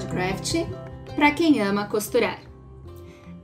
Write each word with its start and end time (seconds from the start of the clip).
Podcraft 0.00 0.66
para 1.14 1.30
quem 1.30 1.60
ama 1.60 1.84
costurar. 1.84 2.40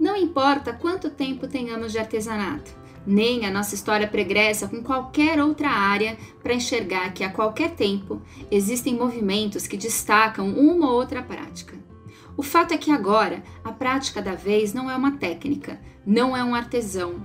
Não 0.01 0.17
importa 0.17 0.73
quanto 0.73 1.11
tempo 1.11 1.47
tenhamos 1.47 1.93
de 1.93 1.99
artesanato, 1.99 2.75
nem 3.07 3.45
a 3.45 3.51
nossa 3.51 3.75
história 3.75 4.07
pregressa 4.09 4.67
com 4.67 4.83
qualquer 4.83 5.39
outra 5.41 5.69
área 5.69 6.17
para 6.43 6.55
enxergar 6.55 7.13
que 7.13 7.23
a 7.23 7.31
qualquer 7.31 7.73
tempo 7.73 8.23
existem 8.51 8.95
movimentos 8.95 9.67
que 9.67 9.77
destacam 9.77 10.49
uma 10.49 10.89
ou 10.89 10.95
outra 10.95 11.23
prática. 11.23 11.77
O 12.37 12.43
fato 12.43 12.73
é 12.73 12.79
que 12.79 12.91
agora 12.91 13.43
a 13.63 13.71
prática 13.71 14.23
da 14.23 14.35
vez 14.35 14.73
não 14.73 14.91
é 14.91 14.97
uma 14.97 15.19
técnica, 15.19 15.79
não 16.07 16.35
é 16.35 16.43
um 16.43 16.55
artesão, 16.55 17.17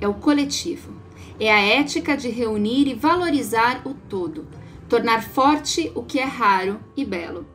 é 0.00 0.08
o 0.08 0.14
coletivo. 0.14 0.92
É 1.38 1.52
a 1.52 1.60
ética 1.60 2.16
de 2.16 2.28
reunir 2.28 2.88
e 2.88 2.94
valorizar 2.94 3.82
o 3.86 3.94
todo, 3.94 4.46
tornar 4.90 5.22
forte 5.22 5.90
o 5.94 6.02
que 6.02 6.18
é 6.18 6.24
raro 6.24 6.80
e 6.96 7.04
belo. 7.04 7.46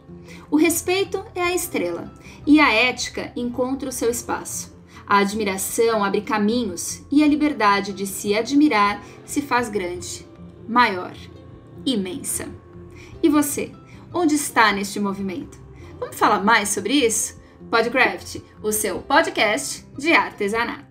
O 0.50 0.56
respeito 0.56 1.24
é 1.36 1.42
a 1.42 1.54
estrela 1.54 2.12
e 2.48 2.62
a 2.62 2.72
ética 2.72 3.34
encontra 3.36 3.90
o 3.90 3.92
seu 3.92 4.10
espaço. 4.10 4.74
A 5.06 5.18
admiração 5.18 6.04
abre 6.04 6.22
caminhos 6.22 7.04
e 7.12 7.24
a 7.24 7.28
liberdade 7.28 7.94
de 7.94 8.08
se 8.08 8.34
admirar 8.34 9.04
se 9.26 9.42
faz 9.42 9.70
grande, 9.70 10.26
maior, 10.68 11.14
imensa. 11.86 12.48
E 13.22 13.30
você, 13.30 13.72
onde 14.14 14.34
está 14.34 14.72
neste 14.72 15.00
movimento? 15.00 15.60
Vamos 16.00 16.16
falar 16.16 16.44
mais 16.44 16.70
sobre 16.70 16.94
isso? 16.94 17.40
Podcraft, 17.70 18.38
o 18.64 18.72
seu 18.72 19.02
podcast 19.02 19.86
de 19.98 20.14
artesanato. 20.14 20.85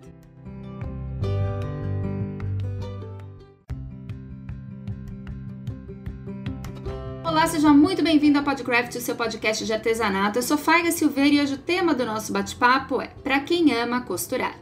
Olá, 7.35 7.47
seja 7.47 7.73
muito 7.73 8.01
bem-vindo 8.01 8.37
ao 8.37 8.45
Podcraft, 8.45 8.95
o 8.95 9.01
seu 9.01 9.13
podcast 9.13 9.65
de 9.65 9.73
artesanato. 9.73 10.39
Eu 10.39 10.41
sou 10.41 10.57
Faiga 10.57 10.89
Silveira 10.89 11.35
e 11.35 11.41
hoje 11.41 11.55
o 11.55 11.57
tema 11.57 11.93
do 11.93 12.05
nosso 12.05 12.31
bate-papo 12.31 13.01
é 13.01 13.07
Para 13.07 13.41
quem 13.41 13.73
ama 13.73 13.99
costurar. 13.99 14.57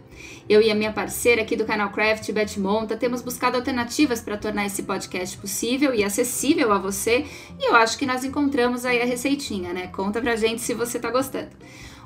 Eu 0.49 0.59
e 0.59 0.71
a 0.71 0.75
minha 0.75 0.91
parceira 0.91 1.43
aqui 1.43 1.55
do 1.55 1.65
canal 1.65 1.91
Craft, 1.91 2.31
Beth 2.31 2.57
Monta, 2.57 2.97
temos 2.97 3.21
buscado 3.21 3.57
alternativas 3.57 4.21
para 4.21 4.37
tornar 4.37 4.65
esse 4.65 4.81
podcast 4.81 5.37
possível 5.37 5.93
e 5.93 6.03
acessível 6.03 6.73
a 6.73 6.79
você, 6.79 7.27
e 7.59 7.69
eu 7.69 7.75
acho 7.75 7.95
que 7.95 8.07
nós 8.07 8.23
encontramos 8.23 8.85
aí 8.85 8.99
a 9.03 9.05
receitinha, 9.05 9.71
né? 9.71 9.85
Conta 9.93 10.19
pra 10.19 10.35
gente 10.35 10.59
se 10.59 10.73
você 10.73 10.97
tá 10.97 11.11
gostando. 11.11 11.49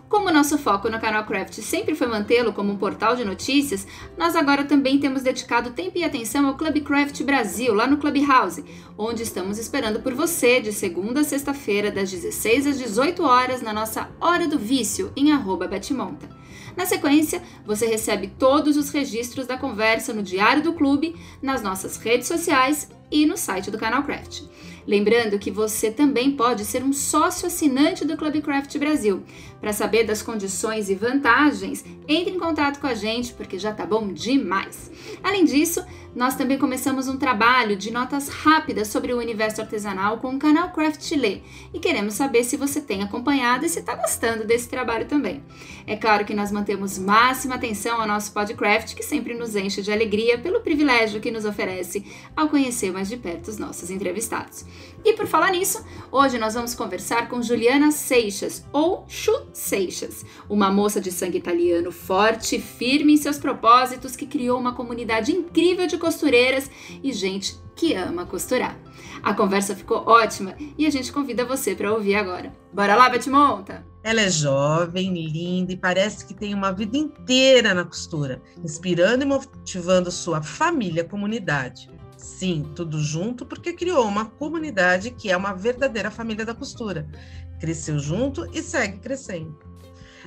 Como 0.10 0.32
nosso 0.32 0.58
foco 0.58 0.90
no 0.90 1.02
canal 1.02 1.26
Craft 1.26 1.56
sempre 1.56 1.94
foi 1.94 2.08
mantê-lo 2.08 2.54
como 2.54 2.72
um 2.72 2.78
portal 2.78 3.14
de 3.18 3.26
notícias, 3.26 3.86
nós 4.18 4.38
agora 4.38 4.64
também 4.64 5.00
temos 5.00 5.22
dedicado 5.22 5.72
tempo 5.72 5.98
e 5.98 6.04
atenção 6.04 6.48
ao 6.48 6.56
Club 6.56 6.82
Craft 6.82 7.24
Brasil, 7.24 7.74
lá 7.74 7.86
no 7.86 7.98
Clubhouse, 7.98 8.64
onde 8.98 9.24
estamos 9.24 9.58
esperando 9.58 10.00
por 10.00 10.14
você 10.14 10.62
de 10.62 10.72
segunda 10.72 11.22
a 11.22 11.24
sexta-feira, 11.26 11.92
das 11.92 12.10
16 12.10 12.68
às 12.68 12.78
18 12.78 13.22
horas, 13.22 13.62
na 13.62 13.74
nossa 13.74 14.10
Hora 14.22 14.48
do 14.48 14.58
Vício, 14.58 15.12
em 15.14 15.28
Betmonta. 15.70 16.30
Na 16.78 16.86
sequência, 16.86 17.42
você 17.66 17.86
recebe 17.86 18.32
todos 18.40 18.78
os 18.78 18.90
registros 18.92 19.46
da 19.46 19.58
conversa 19.58 20.14
no 20.14 20.24
Diário 20.24 20.64
do 20.64 20.74
Clube, 20.74 21.16
nas 21.42 21.62
nossas 21.62 21.98
redes 21.98 22.28
sociais 22.28 22.90
e 23.12 23.26
no 23.26 23.36
site 23.36 23.70
do 23.70 23.78
Canal 23.78 24.04
Craft. 24.04 24.44
Lembrando 24.88 25.38
que 25.38 25.52
você 25.52 25.92
também 25.92 26.32
pode 26.32 26.64
ser 26.64 26.82
um 26.82 26.94
sócio 26.94 27.46
assinante 27.46 28.06
do 28.06 28.16
Clubcraft 28.16 28.78
Brasil. 28.78 29.22
Para 29.60 29.74
saber 29.74 30.06
das 30.06 30.22
condições 30.22 30.90
e 30.90 30.96
vantagens, 30.96 31.84
entre 32.08 32.34
em 32.34 32.40
contato 32.40 32.80
com 32.80 32.88
a 32.88 32.94
gente 32.94 33.34
porque 33.34 33.60
já 33.60 33.74
tá 33.74 33.86
bom 33.86 34.14
demais. 34.14 34.90
Além 35.22 35.44
disso, 35.44 35.84
nós 36.18 36.34
também 36.34 36.58
começamos 36.58 37.08
um 37.08 37.16
trabalho 37.16 37.76
de 37.76 37.92
notas 37.92 38.28
rápidas 38.28 38.88
sobre 38.88 39.14
o 39.14 39.20
universo 39.20 39.62
artesanal 39.62 40.18
com 40.18 40.34
o 40.34 40.40
canal 40.40 40.72
Craft 40.72 41.12
Lê 41.12 41.42
e 41.72 41.78
queremos 41.80 42.16
saber 42.16 42.44
se 42.44 42.58
você 42.58 42.82
tem 42.82 43.04
acompanhado 43.04 43.68
e 43.68 43.70
se 43.70 43.82
está 43.82 43.94
gostando 43.94 44.44
desse 44.44 44.68
trabalho 44.68 45.06
também. 45.06 45.44
É 45.86 45.96
claro 45.96 46.26
que 46.26 46.34
nós 46.34 46.52
mantemos 46.52 46.98
máxima 46.98 47.54
atenção 47.54 48.02
ao 48.02 48.08
nosso 48.08 48.32
podcast, 48.32 48.96
que 48.96 49.04
sempre 49.04 49.36
nos 49.36 49.56
enche 49.56 49.84
de 49.84 49.92
alegria 49.92 50.40
pelo 50.40 50.62
privilégio 50.62 51.22
que 51.22 51.30
nos 51.30 51.46
oferece 51.46 52.04
ao 52.36 52.50
conhecer 52.50 52.92
mais 52.92 53.08
de 53.08 53.18
perto 53.18 53.50
os 53.50 53.60
nossos 53.60 53.92
entrevistados. 53.92 54.66
E 55.06 55.14
por 55.14 55.28
falar 55.28 55.52
nisso, 55.52 55.86
hoje 56.12 56.40
nós 56.40 56.56
vamos 56.56 56.74
conversar 56.74 57.30
com 57.30 57.42
Juliana 57.42 57.92
Seixas, 57.92 58.66
ou 58.74 59.06
Chu 59.08 59.32
Seixas, 59.54 60.26
uma 60.50 60.72
moça 60.72 61.00
de 61.00 61.12
sangue 61.12 61.38
italiano 61.38 61.92
forte 61.92 62.60
firme 62.60 63.14
em 63.14 63.18
seus 63.18 63.38
propósitos 63.38 64.16
que 64.16 64.26
criou 64.26 64.60
uma 64.60 64.74
comunidade 64.74 65.32
incrível 65.32 65.86
de 65.86 65.98
costureiras 66.08 66.72
e 67.04 67.12
gente 67.12 67.60
que 67.76 67.94
ama 67.94 68.26
costurar. 68.26 68.80
A 69.22 69.34
conversa 69.34 69.76
ficou 69.76 70.08
ótima 70.08 70.56
e 70.78 70.86
a 70.86 70.90
gente 70.90 71.12
convida 71.12 71.44
você 71.44 71.76
para 71.76 71.94
ouvir 71.94 72.16
agora. 72.16 72.54
Bora 72.74 72.96
lá, 72.96 73.10
Betmonta! 73.10 73.86
Ela 74.02 74.22
é 74.22 74.30
jovem, 74.30 75.14
linda 75.14 75.74
e 75.74 75.78
parece 75.78 76.26
que 76.26 76.34
tem 76.34 76.54
uma 76.54 76.72
vida 76.72 76.98
inteira 76.98 77.74
na 77.74 77.84
costura, 77.84 78.42
inspirando 78.64 79.24
e 79.24 79.28
motivando 79.28 80.10
sua 80.10 80.42
família 80.42 81.02
e 81.02 81.10
comunidade. 81.10 81.90
Sim, 82.16 82.72
tudo 82.74 83.00
junto 83.00 83.46
porque 83.46 83.74
criou 83.74 84.08
uma 84.08 84.26
comunidade 84.26 85.12
que 85.12 85.30
é 85.30 85.36
uma 85.36 85.54
verdadeira 85.54 86.10
família 86.10 86.46
da 86.46 86.56
costura. 86.56 87.06
Cresceu 87.60 88.00
junto 88.00 88.50
e 88.54 88.62
segue 88.62 89.00
crescendo. 89.00 89.67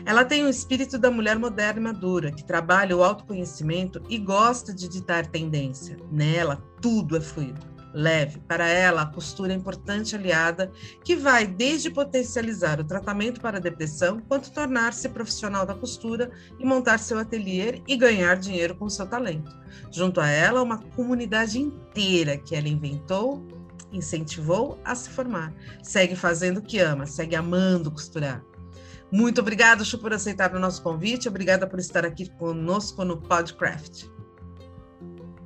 Ela 0.05 0.25
tem 0.25 0.45
o 0.45 0.49
espírito 0.49 0.99
da 0.99 1.11
mulher 1.11 1.39
moderna 1.39 1.81
e 1.81 1.85
madura, 1.85 2.33
que 2.33 2.45
trabalha 2.45 2.97
o 2.97 3.03
autoconhecimento 3.03 4.03
e 4.09 4.19
gosta 4.19 4.75
de 4.75 4.89
ditar 4.89 5.27
tendência. 5.27 5.97
Nela, 6.11 6.63
tudo 6.81 7.17
é 7.17 7.21
fluido 7.21 7.71
leve. 7.93 8.41
Para 8.41 8.69
ela, 8.69 9.03
a 9.03 9.07
costura 9.07 9.53
é 9.53 9.57
importante 9.57 10.15
aliada 10.15 10.71
que 11.05 11.17
vai 11.17 11.47
desde 11.47 11.91
potencializar 11.91 12.81
o 12.81 12.85
tratamento 12.85 13.41
para 13.41 13.59
a 13.59 13.61
depressão, 13.61 14.21
quanto 14.21 14.53
tornar-se 14.53 15.09
profissional 15.09 15.67
da 15.67 15.75
costura 15.75 16.31
e 16.59 16.65
montar 16.65 16.99
seu 16.99 17.19
ateliê 17.19 17.83
e 17.87 17.97
ganhar 17.97 18.37
dinheiro 18.37 18.75
com 18.75 18.89
seu 18.89 19.07
talento. 19.07 19.51
Junto 19.91 20.21
a 20.21 20.29
ela, 20.29 20.63
uma 20.63 20.79
comunidade 20.79 21.59
inteira 21.59 22.37
que 22.37 22.55
ela 22.55 22.69
inventou, 22.69 23.45
incentivou 23.93 24.79
a 24.85 24.95
se 24.95 25.11
formar. 25.11 25.53
Segue 25.83 26.15
fazendo 26.15 26.59
o 26.59 26.63
que 26.63 26.79
ama, 26.79 27.07
segue 27.07 27.35
amando 27.35 27.91
costurar. 27.91 28.43
Muito 29.13 29.41
obrigada, 29.41 29.85
Chu, 29.85 29.99
por 29.99 30.13
aceitar 30.13 30.55
o 30.55 30.61
nosso 30.61 30.83
convite. 30.83 31.29
Obrigada 31.29 31.67
por 31.67 31.79
estar 31.79 32.05
aqui 32.05 32.29
conosco 32.39 33.05
no 33.05 33.21
Podcraft. 33.21 34.05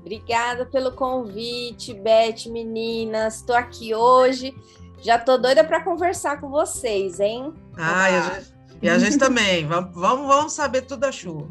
Obrigada 0.00 0.66
pelo 0.66 0.92
convite, 0.92 1.94
Beth, 1.94 2.46
meninas. 2.46 3.36
Estou 3.36 3.56
aqui 3.56 3.94
hoje. 3.94 4.54
Já 5.00 5.18
tô 5.18 5.38
doida 5.38 5.64
para 5.64 5.82
conversar 5.82 6.40
com 6.40 6.50
vocês, 6.50 7.20
hein? 7.20 7.54
Ah, 7.76 8.10
e 8.10 8.14
a 8.14 8.22
gente, 8.22 8.54
e 8.82 8.88
a 8.88 8.98
gente 8.98 9.18
também. 9.18 9.64
Vamos, 9.68 9.94
vamos, 9.94 10.26
vamos 10.26 10.52
saber 10.52 10.82
tudo 10.82 11.00
da 11.00 11.12
chuva. 11.12 11.48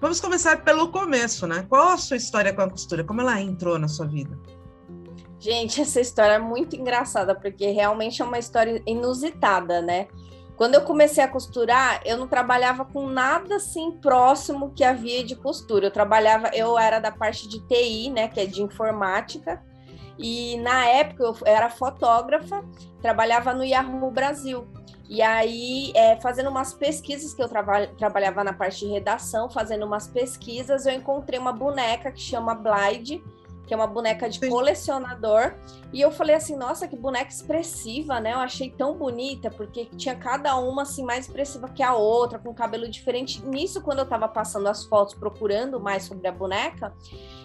Vamos 0.00 0.20
começar 0.20 0.62
pelo 0.62 0.90
começo, 0.90 1.46
né? 1.46 1.64
Qual 1.68 1.90
a 1.90 1.96
sua 1.96 2.16
história 2.16 2.52
com 2.52 2.62
a 2.62 2.70
costura? 2.70 3.02
Como 3.04 3.20
ela 3.20 3.40
entrou 3.40 3.78
na 3.78 3.88
sua 3.88 4.06
vida? 4.06 4.36
Gente, 5.38 5.80
essa 5.80 6.00
história 6.00 6.34
é 6.34 6.38
muito 6.38 6.74
engraçada, 6.76 7.34
porque 7.34 7.70
realmente 7.70 8.20
é 8.20 8.24
uma 8.24 8.38
história 8.38 8.82
inusitada, 8.84 9.80
né? 9.80 10.08
Quando 10.56 10.74
eu 10.74 10.80
comecei 10.80 11.22
a 11.22 11.28
costurar, 11.28 12.00
eu 12.04 12.16
não 12.16 12.26
trabalhava 12.26 12.84
com 12.84 13.06
nada 13.06 13.56
assim 13.56 13.92
próximo 13.92 14.72
que 14.74 14.82
havia 14.82 15.22
de 15.22 15.36
costura. 15.36 15.86
Eu 15.86 15.90
trabalhava, 15.90 16.48
eu 16.54 16.78
era 16.78 16.98
da 16.98 17.12
parte 17.12 17.46
de 17.46 17.60
TI, 17.60 18.10
né, 18.10 18.28
que 18.28 18.40
é 18.40 18.46
de 18.46 18.62
informática. 18.62 19.62
E 20.18 20.56
na 20.58 20.86
época 20.86 21.24
eu 21.24 21.36
era 21.44 21.68
fotógrafa, 21.68 22.64
trabalhava 23.02 23.52
no 23.52 23.64
Yahoo 23.64 24.10
Brasil. 24.10 24.66
E 25.08 25.22
aí, 25.22 25.92
é, 25.94 26.16
fazendo 26.16 26.50
umas 26.50 26.72
pesquisas, 26.72 27.32
que 27.32 27.40
eu 27.40 27.48
trava, 27.48 27.86
trabalhava 27.98 28.42
na 28.42 28.52
parte 28.52 28.84
de 28.84 28.90
redação, 28.90 29.48
fazendo 29.48 29.86
umas 29.86 30.08
pesquisas, 30.08 30.84
eu 30.84 30.94
encontrei 30.94 31.38
uma 31.38 31.52
boneca 31.52 32.10
que 32.10 32.20
chama 32.20 32.54
Blide, 32.54 33.22
que 33.66 33.74
é 33.74 33.76
uma 33.76 33.86
boneca 33.86 34.28
de 34.28 34.40
colecionador. 34.48 35.54
E 35.92 36.00
eu 36.00 36.10
falei 36.10 36.36
assim, 36.36 36.56
nossa, 36.56 36.86
que 36.86 36.96
boneca 36.96 37.30
expressiva, 37.30 38.20
né? 38.20 38.32
Eu 38.32 38.38
achei 38.38 38.70
tão 38.70 38.96
bonita, 38.96 39.50
porque 39.50 39.86
tinha 39.96 40.14
cada 40.14 40.56
uma 40.56 40.82
assim 40.82 41.04
mais 41.04 41.26
expressiva 41.26 41.68
que 41.68 41.82
a 41.82 41.94
outra, 41.94 42.38
com 42.38 42.54
cabelo 42.54 42.88
diferente. 42.88 43.44
Nisso, 43.44 43.82
quando 43.82 43.98
eu 43.98 44.06
tava 44.06 44.28
passando 44.28 44.68
as 44.68 44.84
fotos, 44.84 45.14
procurando 45.14 45.80
mais 45.80 46.04
sobre 46.04 46.28
a 46.28 46.32
boneca, 46.32 46.94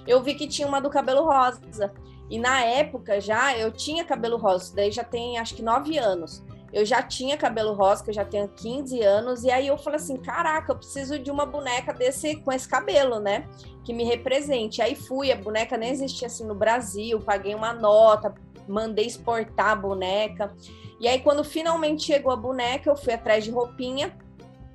eu 0.07 0.21
vi 0.21 0.35
que 0.35 0.47
tinha 0.47 0.67
uma 0.67 0.79
do 0.79 0.89
cabelo 0.89 1.23
rosa. 1.23 1.91
E 2.29 2.39
na 2.39 2.63
época 2.63 3.19
já 3.19 3.57
eu 3.57 3.71
tinha 3.71 4.05
cabelo 4.05 4.37
rosa, 4.37 4.73
daí 4.73 4.91
já 4.91 5.03
tem 5.03 5.37
acho 5.37 5.53
que 5.53 5.61
nove 5.61 5.97
anos 5.97 6.41
eu 6.73 6.85
já 6.85 7.01
tinha 7.01 7.37
cabelo 7.37 7.73
rosa, 7.73 8.03
que 8.03 8.09
eu 8.09 8.13
já 8.13 8.23
tenho 8.23 8.47
15 8.47 9.01
anos, 9.01 9.43
e 9.43 9.51
aí 9.51 9.67
eu 9.67 9.77
falei 9.77 9.97
assim: 9.97 10.17
caraca, 10.17 10.71
eu 10.71 10.77
preciso 10.77 11.19
de 11.19 11.29
uma 11.29 11.45
boneca 11.45 11.93
desse 11.93 12.35
com 12.37 12.51
esse 12.51 12.67
cabelo, 12.67 13.19
né? 13.19 13.47
Que 13.83 13.93
me 13.93 14.03
represente. 14.03 14.81
Aí 14.81 14.95
fui, 14.95 15.31
a 15.31 15.35
boneca 15.35 15.77
nem 15.77 15.91
existia 15.91 16.27
assim 16.27 16.45
no 16.45 16.55
Brasil, 16.55 17.19
paguei 17.19 17.53
uma 17.53 17.73
nota, 17.73 18.33
mandei 18.67 19.05
exportar 19.05 19.71
a 19.71 19.75
boneca. 19.75 20.53
E 20.99 21.07
aí, 21.07 21.19
quando 21.19 21.43
finalmente 21.43 22.03
chegou 22.03 22.31
a 22.31 22.35
boneca, 22.35 22.89
eu 22.89 22.95
fui 22.95 23.13
atrás 23.13 23.43
de 23.43 23.51
roupinha. 23.51 24.15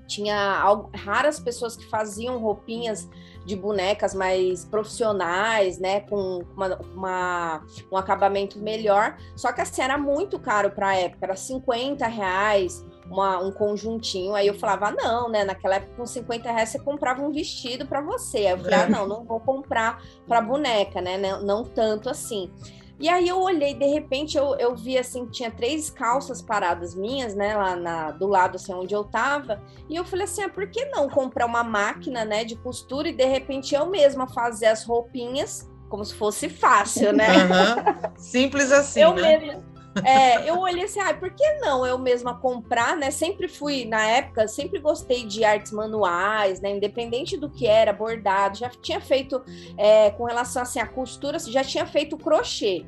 Tinha 0.06 0.64
raras 0.94 1.38
pessoas 1.38 1.76
que 1.76 1.84
faziam 1.86 2.38
roupinhas 2.38 3.08
de 3.44 3.54
bonecas 3.54 4.12
mais 4.14 4.64
profissionais, 4.64 5.78
né, 5.78 6.00
com 6.00 6.44
uma, 6.54 6.78
uma, 6.92 7.62
um 7.92 7.96
acabamento 7.96 8.58
melhor. 8.58 9.16
Só 9.36 9.52
que 9.52 9.60
assim 9.60 9.82
era 9.82 9.96
muito 9.96 10.38
caro 10.38 10.70
para 10.70 10.88
a 10.88 10.96
época, 10.96 11.26
era 11.26 11.36
50 11.36 12.06
reais 12.06 12.84
uma, 13.10 13.38
um 13.38 13.52
conjuntinho. 13.52 14.34
Aí 14.34 14.46
eu 14.46 14.54
falava, 14.54 14.88
ah, 14.88 14.92
não, 14.92 15.28
né? 15.28 15.44
Naquela 15.44 15.76
época, 15.76 15.94
com 15.96 16.06
50 16.06 16.50
reais, 16.50 16.70
você 16.70 16.78
comprava 16.78 17.22
um 17.22 17.32
vestido 17.32 17.86
para 17.86 18.00
você. 18.00 18.38
Aí 18.38 18.50
eu 18.50 18.58
falei, 18.58 18.74
ah, 18.74 18.82
é. 18.82 18.88
não, 18.88 19.06
não 19.06 19.24
vou 19.24 19.40
comprar 19.40 20.02
para 20.26 20.40
boneca, 20.40 21.00
né? 21.00 21.16
Não, 21.16 21.42
não 21.42 21.64
tanto 21.64 22.10
assim. 22.10 22.50
E 22.98 23.08
aí 23.08 23.28
eu 23.28 23.40
olhei, 23.40 23.74
de 23.74 23.84
repente 23.86 24.38
eu, 24.38 24.56
eu 24.56 24.74
vi 24.74 24.96
assim, 24.96 25.26
tinha 25.26 25.50
três 25.50 25.90
calças 25.90 26.40
paradas 26.40 26.94
minhas, 26.94 27.34
né, 27.34 27.54
lá 27.54 27.76
na, 27.76 28.10
do 28.10 28.26
lado 28.26 28.56
assim 28.56 28.72
onde 28.72 28.94
eu 28.94 29.04
tava, 29.04 29.62
e 29.88 29.96
eu 29.96 30.04
falei 30.04 30.24
assim, 30.24 30.42
ah, 30.42 30.48
por 30.48 30.66
que 30.70 30.86
não 30.86 31.08
comprar 31.08 31.44
uma 31.44 31.62
máquina, 31.62 32.24
né, 32.24 32.42
de 32.42 32.56
costura 32.56 33.08
e 33.08 33.12
de 33.12 33.26
repente 33.26 33.74
eu 33.74 33.86
mesma 33.86 34.26
fazer 34.26 34.66
as 34.66 34.84
roupinhas 34.84 35.70
como 35.88 36.04
se 36.04 36.14
fosse 36.14 36.48
fácil, 36.48 37.12
né? 37.12 37.28
Uhum. 37.28 38.12
Simples 38.16 38.72
assim, 38.72 39.00
eu 39.00 39.14
né? 39.14 39.38
Mesma, 39.38 39.62
é, 40.04 40.48
eu 40.48 40.58
olhei 40.58 40.84
assim, 40.84 41.00
ah, 41.00 41.14
por 41.14 41.30
que 41.30 41.44
não 41.54 41.86
eu 41.86 41.98
mesma 41.98 42.38
comprar, 42.38 42.96
né? 42.96 43.10
Sempre 43.10 43.48
fui, 43.48 43.84
na 43.84 44.04
época, 44.04 44.48
sempre 44.48 44.78
gostei 44.78 45.24
de 45.24 45.44
artes 45.44 45.72
manuais, 45.72 46.60
né? 46.60 46.70
Independente 46.70 47.36
do 47.36 47.48
que 47.48 47.66
era, 47.66 47.92
bordado, 47.92 48.58
já 48.58 48.68
tinha 48.68 49.00
feito, 49.00 49.42
é, 49.76 50.10
com 50.10 50.24
relação 50.24 50.62
assim, 50.62 50.80
à 50.80 50.86
costura, 50.86 51.38
já 51.38 51.64
tinha 51.64 51.86
feito 51.86 52.16
crochê. 52.16 52.84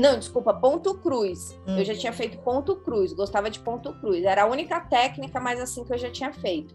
Não, 0.00 0.18
desculpa, 0.18 0.52
ponto 0.52 0.94
cruz. 0.98 1.58
Eu 1.66 1.84
já 1.84 1.94
tinha 1.94 2.10
uhum. 2.10 2.18
feito 2.18 2.38
ponto 2.38 2.74
cruz, 2.76 3.12
gostava 3.12 3.48
de 3.48 3.60
ponto 3.60 3.92
cruz. 4.00 4.24
Era 4.24 4.42
a 4.42 4.46
única 4.46 4.80
técnica, 4.80 5.38
mas 5.40 5.60
assim 5.60 5.84
que 5.84 5.92
eu 5.92 5.98
já 5.98 6.10
tinha 6.10 6.32
feito. 6.32 6.74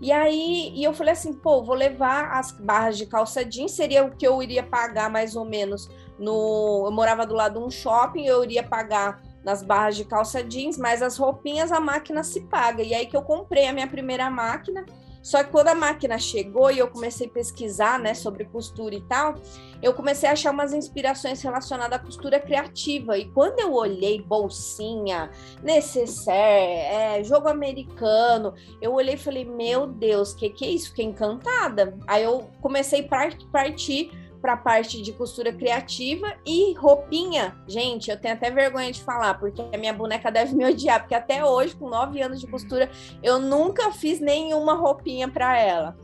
E 0.00 0.12
aí, 0.12 0.72
e 0.74 0.84
eu 0.84 0.92
falei 0.92 1.12
assim, 1.12 1.32
pô, 1.32 1.62
vou 1.62 1.74
levar 1.74 2.32
as 2.32 2.52
barras 2.52 2.96
de 2.96 3.06
calça 3.06 3.44
jeans, 3.44 3.72
seria 3.72 4.04
o 4.04 4.14
que 4.14 4.26
eu 4.26 4.40
iria 4.40 4.62
pagar 4.62 5.10
mais 5.10 5.34
ou 5.34 5.44
menos 5.44 5.90
no. 6.18 6.84
Eu 6.86 6.92
morava 6.92 7.26
do 7.26 7.34
lado 7.34 7.58
de 7.58 7.64
um 7.64 7.70
shopping, 7.70 8.24
eu 8.24 8.44
iria 8.44 8.62
pagar 8.62 9.22
nas 9.44 9.62
barras 9.62 9.96
de 9.96 10.04
calça 10.04 10.42
jeans, 10.42 10.76
mas 10.76 11.00
as 11.02 11.16
roupinhas 11.16 11.72
a 11.72 11.80
máquina 11.80 12.22
se 12.22 12.40
paga. 12.42 12.82
E 12.82 12.94
aí 12.94 13.06
que 13.06 13.16
eu 13.16 13.22
comprei 13.22 13.66
a 13.66 13.72
minha 13.72 13.86
primeira 13.86 14.28
máquina 14.28 14.84
só 15.22 15.42
que 15.42 15.50
quando 15.50 15.68
a 15.68 15.74
máquina 15.74 16.18
chegou 16.18 16.70
e 16.70 16.78
eu 16.78 16.88
comecei 16.88 17.26
a 17.26 17.30
pesquisar, 17.30 17.98
né, 17.98 18.14
sobre 18.14 18.44
costura 18.44 18.94
e 18.94 19.00
tal, 19.02 19.34
eu 19.82 19.92
comecei 19.92 20.28
a 20.28 20.32
achar 20.32 20.52
umas 20.52 20.72
inspirações 20.72 21.42
relacionadas 21.42 21.98
à 21.98 22.02
costura 22.02 22.40
criativa. 22.40 23.18
E 23.18 23.26
quando 23.32 23.58
eu 23.60 23.74
olhei 23.74 24.22
bolsinha, 24.22 25.30
necessaire, 25.62 27.18
é, 27.20 27.24
jogo 27.24 27.48
americano, 27.48 28.54
eu 28.80 28.94
olhei 28.94 29.14
e 29.14 29.18
falei, 29.18 29.44
meu 29.44 29.86
Deus, 29.86 30.32
que 30.32 30.48
que 30.50 30.64
é 30.64 30.70
isso? 30.70 30.88
Fiquei 30.88 31.04
encantada. 31.04 31.94
Aí 32.06 32.24
eu 32.24 32.48
comecei 32.60 33.04
a 33.04 33.48
partir 33.52 34.10
para 34.40 34.54
a 34.54 34.56
parte 34.56 35.02
de 35.02 35.12
costura 35.12 35.52
criativa 35.52 36.34
e 36.46 36.74
roupinha. 36.74 37.56
Gente, 37.66 38.10
eu 38.10 38.18
tenho 38.18 38.34
até 38.34 38.50
vergonha 38.50 38.90
de 38.92 39.02
falar, 39.02 39.34
porque 39.34 39.60
a 39.60 39.78
minha 39.78 39.92
boneca 39.92 40.30
deve 40.30 40.54
me 40.54 40.64
odiar, 40.64 41.00
porque 41.00 41.14
até 41.14 41.44
hoje, 41.44 41.76
com 41.76 41.88
nove 41.88 42.20
anos 42.20 42.40
de 42.40 42.46
costura, 42.46 42.90
eu 43.22 43.38
nunca 43.38 43.90
fiz 43.92 44.20
nenhuma 44.20 44.74
roupinha 44.74 45.28
para 45.28 45.58
ela. 45.58 45.96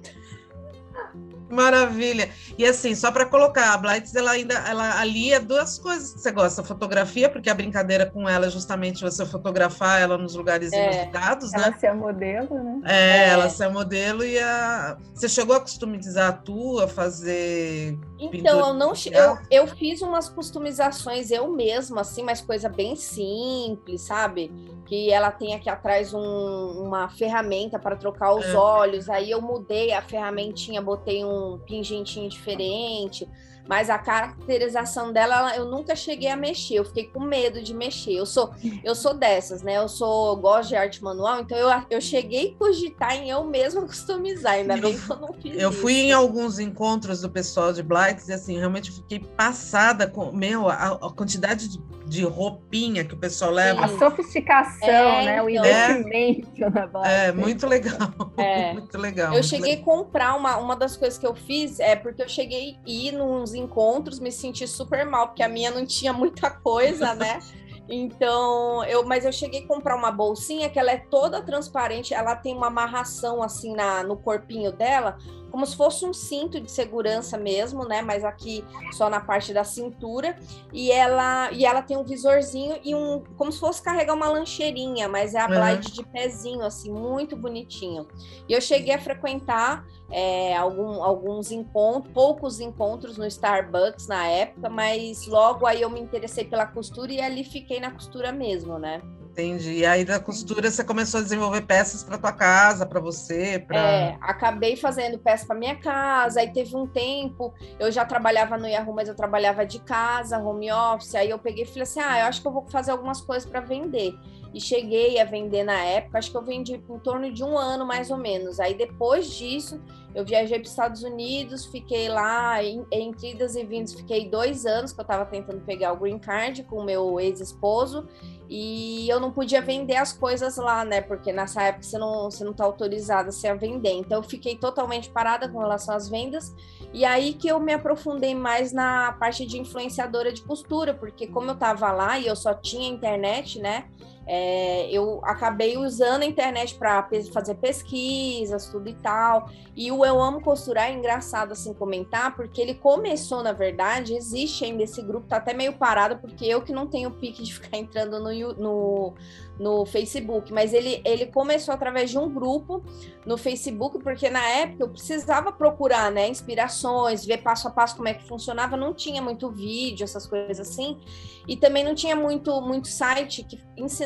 Maravilha. 1.51 2.31
E 2.57 2.65
assim, 2.65 2.95
só 2.95 3.13
para 3.13 3.27
colocar, 3.27 3.75
a 3.75 3.79
Blights 3.79 4.15
ela 4.15 4.33
ainda 4.33 4.55
ela 4.55 4.99
alia 5.01 5.41
duas 5.41 5.79
coisas 5.79 6.15
que 6.15 6.21
você 6.21 6.33
gosta, 6.33 6.63
fotografia, 6.63 7.29
porque 7.29 7.51
a 7.51 7.55
brincadeira 7.55 8.07
com 8.07 8.29
ela 8.29 8.47
é 8.47 8.51
justamente 8.51 9.03
você 9.03 9.27
fotografar 9.27 10.01
ela 10.01 10.17
nos 10.17 10.35
lugares 10.35 10.73
é, 10.73 10.85
inusitados, 10.85 11.53
né? 11.53 11.65
Ela 11.65 11.79
ser 11.79 11.87
a 11.89 11.95
modelo, 11.95 12.55
né? 12.63 12.81
É, 12.85 13.17
é, 13.17 13.29
ela 13.31 13.49
ser 13.49 13.65
a 13.65 13.71
modelo 13.71 14.25
e 14.25 14.39
a 14.39 14.97
você 15.13 15.29
chegou 15.29 15.57
a 15.57 15.61
customizar 15.61 16.29
a 16.29 16.33
tua, 16.33 16.89
fazer 16.89 17.99
Então, 18.19 18.59
eu 18.59 18.75
não 18.75 18.93
eu, 19.13 19.39
eu 19.51 19.67
fiz 19.67 20.01
umas 20.03 20.29
customizações 20.29 21.31
eu 21.31 21.51
mesma 21.53 22.01
assim, 22.01 22.23
mas 22.23 22.41
coisa 22.41 22.69
bem 22.69 22.97
simples, 22.97 24.03
sabe? 24.03 24.51
Que 24.87 25.11
ela 25.11 25.31
tem 25.31 25.55
aqui 25.55 25.69
atrás 25.69 26.13
um, 26.13 26.21
uma 26.21 27.09
ferramenta 27.09 27.79
para 27.79 27.97
trocar 27.97 28.35
os 28.35 28.47
é. 28.47 28.55
olhos. 28.55 29.09
Aí 29.09 29.31
eu 29.31 29.41
mudei 29.41 29.93
a 29.93 30.03
ferramentinha, 30.03 30.83
botei 30.83 31.25
um 31.25 31.59
pingentinho 31.67 32.29
diferente, 32.29 33.29
mas 33.67 33.89
a 33.89 33.99
caracterização 33.99 35.13
dela 35.13 35.57
eu 35.57 35.65
nunca 35.65 35.97
cheguei 35.97 36.29
a 36.29 36.37
mexer, 36.37 36.75
eu 36.75 36.85
fiquei 36.85 37.05
com 37.05 37.21
medo 37.21 37.63
de 37.63 37.73
mexer. 37.73 38.13
Eu 38.13 38.27
sou 38.27 38.53
eu 38.85 38.95
sou 38.95 39.15
dessas, 39.15 39.63
né? 39.63 39.79
Eu 39.79 39.89
sou 39.89 40.33
eu 40.33 40.37
gosto 40.37 40.69
de 40.71 40.77
arte 40.77 41.03
manual, 41.03 41.41
então 41.41 41.57
eu, 41.57 41.69
eu 41.91 42.01
cheguei 42.01 42.53
a 42.55 42.59
cogitar 42.59 43.15
em 43.15 43.31
eu 43.31 43.45
mesma 43.45 43.83
customizar, 43.87 44.55
ainda 44.55 44.77
bem 44.77 44.99
que 44.99 45.11
eu 45.11 45.17
não 45.17 45.33
fiz. 45.33 45.57
Eu 45.57 45.73
fui 45.73 45.95
em 45.95 46.13
alguns 46.13 46.59
encontros 46.59 47.23
do 47.23 47.31
pessoal 47.31 47.73
de 47.73 47.83
Blights 47.83 48.29
e 48.29 48.33
assim, 48.33 48.59
realmente 48.59 48.93
fiquei 48.93 49.21
passada 49.21 50.07
com 50.07 50.31
meu 50.33 50.69
a, 50.69 50.89
a 50.89 51.13
quantidade 51.13 51.69
de, 51.69 51.79
de, 52.07 52.25
roupinha 52.25 53.05
que 53.05 53.15
o 53.15 53.17
pessoal 53.17 53.51
leva. 53.51 53.85
A 53.85 53.89
sofisticação, 53.89 54.89
é, 54.89 55.25
né? 55.25 55.43
O 55.43 55.49
então. 55.49 55.65
investimento 55.65 56.65
é, 56.65 56.71
na 56.71 56.87
Blights. 56.87 57.11
É, 57.11 57.33
muito 57.33 57.67
legal. 57.67 57.95
É. 58.37 58.73
muito 58.73 58.99
legal. 58.99 59.27
Eu 59.29 59.33
muito 59.35 59.47
cheguei 59.47 59.77
legal. 59.77 59.83
a 59.83 59.97
comprar 59.97 60.35
uma, 60.35 60.57
uma 60.57 60.77
das 60.77 60.97
coisas 60.97 61.19
que 61.19 61.27
eu 61.27 61.35
fiz 61.35 61.79
é 61.79 61.95
porque 61.95 62.23
eu 62.23 62.29
cheguei 62.29 62.77
a 62.85 62.91
ir 62.91 63.13
nos 63.13 63.55
encontros, 63.55 64.19
me 64.19 64.31
senti 64.31 64.67
super 64.67 65.07
mal, 65.07 65.29
porque 65.29 65.43
a 65.43 65.49
minha 65.49 65.71
não 65.71 65.87
tinha 65.87 66.13
muita 66.13 66.51
coisa, 66.51 67.15
né? 67.15 67.39
Então, 67.89 68.83
eu, 68.85 69.05
mas 69.05 69.27
eu 69.27 69.33
cheguei 69.33 69.65
a 69.65 69.67
comprar 69.67 69.95
uma 69.95 70.11
bolsinha 70.11 70.71
que 70.71 70.79
ela 70.79 70.91
é 70.91 70.97
toda 70.97 71.43
transparente, 71.43 72.15
ela 72.15 72.35
tem 72.35 72.57
uma 72.57 72.69
amarração 72.69 73.43
assim 73.43 73.75
na, 73.75 74.03
no 74.03 74.17
corpinho 74.17 74.73
dela, 74.73 75.19
como 75.55 75.65
se 75.65 75.77
fosse 75.77 76.05
um 76.05 76.13
cinto 76.13 76.61
de 76.61 76.69
segurança 76.69 77.39
mesmo, 77.39 77.87
né? 77.87 78.03
Mas 78.03 78.25
aqui 78.25 78.65
só 78.91 79.09
na 79.09 79.21
parte 79.21 79.55
da 79.55 79.63
cintura. 79.63 80.37
E 80.73 80.91
ela 80.91 81.49
e 81.53 81.65
ela 81.65 81.81
tem 81.81 81.97
um 81.97 82.03
visorzinho 82.03 82.77
e 82.83 82.93
um 82.93 83.23
como 83.37 83.53
se 83.53 83.61
fosse 83.61 83.81
carregar 83.81 84.15
uma 84.15 84.29
lancheirinha, 84.29 85.09
mas 85.09 85.33
é 85.33 85.39
a 85.39 85.47
uhum. 85.47 85.81
de 85.93 86.05
pezinho 86.07 86.63
assim, 86.63 86.91
muito 86.91 87.37
bonitinho. 87.37 88.05
E 88.49 88.53
eu 88.53 88.61
cheguei 88.61 88.93
a 88.95 88.99
frequentar 88.99 89.87
é, 90.11 90.57
algum, 90.57 91.01
alguns 91.05 91.53
encontros, 91.53 92.13
poucos 92.13 92.59
encontros 92.59 93.17
no 93.17 93.25
Starbucks 93.25 94.09
na 94.09 94.27
época, 94.27 94.69
mas 94.69 95.25
logo 95.29 95.67
aí 95.67 95.83
eu 95.83 95.89
me 95.89 96.01
interessei 96.01 96.45
pela 96.45 96.67
costura 96.67 97.13
e 97.13 97.21
ali 97.21 97.45
fiquei 97.45 97.79
na 97.79 97.93
costura 97.93 98.33
mesmo, 98.33 98.77
né? 98.77 99.01
Entendi. 99.35 99.79
E 99.79 99.85
aí 99.85 100.05
da 100.05 100.21
costura 100.21 100.71
você 100.71 100.85
começou 100.85 101.19
a 101.19 101.23
desenvolver 101.25 101.63
peças 101.63 102.05
para 102.05 102.17
tua 102.17 102.33
casa, 102.33 102.87
para 102.87 103.01
você, 103.01 103.59
pra... 103.59 103.77
É, 103.77 104.19
acabei 104.21 104.77
fazendo 104.77 105.19
peças 105.19 105.45
para 105.45 105.57
minha 105.57 105.75
casa. 105.75 106.39
Aí 106.39 106.53
teve 106.53 106.77
um 106.77 106.87
tempo, 106.87 107.53
eu 107.81 107.91
já 107.91 108.05
trabalhava 108.05 108.57
no 108.57 108.69
Yahoo, 108.69 108.95
mas 108.95 109.09
eu 109.09 109.15
trabalhava 109.17 109.67
de 109.67 109.81
casa, 109.81 110.39
home 110.39 110.71
office. 110.71 111.17
Aí 111.17 111.31
eu 111.31 111.39
peguei 111.39 111.65
e 111.65 111.67
falei 111.67 111.83
assim: 111.83 111.99
"Ah, 111.99 112.21
eu 112.21 112.27
acho 112.27 112.41
que 112.41 112.47
eu 112.47 112.53
vou 112.53 112.65
fazer 112.71 112.93
algumas 112.93 113.21
coisas 113.21 113.49
para 113.49 113.61
vender" 113.61 114.15
e 114.55 114.61
cheguei 114.61 115.21
a 115.21 115.25
vender 115.25 115.65
na 115.65 115.83
época, 115.83 116.17
acho 116.17 116.31
que 116.31 116.37
eu 116.37 116.45
vendi 116.45 116.75
em 116.75 116.99
torno 117.01 117.33
de 117.33 117.43
um 117.43 117.59
ano 117.59 117.85
mais 117.85 118.09
ou 118.09 118.17
menos. 118.17 118.61
Aí 118.61 118.73
depois 118.73 119.29
disso, 119.29 119.83
eu 120.15 120.25
viajei 120.25 120.61
para 120.61 120.65
os 120.65 120.71
Estados 120.71 121.03
Unidos, 121.03 121.67
fiquei 121.67 122.09
lá 122.09 122.63
em, 122.63 122.87
entre 122.93 123.33
idas 123.33 123.57
e 123.57 123.65
vindas, 123.65 123.93
fiquei 123.95 124.31
dois 124.31 124.65
anos 124.65 124.93
que 124.93 125.01
eu 125.01 125.03
estava 125.03 125.27
tentando 125.27 125.61
pegar 125.63 125.93
o 125.93 125.97
green 125.97 126.21
card 126.21 126.63
com 126.63 126.77
o 126.77 126.85
meu 126.85 127.19
ex-esposo 127.19 128.07
e 128.49 129.09
eu 129.09 129.19
não 129.19 129.33
podia 129.33 129.61
vender 129.61 129.97
as 129.97 130.13
coisas 130.13 130.57
lá, 130.57 130.85
né? 130.85 131.01
Porque 131.01 131.33
nessa 131.33 131.61
época 131.63 131.83
você 131.83 131.99
não, 131.99 132.31
você 132.31 132.45
não 132.45 132.53
tá 132.53 132.65
autorizada 132.65 133.31
a 133.31 133.55
vender. 133.55 133.93
Então 133.93 134.19
eu 134.19 134.23
fiquei 134.23 134.55
totalmente 134.55 135.11
parada 135.11 135.49
com 135.49 135.59
relação 135.59 135.97
às 135.97 136.09
vendas. 136.09 136.55
E 136.93 137.05
aí 137.05 137.35
que 137.35 137.49
eu 137.49 137.59
me 137.59 137.73
aprofundei 137.73 138.37
mais 138.37 138.73
na 138.73 139.13
parte 139.15 139.45
de 139.45 139.59
influenciadora 139.59 140.33
de 140.33 140.43
costura, 140.43 140.95
porque 140.95 141.27
como 141.27 141.51
eu 141.51 141.57
tava 141.57 141.91
lá 141.91 142.21
e 142.21 142.29
eu 142.29 142.37
só 142.37 142.55
tinha 142.55 142.89
internet, 142.89 143.59
né? 143.59 143.89
É, 144.27 144.91
eu 144.91 145.21
acabei 145.23 145.77
usando 145.77 146.23
a 146.23 146.27
internet 146.27 146.75
para 146.77 147.09
fazer 147.33 147.57
pesquisas, 147.57 148.67
tudo 148.69 148.89
e 148.89 148.95
tal. 148.95 149.51
E 149.77 149.91
o 149.93 150.05
Eu 150.05 150.23
Amo 150.23 150.41
Costurar 150.41 150.89
é 150.89 150.93
engraçado 150.93 151.53
assim 151.53 151.75
comentar, 151.75 152.35
porque 152.35 152.61
ele 152.61 152.75
começou, 152.75 153.43
na 153.43 153.53
verdade, 153.53 154.15
existe 154.15 154.65
ainda 154.65 154.83
esse 154.83 155.03
grupo, 155.03 155.27
tá 155.27 155.37
até 155.37 155.53
meio 155.53 155.75
parado, 155.75 156.19
porque 156.19 156.45
eu 156.45 156.63
que 156.63 156.73
não 156.73 156.87
tenho 156.87 157.11
pique 157.11 157.43
de 157.43 157.53
ficar 157.55 157.77
entrando 157.77 158.19
no, 158.19 158.55
no, 158.55 159.15
no 159.59 159.87
Facebook, 159.87 160.53
mas 160.53 160.73
ele, 160.73 161.03
ele 161.05 161.27
começou 161.27 161.75
através 161.75 162.11
de 162.11 162.19
um 162.19 162.33
grupo 162.33 162.83
no 163.27 163.37
Facebook, 163.37 163.99
porque 164.03 164.31
na 164.31 164.47
época 164.47 164.85
eu 164.85 164.89
precisava 164.89 165.53
procurar, 165.53 166.11
né, 166.11 166.29
inspirações, 166.29 167.25
ver 167.25 167.39
passo 167.39 167.69
a 167.69 167.71
passo 167.71 167.97
como 167.97 168.09
é 168.09 168.15
que 168.15 168.27
funcionava, 168.27 168.77
não 168.77 168.95
tinha 168.95 169.21
muito 169.21 169.51
vídeo, 169.51 170.05
essas 170.05 170.27
coisas 170.27 170.61
assim, 170.61 170.99
e 171.47 171.57
também 171.57 171.85
não 171.85 171.95
tinha 171.95 172.17
muito, 172.17 172.61
muito 172.61 172.89
site 172.89 173.45
que 173.45 173.61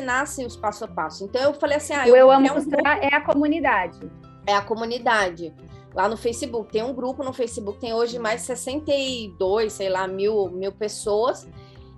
ensinasse 0.09 0.45
os 0.45 0.55
passo 0.55 0.85
a 0.85 0.87
passo. 0.87 1.23
Então 1.23 1.41
eu 1.41 1.53
falei 1.53 1.77
assim, 1.77 1.93
ah, 1.93 2.07
eu, 2.07 2.15
eu 2.15 2.31
amo 2.31 2.45
um 2.45 2.53
costurar 2.53 2.99
é 3.01 3.13
a 3.13 3.21
comunidade. 3.21 3.99
É 4.45 4.55
a 4.55 4.61
comunidade 4.61 5.53
lá 5.93 6.09
no 6.09 6.17
Facebook. 6.17 6.71
Tem 6.71 6.83
um 6.83 6.93
grupo 6.93 7.23
no 7.23 7.31
Facebook, 7.31 7.79
tem 7.79 7.93
hoje 7.93 8.17
mais 8.17 8.41
de 8.41 8.47
62, 8.47 9.73
sei 9.73 9.89
lá, 9.89 10.07
mil, 10.07 10.49
mil 10.49 10.71
pessoas. 10.71 11.47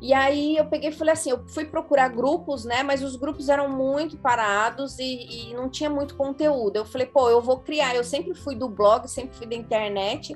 E 0.01 0.13
aí 0.13 0.57
eu 0.57 0.65
peguei 0.65 0.89
e 0.89 0.93
falei 0.93 1.13
assim, 1.13 1.29
eu 1.29 1.47
fui 1.47 1.63
procurar 1.63 2.09
grupos, 2.09 2.65
né? 2.65 2.81
Mas 2.81 3.03
os 3.03 3.15
grupos 3.15 3.49
eram 3.49 3.69
muito 3.69 4.17
parados 4.17 4.97
e, 4.97 5.49
e, 5.49 5.53
não 5.53 5.69
tinha 5.69 5.91
muito 5.91 6.15
conteúdo. 6.15 6.75
Eu 6.75 6.85
falei, 6.85 7.05
pô, 7.05 7.29
eu 7.29 7.39
vou 7.39 7.59
criar. 7.59 7.95
Eu 7.95 8.03
sempre 8.03 8.33
fui 8.33 8.55
do 8.55 8.67
blog, 8.67 9.07
sempre 9.07 9.37
fui 9.37 9.45
da 9.45 9.55
internet. 9.55 10.35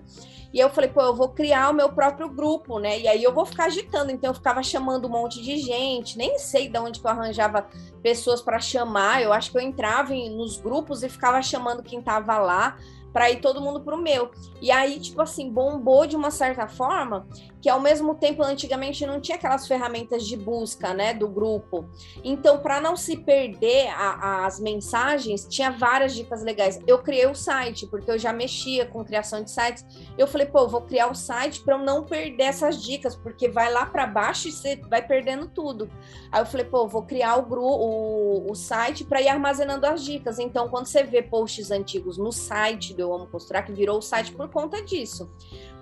E 0.56 0.60
eu 0.62 0.70
falei, 0.70 0.90
pô, 0.90 1.02
eu 1.02 1.14
vou 1.14 1.28
criar 1.28 1.70
o 1.70 1.74
meu 1.74 1.90
próprio 1.90 2.30
grupo, 2.30 2.80
né? 2.80 2.98
E 2.98 3.10
aí 3.10 3.22
eu 3.22 3.34
vou 3.34 3.46
ficar 3.46 3.66
agitando. 3.66 4.10
Então 4.10 4.30
eu 4.30 4.34
ficava 4.34 4.64
chamando 4.64 5.06
um 5.06 5.12
monte 5.12 5.44
de 5.44 5.58
gente, 5.58 6.18
nem 6.18 6.40
sei 6.40 6.70
de 6.70 6.80
onde 6.80 7.02
que 7.02 7.06
eu 7.06 7.12
arranjava 7.12 7.68
pessoas 8.02 8.42
para 8.42 8.58
chamar. 8.58 9.22
Eu 9.22 9.34
acho 9.34 9.52
que 9.52 9.58
eu 9.58 9.62
entrava 9.62 10.16
em, 10.16 10.30
nos 10.30 10.56
grupos 10.56 11.04
e 11.04 11.10
ficava 11.10 11.42
chamando 11.42 11.84
quem 11.84 12.02
tava 12.02 12.38
lá 12.38 12.78
para 13.12 13.30
ir 13.30 13.42
todo 13.42 13.60
mundo 13.60 13.82
pro 13.82 13.98
meu. 13.98 14.32
E 14.62 14.72
aí, 14.72 14.98
tipo 14.98 15.22
assim, 15.22 15.50
bombou 15.50 16.08
de 16.08 16.16
uma 16.16 16.32
certa 16.32 16.70
forma, 16.70 17.28
que 17.66 17.70
ao 17.72 17.80
mesmo 17.80 18.14
tempo 18.14 18.44
antigamente 18.44 19.08
não 19.08 19.20
tinha 19.20 19.38
aquelas 19.38 19.68
ferramentas 19.68 20.24
de 20.28 20.38
busca, 20.38 20.94
né, 20.94 21.16
do 21.16 21.28
grupo. 21.28 21.90
Então, 22.24 22.60
para 22.60 22.80
não 22.80 22.96
se 22.96 23.18
perder 23.18 23.88
a, 23.88 24.10
a, 24.12 24.46
as 24.46 24.60
mensagens, 24.60 25.48
tinha 25.50 25.72
várias 25.72 26.14
dicas 26.14 26.44
legais. 26.44 26.80
Eu 26.86 27.00
criei 27.00 27.26
o 27.26 27.34
site, 27.34 27.88
porque 27.88 28.12
eu 28.12 28.20
já 28.20 28.32
mexia 28.32 28.86
com 28.86 29.04
criação 29.04 29.42
de 29.44 29.50
sites. 29.50 29.84
Eu 30.16 30.28
falei, 30.28 30.46
pô, 30.46 30.68
vou 30.68 30.82
criar 30.82 31.10
o 31.10 31.16
site 31.16 31.64
para 31.64 31.74
eu 31.74 31.80
não 31.80 32.04
perder 32.04 32.44
essas 32.44 32.84
dicas, 32.84 33.16
porque 33.16 33.50
vai 33.50 33.74
lá 33.74 33.88
para 33.88 34.06
baixo 34.06 34.48
e 34.48 34.52
você 34.52 34.76
vai 34.88 35.02
perdendo 35.02 35.48
tudo. 35.48 35.90
Aí 36.32 36.44
eu 36.44 36.46
falei, 36.46 36.68
pô, 36.68 36.88
vou 36.88 37.02
criar 37.02 37.36
o, 37.38 37.48
grupo, 37.48 37.68
o, 37.68 38.52
o 38.52 38.54
site 38.54 39.04
para 39.04 39.24
ir 39.24 39.28
armazenando 39.28 39.88
as 39.88 40.06
dicas. 40.06 40.38
Então, 40.38 40.70
quando 40.70 40.86
você 40.86 41.02
vê 41.02 41.24
posts 41.24 41.72
antigos 41.72 42.20
no 42.20 42.32
site 42.32 42.94
do 42.94 43.02
Eu 43.02 43.12
Amo 43.12 43.26
Costurar, 43.26 43.66
que 43.66 43.74
virou 43.74 43.98
o 43.98 44.04
site 44.04 44.34
por 44.34 44.50
conta 44.50 44.84
disso. 44.84 45.28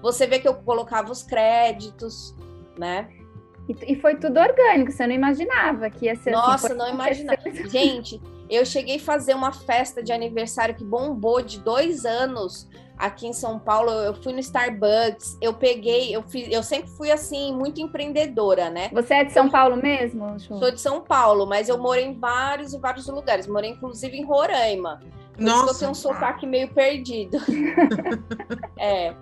Você 0.03 0.27
vê 0.27 0.37
que 0.37 0.47
eu 0.47 0.53
colocava 0.53 1.09
os 1.11 1.23
créditos, 1.23 2.35
né? 2.77 3.07
E, 3.87 3.95
foi 3.95 4.17
tudo 4.17 4.37
orgânico, 4.37 4.91
você 4.91 5.07
não 5.07 5.15
imaginava 5.15 5.89
que 5.89 6.05
ia 6.05 6.15
ser 6.17 6.35
assim, 6.35 6.47
Nossa, 6.47 6.67
assim, 6.67 6.75
não 6.75 6.89
imaginava. 6.89 7.39
Gente, 7.69 8.21
eu 8.49 8.65
cheguei 8.65 8.97
a 8.97 8.99
fazer 8.99 9.33
uma 9.33 9.53
festa 9.53 10.03
de 10.03 10.11
aniversário 10.11 10.75
que 10.75 10.83
bombou 10.83 11.41
de 11.41 11.61
dois 11.61 12.05
anos 12.05 12.69
aqui 12.97 13.25
em 13.25 13.31
São 13.31 13.57
Paulo. 13.57 13.89
Eu 13.89 14.13
fui 14.13 14.33
no 14.33 14.39
Starbucks, 14.39 15.37
eu 15.41 15.53
peguei, 15.53 16.13
eu 16.13 16.21
fiz, 16.23 16.49
eu 16.51 16.61
sempre 16.61 16.89
fui 16.91 17.09
assim, 17.09 17.55
muito 17.55 17.79
empreendedora, 17.79 18.69
né? 18.69 18.89
Você 18.91 19.13
é 19.13 19.23
de 19.23 19.31
São 19.31 19.49
Paulo 19.49 19.77
mesmo? 19.77 20.37
Sou 20.37 20.69
de 20.69 20.81
São 20.81 20.99
Paulo, 20.99 21.45
mas 21.45 21.69
eu 21.69 21.77
morei 21.77 22.03
em 22.03 22.19
vários 22.19 22.73
e 22.73 22.77
vários 22.77 23.07
lugares. 23.07 23.47
Morei, 23.47 23.69
inclusive, 23.69 24.17
em 24.17 24.25
Roraima. 24.25 24.99
Por 25.33 25.41
Nossa. 25.41 25.55
isso 25.55 25.65
que 25.65 25.71
eu 25.71 25.79
tenho 25.79 25.91
um 25.91 25.95
sotaque 25.95 26.45
meio 26.45 26.67
perdido. 26.73 27.37
é. 28.77 29.15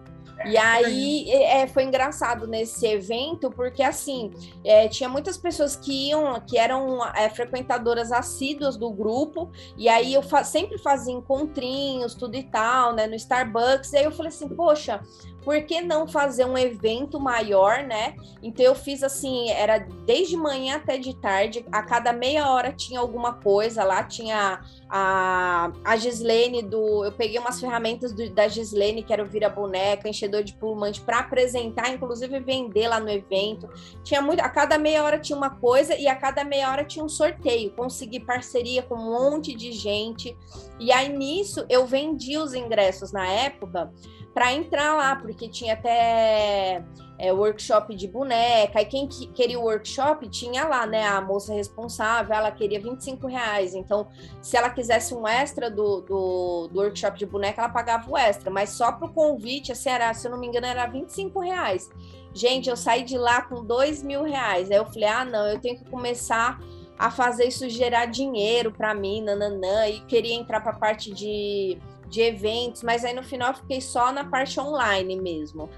E 0.46 0.58
aí 0.58 1.32
é, 1.32 1.68
foi 1.68 1.84
engraçado 1.84 2.48
nesse 2.48 2.86
evento, 2.86 3.52
porque 3.52 3.84
assim, 3.84 4.32
é, 4.64 4.88
tinha 4.88 5.10
muitas 5.10 5.38
pessoas 5.38 5.76
que 5.76 6.10
iam, 6.10 6.40
que 6.42 6.58
eram 6.58 7.06
é, 7.16 7.30
frequentadoras 7.30 8.12
assíduas 8.12 8.78
do 8.78 8.92
grupo, 8.92 9.50
e 9.78 9.88
aí 9.88 10.14
eu 10.14 10.22
fa 10.22 10.44
sempre 10.44 10.78
fazia 10.78 11.14
encontrinhos, 11.14 12.16
tudo 12.16 12.36
e 12.36 12.44
tal, 12.44 12.94
né, 12.94 13.08
no 13.08 13.16
Starbucks, 13.16 13.94
e 13.94 13.98
aí 13.98 14.04
eu 14.04 14.12
falei 14.12 14.30
assim, 14.30 14.50
poxa, 14.50 15.02
por 15.44 15.62
que 15.64 15.82
não 15.82 16.08
fazer 16.08 16.46
um 16.46 16.58
evento 16.58 17.20
maior, 17.20 17.84
né? 17.84 18.16
Então 18.44 18.66
eu 18.66 18.76
fiz 18.76 19.04
assim, 19.04 19.50
era 19.50 19.80
desde 20.06 20.38
manhã 20.38 20.76
até 20.76 20.98
de 20.98 21.16
tarde, 21.16 21.66
a 21.72 21.82
cada 21.82 22.14
meia 22.14 22.50
hora 22.52 22.72
tinha 22.72 23.00
alguma 23.00 23.34
coisa 23.34 23.84
lá, 23.84 24.04
tinha 24.04 24.62
a, 24.90 25.72
a 25.84 25.96
Gislene 25.96 26.62
do. 26.62 27.06
Eu 27.06 27.12
peguei 27.12 27.40
umas 27.40 27.60
ferramentas 27.60 28.14
do, 28.14 28.30
da 28.30 28.48
Gislene, 28.48 29.04
que 29.04 29.14
era 29.14 29.24
o 29.24 29.26
Vira 29.26 29.50
Boneca, 29.50 30.08
enchedor 30.08 30.44
de 30.44 30.54
plumante, 30.54 31.02
para 31.02 31.20
apresentar, 31.20 31.90
inclusive 31.90 32.40
vender 32.40 32.88
lá 32.88 33.00
no 33.00 33.10
evento. 33.10 33.70
Tinha 34.04 34.22
muito. 34.22 34.42
A 34.42 34.50
cada 34.50 34.78
meia 34.78 35.04
hora 35.04 35.18
tinha 35.18 35.38
uma 35.38 35.50
coisa 35.50 35.96
e 35.96 36.08
a 36.08 36.16
cada 36.16 36.44
meia 36.44 36.70
hora 36.70 36.84
tinha 36.84 37.04
um 37.04 37.10
sorteio. 37.10 37.72
Consegui 37.72 38.20
parceria 38.20 38.84
com 38.84 38.96
um 38.96 39.12
monte 39.12 39.56
de 39.56 39.72
gente. 39.72 40.38
E 40.80 40.92
aí 40.92 41.10
nisso 41.10 41.66
eu 41.70 41.86
vendi 41.86 42.38
os 42.38 42.54
ingressos 42.54 43.12
na 43.12 43.26
época 43.28 43.92
para 44.34 44.54
entrar 44.54 44.96
lá, 44.96 45.16
porque 45.16 45.50
tinha 45.50 45.74
até 45.74 46.84
é, 47.18 47.32
workshop 47.32 47.96
de 47.96 48.08
boneca, 48.08 48.82
e 48.82 48.86
quem 48.86 49.08
queria 49.08 49.60
o 49.60 49.64
workshop 49.64 50.28
tinha 50.30 50.66
lá, 50.66 50.88
né, 50.88 51.06
a 51.06 51.22
moça 51.22 51.54
responsável, 51.54 52.34
ela 52.36 52.50
queria 52.50 52.80
25 52.80 53.28
reais, 53.28 53.76
então 53.76 54.08
se 54.42 54.58
ela 54.58 54.70
quisesse 54.70 55.14
um 55.14 55.28
extra 55.28 55.70
do, 55.70 56.02
do, 56.02 56.68
do 56.72 56.80
workshop 56.80 57.20
de 57.20 57.26
boneca, 57.26 57.62
ela 57.62 57.70
pagava 57.72 58.10
o 58.10 58.18
extra, 58.18 58.50
mas 58.50 58.70
só 58.72 58.92
para 58.92 59.08
o 59.08 59.14
convite, 59.14 59.72
assim, 59.72 59.90
era, 59.90 60.14
se 60.14 60.28
eu 60.28 60.32
não 60.32 60.40
me 60.40 60.48
engano, 60.48 60.66
era 60.66 60.88
25 60.88 61.40
reais. 61.40 61.90
Gente, 62.34 62.70
eu 62.70 62.78
saí 62.78 63.04
de 63.04 63.18
lá 63.18 63.42
com 63.42 63.64
dois 63.64 64.02
mil 64.02 64.24
reais, 64.24 64.72
aí 64.72 64.78
eu 64.78 64.86
falei, 64.86 65.10
ah, 65.10 65.26
não, 65.26 65.48
eu 65.48 65.60
tenho 65.60 65.78
que 65.78 65.90
começar 65.90 66.60
a 66.98 67.12
fazer 67.12 67.46
isso 67.46 67.68
gerar 67.68 68.06
dinheiro 68.06 68.72
para 68.72 68.94
mim, 68.94 69.22
nananã, 69.22 69.88
e 69.88 70.00
queria 70.02 70.36
entrar 70.36 70.62
para 70.62 70.72
a 70.72 70.80
parte 70.80 71.12
de 71.12 71.78
de 72.12 72.22
eventos, 72.22 72.84
mas 72.84 73.04
aí 73.06 73.14
no 73.14 73.24
final 73.24 73.52
eu 73.52 73.56
fiquei 73.56 73.82
só 73.82 74.12
na 74.12 74.26
parte 74.26 74.60
online 74.60 75.20
mesmo. 75.20 75.70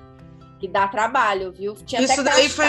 Que 0.59 0.67
dá 0.67 0.87
trabalho, 0.87 1.51
viu? 1.51 1.75
Tinha 1.75 2.01
isso 2.01 2.23
daí 2.23 2.49
foi. 2.49 2.65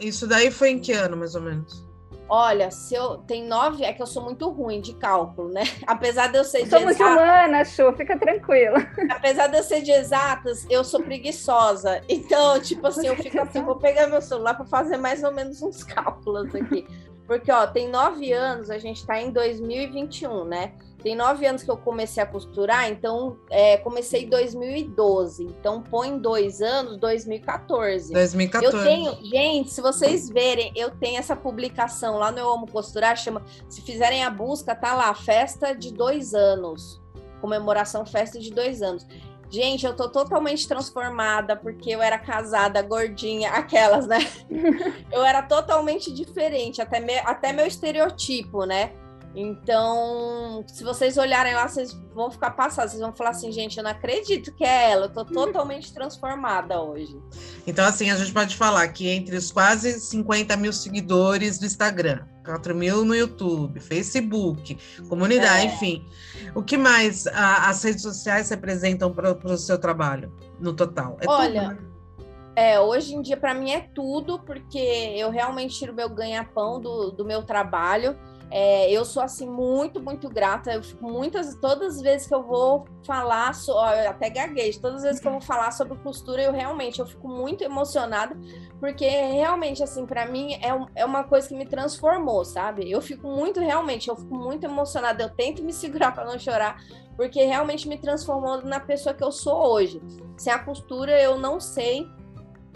Isso 0.00 0.26
daí 0.26 0.50
foi 0.50 0.70
em 0.70 0.78
que 0.78 0.92
ano, 0.92 1.16
mais 1.16 1.34
ou 1.34 1.42
menos? 1.42 1.86
Olha, 2.32 2.70
se 2.70 2.94
eu 2.94 3.18
tem 3.18 3.44
nove, 3.44 3.82
é 3.84 3.92
que 3.92 4.00
eu 4.00 4.06
sou 4.06 4.22
muito 4.22 4.48
ruim 4.48 4.80
de 4.80 4.94
cálculo, 4.94 5.48
né? 5.48 5.62
Apesar 5.84 6.28
de 6.28 6.38
eu 6.38 6.44
ser 6.44 6.62
de 6.62 6.70
Somos 6.70 6.92
exatas, 6.92 7.22
humana, 7.22 7.64
Chu, 7.64 7.92
fica 7.96 8.16
tranquila. 8.16 8.78
Apesar 9.10 9.48
de 9.48 9.58
eu 9.58 9.62
ser 9.64 9.82
de 9.82 9.90
exatas, 9.90 10.64
eu 10.70 10.84
sou 10.84 11.02
preguiçosa. 11.02 12.00
Então, 12.08 12.60
tipo 12.60 12.86
assim, 12.86 13.08
eu 13.08 13.16
fico 13.16 13.40
assim, 13.40 13.62
vou 13.64 13.76
pegar 13.76 14.06
meu 14.06 14.22
celular 14.22 14.54
para 14.54 14.64
fazer 14.64 14.96
mais 14.96 15.24
ou 15.24 15.32
menos 15.32 15.60
uns 15.60 15.82
cálculos 15.84 16.54
aqui. 16.54 16.86
Porque, 17.30 17.52
ó, 17.52 17.64
tem 17.64 17.88
nove 17.88 18.32
anos, 18.32 18.70
a 18.70 18.78
gente 18.78 19.06
tá 19.06 19.22
em 19.22 19.30
2021, 19.30 20.46
né? 20.46 20.72
Tem 21.00 21.14
nove 21.14 21.46
anos 21.46 21.62
que 21.62 21.70
eu 21.70 21.76
comecei 21.76 22.20
a 22.20 22.26
costurar, 22.26 22.90
então 22.90 23.36
é, 23.48 23.76
comecei 23.76 24.24
em 24.24 24.28
2012. 24.28 25.44
Então 25.44 25.80
põe 25.80 26.18
dois 26.18 26.60
anos, 26.60 26.96
2014. 26.96 28.12
2014. 28.12 28.76
Eu 28.76 28.82
tenho, 28.82 29.24
gente, 29.30 29.70
se 29.70 29.80
vocês 29.80 30.28
verem, 30.28 30.72
eu 30.74 30.90
tenho 30.90 31.20
essa 31.20 31.36
publicação 31.36 32.18
lá 32.18 32.32
no 32.32 32.40
Eu 32.40 32.52
Amo 32.52 32.66
Costurar, 32.66 33.16
chama. 33.16 33.44
Se 33.68 33.80
fizerem 33.80 34.24
a 34.24 34.30
busca, 34.30 34.74
tá 34.74 34.92
lá, 34.92 35.14
festa 35.14 35.72
de 35.72 35.94
dois 35.94 36.34
anos. 36.34 37.00
Comemoração 37.40 38.04
festa 38.04 38.40
de 38.40 38.52
dois 38.52 38.82
anos. 38.82 39.06
Gente, 39.50 39.84
eu 39.84 39.94
tô 39.94 40.08
totalmente 40.08 40.66
transformada 40.68 41.56
porque 41.56 41.90
eu 41.90 42.00
era 42.00 42.18
casada, 42.18 42.80
gordinha, 42.82 43.50
aquelas, 43.50 44.06
né? 44.06 44.18
eu 45.10 45.24
era 45.24 45.42
totalmente 45.42 46.12
diferente, 46.12 46.80
até, 46.80 47.00
me, 47.00 47.18
até 47.18 47.52
meu 47.52 47.66
estereotipo, 47.66 48.64
né? 48.64 48.92
Então, 49.34 50.64
se 50.66 50.82
vocês 50.82 51.16
olharem 51.16 51.54
lá, 51.54 51.68
vocês 51.68 51.92
vão 52.14 52.30
ficar 52.30 52.50
passados, 52.50 52.92
vocês 52.92 53.02
vão 53.02 53.12
falar 53.12 53.30
assim, 53.30 53.52
gente, 53.52 53.78
eu 53.78 53.84
não 53.84 53.90
acredito 53.90 54.52
que 54.54 54.64
é 54.64 54.90
ela, 54.90 55.06
eu 55.06 55.10
tô 55.10 55.24
totalmente 55.24 55.92
transformada 55.92 56.80
hoje. 56.80 57.16
Então, 57.66 57.84
assim, 57.84 58.10
a 58.10 58.16
gente 58.16 58.32
pode 58.32 58.56
falar 58.56 58.88
que 58.88 59.08
entre 59.08 59.36
os 59.36 59.52
quase 59.52 60.00
50 60.00 60.56
mil 60.56 60.72
seguidores 60.72 61.58
do 61.58 61.66
Instagram, 61.66 62.24
4 62.50 62.74
mil 62.74 63.04
no 63.04 63.14
YouTube, 63.14 63.78
Facebook, 63.80 64.76
comunidade, 65.08 65.62
é. 65.62 65.64
enfim, 65.66 66.04
o 66.54 66.62
que 66.62 66.76
mais 66.76 67.26
a, 67.28 67.68
as 67.68 67.82
redes 67.82 68.02
sociais 68.02 68.50
representam 68.50 69.12
para 69.12 69.32
o 69.32 69.56
seu 69.56 69.78
trabalho 69.78 70.32
no 70.58 70.72
total? 70.72 71.16
É 71.20 71.28
Olha. 71.28 71.68
Tudo, 71.68 71.74
né? 71.74 71.90
É, 72.56 72.80
hoje 72.80 73.14
em 73.14 73.22
dia, 73.22 73.36
para 73.36 73.54
mim, 73.54 73.70
é 73.70 73.80
tudo, 73.94 74.40
porque 74.40 74.78
eu 74.78 75.30
realmente 75.30 75.78
tiro 75.78 75.94
meu 75.94 76.08
ganha-pão 76.08 76.80
do, 76.80 77.10
do 77.12 77.24
meu 77.24 77.42
trabalho. 77.42 78.18
É, 78.50 78.90
eu 78.90 79.04
sou 79.04 79.22
assim 79.22 79.48
muito, 79.48 80.02
muito 80.02 80.28
grata. 80.28 80.72
Eu 80.72 80.82
fico 80.82 81.08
muitas, 81.08 81.54
todas 81.56 81.96
as 81.96 82.02
vezes 82.02 82.26
que 82.26 82.34
eu 82.34 82.42
vou 82.42 82.84
falar, 83.06 83.54
so, 83.54 83.78
até 83.78 84.28
gaguejo, 84.28 84.80
todas 84.80 84.98
as 84.98 85.02
vezes 85.04 85.20
que 85.20 85.28
eu 85.28 85.32
vou 85.32 85.40
falar 85.40 85.70
sobre 85.70 85.96
costura, 85.98 86.42
eu 86.42 86.52
realmente 86.52 86.98
eu 86.98 87.06
fico 87.06 87.28
muito 87.28 87.62
emocionada, 87.62 88.36
porque 88.80 89.08
realmente 89.08 89.82
assim 89.82 90.04
para 90.04 90.26
mim 90.26 90.54
é, 90.54 91.00
é 91.02 91.04
uma 91.04 91.22
coisa 91.24 91.48
que 91.48 91.54
me 91.54 91.66
transformou, 91.66 92.44
sabe? 92.44 92.90
Eu 92.90 93.00
fico 93.00 93.28
muito 93.28 93.60
realmente, 93.60 94.08
eu 94.08 94.16
fico 94.16 94.34
muito 94.34 94.64
emocionada. 94.64 95.22
Eu 95.22 95.30
tento 95.30 95.62
me 95.62 95.72
segurar 95.80 96.12
para 96.12 96.24
não 96.24 96.38
chorar, 96.38 96.82
porque 97.16 97.44
realmente 97.44 97.88
me 97.88 97.98
transformou 97.98 98.62
na 98.62 98.80
pessoa 98.80 99.14
que 99.14 99.22
eu 99.22 99.30
sou 99.30 99.72
hoje. 99.72 100.02
Sem 100.36 100.52
a 100.52 100.58
costura 100.58 101.20
eu 101.20 101.38
não 101.38 101.60
sei 101.60 102.08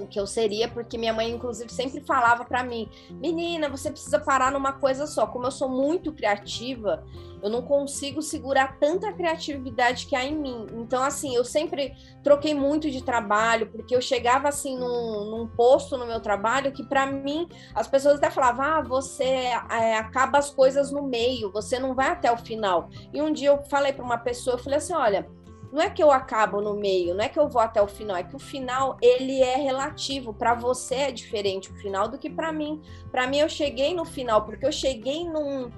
o 0.00 0.06
que 0.06 0.18
eu 0.18 0.26
seria, 0.26 0.68
porque 0.68 0.98
minha 0.98 1.12
mãe, 1.12 1.30
inclusive, 1.30 1.72
sempre 1.72 2.00
falava 2.00 2.44
para 2.44 2.64
mim: 2.64 2.88
menina, 3.10 3.68
você 3.68 3.90
precisa 3.90 4.18
parar 4.18 4.50
numa 4.50 4.72
coisa 4.72 5.06
só. 5.06 5.26
Como 5.26 5.46
eu 5.46 5.50
sou 5.50 5.68
muito 5.68 6.12
criativa, 6.12 7.04
eu 7.42 7.48
não 7.48 7.62
consigo 7.62 8.20
segurar 8.22 8.78
tanta 8.78 9.12
criatividade 9.12 10.06
que 10.06 10.16
há 10.16 10.24
em 10.24 10.36
mim. 10.36 10.66
Então, 10.74 11.02
assim, 11.02 11.34
eu 11.34 11.44
sempre 11.44 11.94
troquei 12.22 12.54
muito 12.54 12.90
de 12.90 13.02
trabalho, 13.02 13.70
porque 13.70 13.94
eu 13.94 14.00
chegava, 14.00 14.48
assim, 14.48 14.76
num, 14.76 15.30
num 15.30 15.46
posto 15.46 15.96
no 15.96 16.06
meu 16.06 16.20
trabalho 16.20 16.72
que, 16.72 16.82
para 16.82 17.06
mim, 17.06 17.46
as 17.74 17.86
pessoas 17.86 18.16
até 18.16 18.30
falavam: 18.30 18.64
ah, 18.64 18.80
você 18.82 19.24
é, 19.70 19.96
acaba 19.96 20.38
as 20.38 20.50
coisas 20.50 20.90
no 20.90 21.02
meio, 21.02 21.52
você 21.52 21.78
não 21.78 21.94
vai 21.94 22.08
até 22.08 22.32
o 22.32 22.36
final. 22.36 22.88
E 23.12 23.22
um 23.22 23.32
dia 23.32 23.48
eu 23.48 23.62
falei 23.64 23.92
para 23.92 24.04
uma 24.04 24.18
pessoa: 24.18 24.54
eu 24.54 24.58
falei 24.58 24.78
assim, 24.78 24.94
olha 24.94 25.43
não 25.74 25.82
é 25.82 25.90
que 25.90 26.00
eu 26.00 26.12
acabo 26.12 26.60
no 26.60 26.74
meio, 26.74 27.16
não 27.16 27.24
é 27.24 27.28
que 27.28 27.36
eu 27.36 27.48
vou 27.48 27.60
até 27.60 27.82
o 27.82 27.88
final, 27.88 28.16
é 28.16 28.22
que 28.22 28.36
o 28.36 28.38
final 28.38 28.96
ele 29.02 29.42
é 29.42 29.56
relativo. 29.56 30.32
Para 30.32 30.54
você 30.54 30.94
é 30.94 31.10
diferente 31.10 31.68
o 31.68 31.74
final 31.74 32.06
do 32.06 32.16
que 32.16 32.30
para 32.30 32.52
mim. 32.52 32.80
Para 33.10 33.26
mim 33.26 33.38
eu 33.38 33.48
cheguei 33.48 33.92
no 33.92 34.04
final 34.04 34.44
porque 34.44 34.64
eu 34.64 34.70
cheguei 34.70 35.28
num 35.28 35.68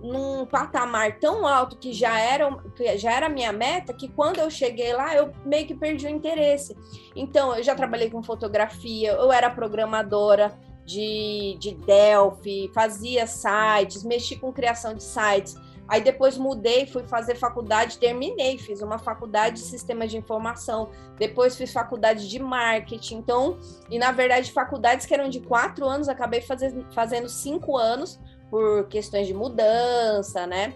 num 0.00 0.44
patamar 0.44 1.20
tão 1.20 1.46
alto 1.46 1.76
que 1.76 1.92
já 1.92 2.18
era, 2.18 2.50
que 2.74 2.98
já 2.98 3.12
era 3.12 3.28
minha 3.28 3.52
meta, 3.52 3.92
que 3.92 4.08
quando 4.08 4.38
eu 4.38 4.50
cheguei 4.50 4.92
lá, 4.92 5.14
eu 5.14 5.30
meio 5.44 5.64
que 5.64 5.76
perdi 5.76 6.06
o 6.06 6.10
interesse. 6.10 6.76
Então, 7.14 7.54
eu 7.54 7.62
já 7.62 7.72
trabalhei 7.72 8.10
com 8.10 8.20
fotografia, 8.20 9.12
eu 9.12 9.30
era 9.30 9.48
programadora 9.48 10.58
de, 10.84 11.56
de 11.60 11.72
Delphi, 11.74 12.68
fazia 12.74 13.28
sites, 13.28 14.02
mexi 14.02 14.34
com 14.34 14.52
criação 14.52 14.92
de 14.92 15.04
sites. 15.04 15.56
Aí 15.88 16.00
depois 16.00 16.38
mudei, 16.38 16.86
fui 16.86 17.02
fazer 17.04 17.34
faculdade, 17.34 17.98
terminei, 17.98 18.56
fiz 18.58 18.80
uma 18.82 18.98
faculdade 18.98 19.56
de 19.56 19.62
sistemas 19.62 20.10
de 20.10 20.16
informação, 20.16 20.90
depois 21.18 21.56
fiz 21.56 21.72
faculdade 21.72 22.28
de 22.28 22.38
marketing. 22.38 23.16
Então, 23.16 23.58
e 23.90 23.98
na 23.98 24.12
verdade, 24.12 24.52
faculdades 24.52 25.06
que 25.06 25.12
eram 25.12 25.28
de 25.28 25.40
quatro 25.40 25.86
anos, 25.86 26.08
acabei 26.08 26.40
fazendo, 26.40 26.86
fazendo 26.92 27.28
cinco 27.28 27.76
anos 27.76 28.20
por 28.50 28.86
questões 28.88 29.26
de 29.26 29.34
mudança, 29.34 30.46
né? 30.46 30.74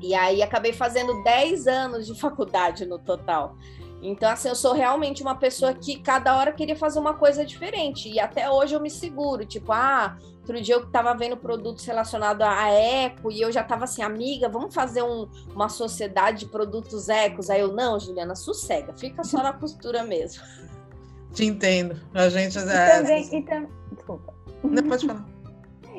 E 0.00 0.14
aí 0.14 0.42
acabei 0.42 0.72
fazendo 0.72 1.22
dez 1.22 1.66
anos 1.66 2.06
de 2.06 2.14
faculdade 2.20 2.86
no 2.86 2.98
total. 2.98 3.56
Então, 4.02 4.30
assim, 4.30 4.48
eu 4.48 4.54
sou 4.54 4.72
realmente 4.72 5.22
uma 5.22 5.34
pessoa 5.34 5.72
que 5.74 5.98
cada 5.98 6.36
hora 6.36 6.52
queria 6.52 6.76
fazer 6.76 6.98
uma 6.98 7.14
coisa 7.14 7.44
diferente. 7.44 8.08
E 8.08 8.20
até 8.20 8.48
hoje 8.50 8.74
eu 8.74 8.80
me 8.80 8.90
seguro. 8.90 9.44
Tipo, 9.44 9.72
ah, 9.72 10.16
outro 10.46 10.60
dia 10.60 10.76
eu 10.76 10.84
estava 10.84 11.12
vendo 11.14 11.36
produtos 11.36 11.84
relacionados 11.84 12.46
à 12.46 12.70
eco 12.70 13.30
e 13.32 13.40
eu 13.40 13.50
já 13.50 13.62
estava 13.62 13.84
assim, 13.84 14.02
amiga, 14.02 14.48
vamos 14.48 14.72
fazer 14.72 15.02
um, 15.02 15.26
uma 15.52 15.68
sociedade 15.68 16.40
de 16.40 16.46
produtos 16.46 17.08
ecos. 17.08 17.50
Aí 17.50 17.60
eu, 17.60 17.72
não, 17.72 17.98
Juliana, 17.98 18.36
sossega, 18.36 18.92
fica 18.94 19.24
só 19.24 19.42
na 19.42 19.52
costura 19.52 20.04
mesmo. 20.04 20.42
Te 21.34 21.44
entendo. 21.44 22.00
A 22.14 22.28
gente. 22.28 22.56
E 22.56 22.62
é... 22.62 23.00
também, 23.00 23.36
e 23.36 23.42
tam... 23.42 23.66
Desculpa. 23.92 24.34
Não, 24.62 24.82
pode 24.84 25.06
falar. 25.06 25.26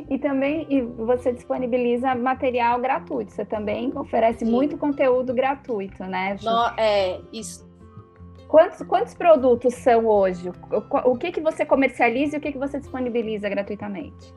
E 0.10 0.20
também 0.20 0.66
e 0.70 0.80
você 0.82 1.34
disponibiliza 1.34 2.14
material 2.14 2.80
gratuito. 2.80 3.32
Você 3.32 3.44
também 3.44 3.92
oferece 3.98 4.46
Sim. 4.46 4.52
muito 4.52 4.78
conteúdo 4.78 5.34
gratuito, 5.34 6.04
né? 6.04 6.38
No, 6.44 6.68
é, 6.78 7.20
isso 7.34 7.67
Quantos, 8.48 8.82
quantos 8.88 9.14
produtos 9.14 9.74
são 9.76 10.06
hoje? 10.06 10.50
O, 10.50 11.12
o 11.12 11.18
que, 11.18 11.32
que 11.32 11.42
você 11.42 11.66
comercializa 11.66 12.36
e 12.36 12.40
o 12.40 12.42
que, 12.42 12.52
que 12.52 12.58
você 12.58 12.80
disponibiliza 12.80 13.50
gratuitamente? 13.50 14.34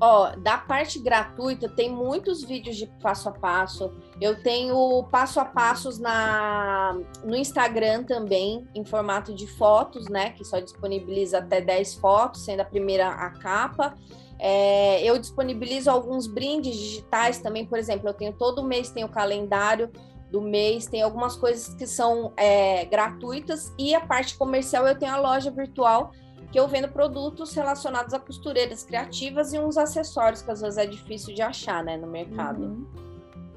Ó, 0.00 0.34
da 0.36 0.58
parte 0.58 0.98
gratuita 0.98 1.68
tem 1.68 1.88
muitos 1.88 2.42
vídeos 2.42 2.76
de 2.76 2.86
passo 3.00 3.28
a 3.28 3.32
passo. 3.32 3.92
Eu 4.20 4.42
tenho 4.42 5.04
passo 5.04 5.38
a 5.38 5.44
passos 5.44 5.98
na 6.00 6.98
no 7.24 7.36
Instagram 7.36 8.02
também, 8.02 8.66
em 8.74 8.84
formato 8.84 9.32
de 9.32 9.46
fotos, 9.46 10.08
né? 10.08 10.30
Que 10.30 10.44
só 10.44 10.58
disponibiliza 10.58 11.38
até 11.38 11.60
10 11.60 11.94
fotos, 11.94 12.44
sendo 12.44 12.60
a 12.60 12.64
primeira 12.64 13.08
a 13.08 13.30
capa. 13.30 13.94
É, 14.38 15.02
eu 15.04 15.16
disponibilizo 15.16 15.88
alguns 15.88 16.26
brindes 16.26 16.76
digitais 16.76 17.38
também, 17.38 17.64
por 17.64 17.78
exemplo, 17.78 18.08
eu 18.08 18.14
tenho 18.14 18.32
todo 18.32 18.64
mês 18.64 18.90
tenho 18.90 19.06
o 19.06 19.10
calendário 19.10 19.90
do 20.34 20.40
mês, 20.40 20.88
tem 20.88 21.00
algumas 21.00 21.36
coisas 21.36 21.72
que 21.74 21.86
são 21.86 22.32
é, 22.36 22.84
gratuitas 22.86 23.72
e 23.78 23.94
a 23.94 24.00
parte 24.00 24.36
comercial 24.36 24.84
eu 24.84 24.98
tenho 24.98 25.12
a 25.12 25.16
loja 25.16 25.48
virtual 25.48 26.10
que 26.50 26.58
eu 26.58 26.66
vendo 26.66 26.88
produtos 26.88 27.54
relacionados 27.54 28.12
a 28.12 28.18
costureiras 28.18 28.82
criativas 28.82 29.52
e 29.52 29.60
uns 29.60 29.78
acessórios 29.78 30.42
que 30.42 30.50
às 30.50 30.60
vezes 30.60 30.76
é 30.76 30.86
difícil 30.86 31.32
de 31.32 31.40
achar, 31.40 31.84
né, 31.84 31.96
no 31.96 32.08
mercado. 32.08 32.64
Uhum. 32.64 32.86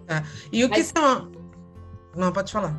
É. 0.07 0.23
E 0.51 0.63
o 0.63 0.69
Mas... 0.69 0.91
que 0.91 0.99
são? 0.99 1.31
Não, 2.15 2.31
pode 2.31 2.51
falar. 2.51 2.75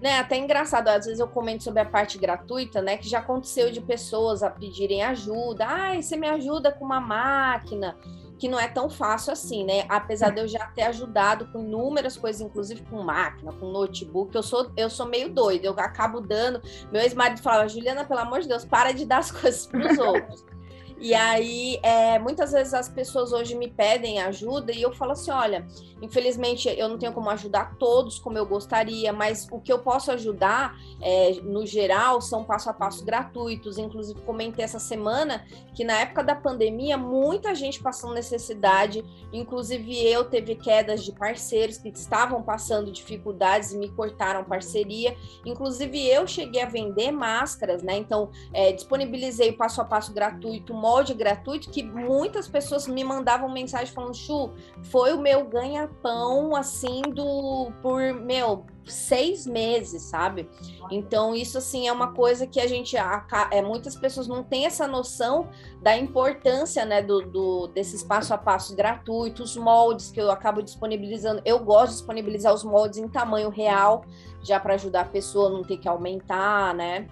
Né, 0.00 0.18
até 0.18 0.38
engraçado, 0.38 0.88
às 0.88 1.04
vezes 1.04 1.20
eu 1.20 1.28
comento 1.28 1.62
sobre 1.62 1.80
a 1.80 1.84
parte 1.84 2.16
gratuita, 2.16 2.80
né, 2.80 2.96
que 2.96 3.06
já 3.06 3.18
aconteceu 3.18 3.70
de 3.70 3.82
pessoas 3.82 4.42
a 4.42 4.48
pedirem 4.48 5.02
ajuda. 5.02 5.66
Ah, 5.66 5.94
você 6.00 6.16
me 6.16 6.26
ajuda 6.26 6.72
com 6.72 6.86
uma 6.86 7.00
máquina? 7.00 7.98
Que 8.38 8.48
não 8.48 8.58
é 8.58 8.68
tão 8.68 8.88
fácil 8.88 9.32
assim, 9.32 9.64
né? 9.64 9.84
Apesar 9.88 10.30
de 10.30 10.40
eu 10.40 10.48
já 10.48 10.66
ter 10.66 10.82
ajudado 10.82 11.46
com 11.52 11.60
inúmeras 11.60 12.16
coisas, 12.16 12.40
inclusive 12.40 12.82
com 12.82 13.02
máquina, 13.02 13.52
com 13.52 13.70
notebook, 13.70 14.34
eu 14.34 14.42
sou, 14.42 14.70
eu 14.76 14.90
sou 14.90 15.06
meio 15.06 15.32
doida, 15.32 15.66
eu 15.66 15.72
acabo 15.78 16.20
dando. 16.20 16.60
Meu 16.92 17.00
ex-marido 17.00 17.40
falava, 17.40 17.68
Juliana, 17.68 18.04
pelo 18.04 18.20
amor 18.20 18.40
de 18.40 18.48
Deus, 18.48 18.64
para 18.64 18.92
de 18.92 19.04
dar 19.04 19.18
as 19.18 19.30
coisas 19.32 19.66
para 19.66 19.92
os 19.92 19.98
outros. 19.98 20.55
E 20.98 21.14
aí, 21.14 21.78
é, 21.82 22.18
muitas 22.18 22.52
vezes 22.52 22.72
as 22.72 22.88
pessoas 22.88 23.32
hoje 23.32 23.54
me 23.54 23.68
pedem 23.68 24.20
ajuda 24.20 24.72
e 24.72 24.80
eu 24.80 24.92
falo 24.92 25.12
assim: 25.12 25.30
olha, 25.30 25.66
infelizmente 26.00 26.68
eu 26.68 26.88
não 26.88 26.96
tenho 26.98 27.12
como 27.12 27.28
ajudar 27.30 27.76
todos 27.76 28.18
como 28.18 28.38
eu 28.38 28.46
gostaria, 28.46 29.12
mas 29.12 29.46
o 29.50 29.60
que 29.60 29.72
eu 29.72 29.78
posso 29.78 30.10
ajudar, 30.12 30.74
é, 31.00 31.32
no 31.42 31.66
geral, 31.66 32.20
são 32.20 32.44
passo 32.44 32.70
a 32.70 32.72
passo 32.72 33.04
gratuitos. 33.04 33.76
Inclusive, 33.76 34.20
comentei 34.22 34.64
essa 34.64 34.78
semana 34.78 35.44
que 35.74 35.84
na 35.84 36.00
época 36.00 36.24
da 36.24 36.34
pandemia, 36.34 36.96
muita 36.96 37.54
gente 37.54 37.82
passando 37.82 38.14
necessidade, 38.14 39.04
inclusive 39.32 40.02
eu 40.06 40.24
teve 40.24 40.54
quedas 40.54 41.04
de 41.04 41.12
parceiros 41.12 41.76
que 41.76 41.88
estavam 41.88 42.42
passando 42.42 42.90
dificuldades 42.90 43.72
e 43.72 43.78
me 43.78 43.90
cortaram 43.90 44.44
parceria. 44.44 45.14
Inclusive, 45.44 46.06
eu 46.08 46.26
cheguei 46.26 46.62
a 46.62 46.66
vender 46.66 47.10
máscaras, 47.10 47.82
né? 47.82 47.96
Então, 47.96 48.30
é, 48.52 48.72
disponibilizei 48.72 49.50
o 49.50 49.56
passo 49.56 49.80
a 49.80 49.84
passo 49.84 50.12
gratuito 50.12 50.72
molde 50.86 51.14
gratuito 51.14 51.68
que 51.68 51.82
muitas 51.82 52.46
pessoas 52.46 52.86
me 52.86 53.02
mandavam 53.02 53.48
mensagem 53.48 53.92
falando, 53.92 54.14
Chu, 54.14 54.52
foi 54.84 55.12
o 55.12 55.20
meu 55.20 55.44
ganha-pão 55.44 56.54
assim 56.54 57.02
do 57.02 57.72
por 57.82 58.14
meu 58.14 58.64
seis 58.84 59.44
meses, 59.44 60.02
sabe? 60.02 60.48
Então, 60.92 61.34
isso 61.34 61.58
assim 61.58 61.88
é 61.88 61.92
uma 61.92 62.12
coisa 62.12 62.46
que 62.46 62.60
a 62.60 62.68
gente 62.68 62.96
é, 62.96 63.60
muitas 63.60 63.96
pessoas 63.96 64.28
não 64.28 64.44
têm 64.44 64.64
essa 64.64 64.86
noção 64.86 65.48
da 65.82 65.96
importância 65.96 66.84
né, 66.84 67.02
do, 67.02 67.20
do 67.22 67.66
desses 67.74 68.04
passo 68.04 68.32
a 68.32 68.38
passo 68.38 68.76
gratuitos, 68.76 69.56
moldes 69.56 70.12
que 70.12 70.20
eu 70.20 70.30
acabo 70.30 70.62
disponibilizando. 70.62 71.42
Eu 71.44 71.58
gosto 71.58 71.88
de 71.88 71.96
disponibilizar 71.96 72.54
os 72.54 72.62
moldes 72.62 73.00
em 73.00 73.08
tamanho 73.08 73.50
real, 73.50 74.04
já 74.40 74.60
para 74.60 74.74
ajudar 74.74 75.00
a 75.00 75.08
pessoa 75.08 75.48
a 75.48 75.52
não 75.52 75.64
ter 75.64 75.78
que 75.78 75.88
aumentar, 75.88 76.72
né? 76.72 77.08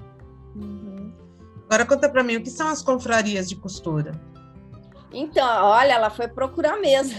Uhum. 0.55 0.94
Agora 1.67 1.87
conta 1.87 2.09
para 2.09 2.23
mim, 2.23 2.37
o 2.37 2.43
que 2.43 2.51
são 2.51 2.69
as 2.69 2.83
confrarias 2.83 3.49
de 3.49 3.57
costura? 3.57 4.13
Então, 5.15 5.47
olha, 5.67 5.93
ela 5.93 6.11
foi 6.11 6.27
procurar 6.27 6.77
mesmo. 6.77 7.17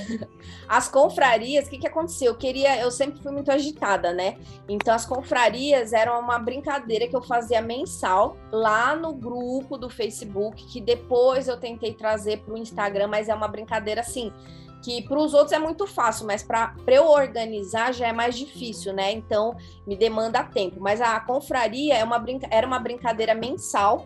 As 0.67 0.89
confrarias, 0.89 1.65
o 1.65 1.69
que, 1.69 1.77
que 1.77 1.87
aconteceu? 1.87 2.31
Eu 2.31 2.37
queria, 2.37 2.77
eu 2.81 2.91
sempre 2.91 3.21
fui 3.21 3.31
muito 3.31 3.49
agitada, 3.49 4.11
né? 4.11 4.37
Então, 4.67 4.93
as 4.93 5.05
confrarias 5.05 5.93
eram 5.93 6.19
uma 6.19 6.37
brincadeira 6.37 7.07
que 7.07 7.15
eu 7.15 7.21
fazia 7.21 7.61
mensal 7.61 8.35
lá 8.51 8.95
no 8.95 9.13
grupo 9.13 9.77
do 9.77 9.89
Facebook, 9.89 10.65
que 10.65 10.81
depois 10.81 11.47
eu 11.47 11.57
tentei 11.57 11.93
trazer 11.93 12.39
para 12.39 12.53
o 12.53 12.57
Instagram, 12.57 13.07
mas 13.07 13.29
é 13.29 13.33
uma 13.33 13.47
brincadeira 13.47 14.01
assim 14.01 14.33
que 14.85 15.01
para 15.01 15.17
os 15.17 15.33
outros 15.33 15.51
é 15.51 15.57
muito 15.57 15.87
fácil, 15.87 16.27
mas 16.27 16.43
para 16.43 16.75
eu 16.85 17.07
organizar 17.07 17.91
já 17.91 18.07
é 18.07 18.13
mais 18.13 18.37
difícil, 18.37 18.93
né? 18.93 19.11
Então 19.11 19.57
me 19.85 19.97
demanda 19.97 20.43
tempo. 20.43 20.79
Mas 20.79 21.01
a 21.01 21.19
confraria 21.19 21.95
é 21.95 22.03
uma 22.03 22.19
brinca... 22.19 22.47
era 22.51 22.67
uma 22.67 22.77
brincadeira 22.77 23.33
mensal, 23.33 24.05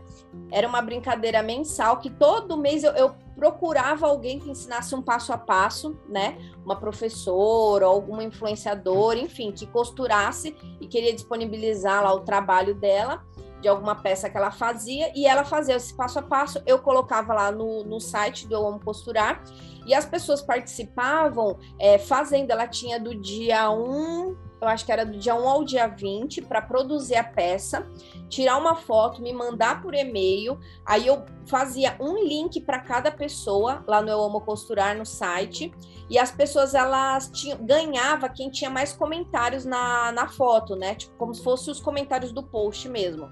era 0.49 0.65
uma 0.65 0.81
brincadeira 0.81 1.43
mensal 1.43 1.97
que 1.97 2.09
todo 2.09 2.57
mês 2.57 2.85
eu, 2.85 2.93
eu 2.93 3.13
procurava 3.35 4.07
alguém 4.07 4.39
que 4.39 4.49
ensinasse 4.49 4.95
um 4.95 5.01
passo 5.01 5.33
a 5.33 5.37
passo, 5.37 5.99
né? 6.07 6.37
Uma 6.63 6.77
professora, 6.77 7.85
alguma 7.85 8.23
influenciadora, 8.23 9.19
enfim, 9.19 9.51
que 9.51 9.67
costurasse 9.67 10.55
e 10.79 10.87
queria 10.87 11.13
disponibilizar 11.13 12.01
lá 12.01 12.13
o 12.13 12.21
trabalho 12.21 12.73
dela 12.73 13.21
de 13.59 13.67
alguma 13.67 13.95
peça 13.95 14.29
que 14.29 14.37
ela 14.37 14.51
fazia 14.51 15.11
e 15.13 15.25
ela 15.25 15.43
fazia 15.43 15.75
esse 15.75 15.93
passo 15.93 16.19
a 16.19 16.21
passo. 16.21 16.61
Eu 16.65 16.79
colocava 16.79 17.33
lá 17.33 17.51
no, 17.51 17.83
no 17.83 17.99
site 17.99 18.47
do 18.47 18.55
Eu 18.55 18.65
Amo 18.65 18.79
Costurar 18.79 19.43
e 19.89 19.93
as 19.95 20.05
pessoas 20.05 20.39
participavam 20.39 21.57
é, 21.79 21.97
fazendo. 21.97 22.51
Ela 22.51 22.67
tinha 22.67 22.99
do 22.99 23.15
dia 23.15 23.71
1, 23.71 24.37
eu 24.61 24.67
acho 24.67 24.85
que 24.85 24.91
era 24.91 25.03
do 25.03 25.17
dia 25.17 25.33
1 25.33 25.49
ao 25.49 25.63
dia 25.63 25.87
20, 25.87 26.43
para 26.43 26.61
produzir 26.61 27.15
a 27.15 27.23
peça, 27.23 27.87
tirar 28.29 28.57
uma 28.57 28.75
foto, 28.75 29.19
me 29.19 29.33
mandar 29.33 29.81
por 29.81 29.95
e-mail. 29.95 30.59
Aí 30.85 31.07
eu 31.07 31.25
fazia 31.47 31.97
um 31.99 32.23
link 32.23 32.61
para 32.61 32.77
cada 32.77 33.11
pessoa 33.11 33.83
lá 33.87 33.99
no 33.99 34.09
Eu 34.09 34.21
Amo 34.21 34.41
Costurar 34.41 34.95
no 34.95 35.07
site. 35.07 35.73
E 36.07 36.19
as 36.19 36.31
pessoas 36.31 36.75
elas 36.75 37.31
tinham, 37.31 37.57
ganhava 37.65 38.29
quem 38.29 38.51
tinha 38.51 38.69
mais 38.69 38.93
comentários 38.93 39.65
na, 39.65 40.11
na 40.11 40.27
foto, 40.27 40.75
né? 40.75 40.93
Tipo, 40.93 41.15
como 41.17 41.33
se 41.33 41.43
fossem 41.43 41.71
os 41.71 41.79
comentários 41.79 42.31
do 42.31 42.43
post 42.43 42.87
mesmo. 42.87 43.27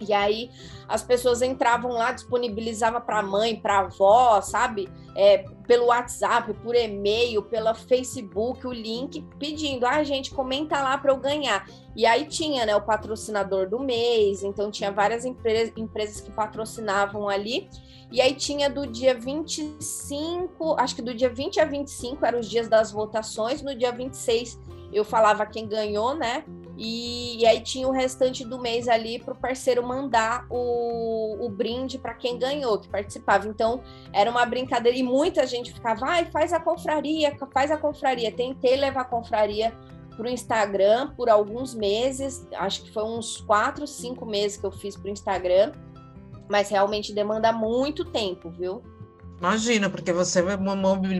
E 0.00 0.12
aí 0.12 0.50
as 0.88 1.02
pessoas 1.02 1.42
entravam 1.42 1.92
lá, 1.92 2.12
disponibilizava 2.12 3.00
para 3.00 3.22
mãe, 3.22 3.56
para 3.56 3.80
avó, 3.80 4.40
sabe? 4.40 4.88
É, 5.16 5.44
pelo 5.66 5.86
WhatsApp, 5.86 6.52
por 6.54 6.74
e-mail, 6.74 7.42
pela 7.42 7.74
Facebook, 7.74 8.66
o 8.66 8.72
link, 8.72 9.24
pedindo, 9.38 9.86
ah, 9.86 10.02
gente, 10.04 10.30
comenta 10.30 10.80
lá 10.80 10.98
para 10.98 11.10
eu 11.10 11.16
ganhar. 11.16 11.66
E 11.96 12.04
aí 12.04 12.26
tinha, 12.26 12.66
né, 12.66 12.76
o 12.76 12.82
patrocinador 12.82 13.68
do 13.68 13.80
mês, 13.80 14.42
então 14.42 14.70
tinha 14.70 14.92
várias 14.92 15.24
empresas, 15.24 15.72
empresas 15.76 16.20
que 16.20 16.30
patrocinavam 16.30 17.28
ali. 17.28 17.68
E 18.12 18.20
aí 18.20 18.34
tinha 18.34 18.70
do 18.70 18.86
dia 18.86 19.14
25, 19.18 20.76
acho 20.78 20.94
que 20.94 21.02
do 21.02 21.14
dia 21.14 21.30
20 21.30 21.58
a 21.58 21.64
25 21.64 22.24
eram 22.24 22.38
os 22.38 22.48
dias 22.48 22.68
das 22.68 22.92
votações, 22.92 23.62
no 23.62 23.74
dia 23.74 23.90
26 23.90 24.60
eu 24.92 25.04
falava 25.04 25.44
quem 25.46 25.66
ganhou, 25.66 26.14
né? 26.14 26.44
E, 26.76 27.40
e, 27.40 27.46
aí 27.46 27.60
tinha 27.60 27.88
o 27.88 27.90
restante 27.90 28.44
do 28.44 28.60
mês 28.60 28.86
ali 28.86 29.18
para 29.18 29.32
o 29.32 29.36
parceiro 29.36 29.86
mandar 29.86 30.46
o, 30.50 31.46
o 31.46 31.48
brinde 31.48 31.98
para 31.98 32.12
quem 32.12 32.38
ganhou, 32.38 32.78
que 32.78 32.88
participava. 32.88 33.48
Então 33.48 33.80
era 34.12 34.30
uma 34.30 34.44
brincadeira 34.44 34.96
e 34.96 35.02
muita 35.02 35.46
gente 35.46 35.72
ficava, 35.72 36.00
vai, 36.00 36.26
faz 36.26 36.52
a 36.52 36.60
confraria, 36.60 37.34
faz 37.52 37.70
a 37.70 37.78
confraria. 37.78 38.30
Tentei 38.30 38.76
levar 38.76 39.02
a 39.02 39.04
confraria 39.04 39.72
para 40.16 40.26
o 40.26 40.28
Instagram 40.28 41.14
por 41.14 41.28
alguns 41.28 41.74
meses, 41.74 42.46
acho 42.54 42.84
que 42.84 42.92
foi 42.92 43.04
uns 43.04 43.38
quatro, 43.42 43.86
cinco 43.86 44.24
meses 44.24 44.56
que 44.56 44.64
eu 44.64 44.72
fiz 44.72 44.96
para 44.96 45.08
o 45.08 45.10
Instagram, 45.10 45.72
mas 46.48 46.70
realmente 46.70 47.12
demanda 47.12 47.52
muito 47.52 48.04
tempo, 48.04 48.50
viu? 48.50 48.82
Imagina, 49.38 49.90
porque 49.90 50.12
você 50.12 50.42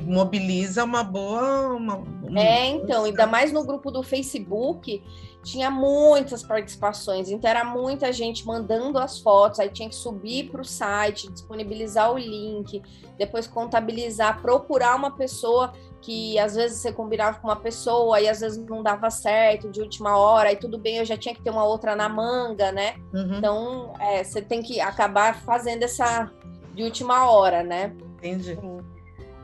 mobiliza 0.07 0.85
uma 0.85 1.05
boa. 1.05 1.74
Uma, 1.74 1.96
uma... 1.96 2.40
É, 2.40 2.66
então, 2.66 3.05
ainda 3.05 3.26
mais 3.26 3.52
no 3.52 3.64
grupo 3.64 3.90
do 3.90 4.02
Facebook, 4.02 5.02
tinha 5.44 5.70
muitas 5.70 6.42
participações, 6.42 7.31
então 7.31 7.48
era 7.48 7.64
muita 7.64 8.12
gente 8.12 8.44
mandando 8.44 8.98
as 8.98 9.20
fotos, 9.20 9.61
aí 9.61 9.68
tinha 9.68 9.88
que 9.88 9.94
subir 9.94 10.50
para 10.50 10.61
o 10.61 10.64
site, 10.64 11.31
disponibilizar 11.31 12.12
o 12.12 12.18
link, 12.18 12.83
depois 13.16 13.46
contabilizar, 13.46 14.42
procurar 14.42 14.96
uma 14.96 15.12
pessoa 15.12 15.72
que 16.00 16.37
às 16.38 16.57
vezes 16.57 16.79
você 16.81 16.92
combinava 16.92 17.38
com 17.38 17.46
uma 17.46 17.57
pessoa 17.57 18.20
e 18.20 18.29
às 18.29 18.40
vezes 18.40 18.59
não 18.66 18.83
dava 18.83 19.09
certo 19.09 19.70
de 19.70 19.81
última 19.81 20.16
hora, 20.18 20.50
e 20.50 20.57
tudo 20.57 20.79
bem, 20.79 20.96
eu 20.96 21.05
já 21.05 21.16
tinha 21.16 21.35
que 21.35 21.42
ter 21.42 21.50
uma 21.50 21.64
outra 21.64 21.94
na 21.94 22.09
manga, 22.09 22.72
né? 22.72 22.96
Uhum. 23.14 23.38
Então, 23.38 23.94
é, 24.00 24.24
você 24.24 24.42
tem 24.42 24.62
que 24.62 24.81
acabar 24.81 25.42
fazendo 25.42 25.85
essa 25.85 26.29
de 26.74 26.83
última 26.83 27.31
hora, 27.31 27.62
né? 27.62 27.96
Entendi. 28.27 28.59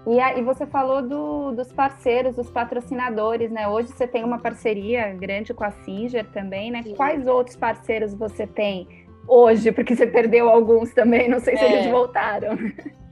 E, 0.06 0.18
a, 0.18 0.36
e 0.36 0.42
você 0.42 0.66
falou 0.66 1.00
do, 1.00 1.52
dos 1.52 1.72
parceiros, 1.72 2.34
dos 2.34 2.50
patrocinadores, 2.50 3.50
né? 3.50 3.68
Hoje 3.68 3.88
você 3.88 4.06
tem 4.06 4.24
uma 4.24 4.38
parceria 4.38 5.14
grande 5.14 5.54
com 5.54 5.64
a 5.64 5.70
Singer 5.70 6.26
também, 6.32 6.70
né? 6.70 6.82
Sim. 6.82 6.94
Quais 6.94 7.26
outros 7.26 7.56
parceiros 7.56 8.12
você 8.12 8.46
tem 8.46 9.06
hoje? 9.28 9.70
Porque 9.70 9.94
você 9.94 10.06
perdeu 10.06 10.48
alguns 10.48 10.92
também, 10.92 11.28
não 11.28 11.38
sei 11.38 11.56
se 11.56 11.64
é. 11.64 11.72
eles 11.72 11.90
voltaram. 11.90 12.58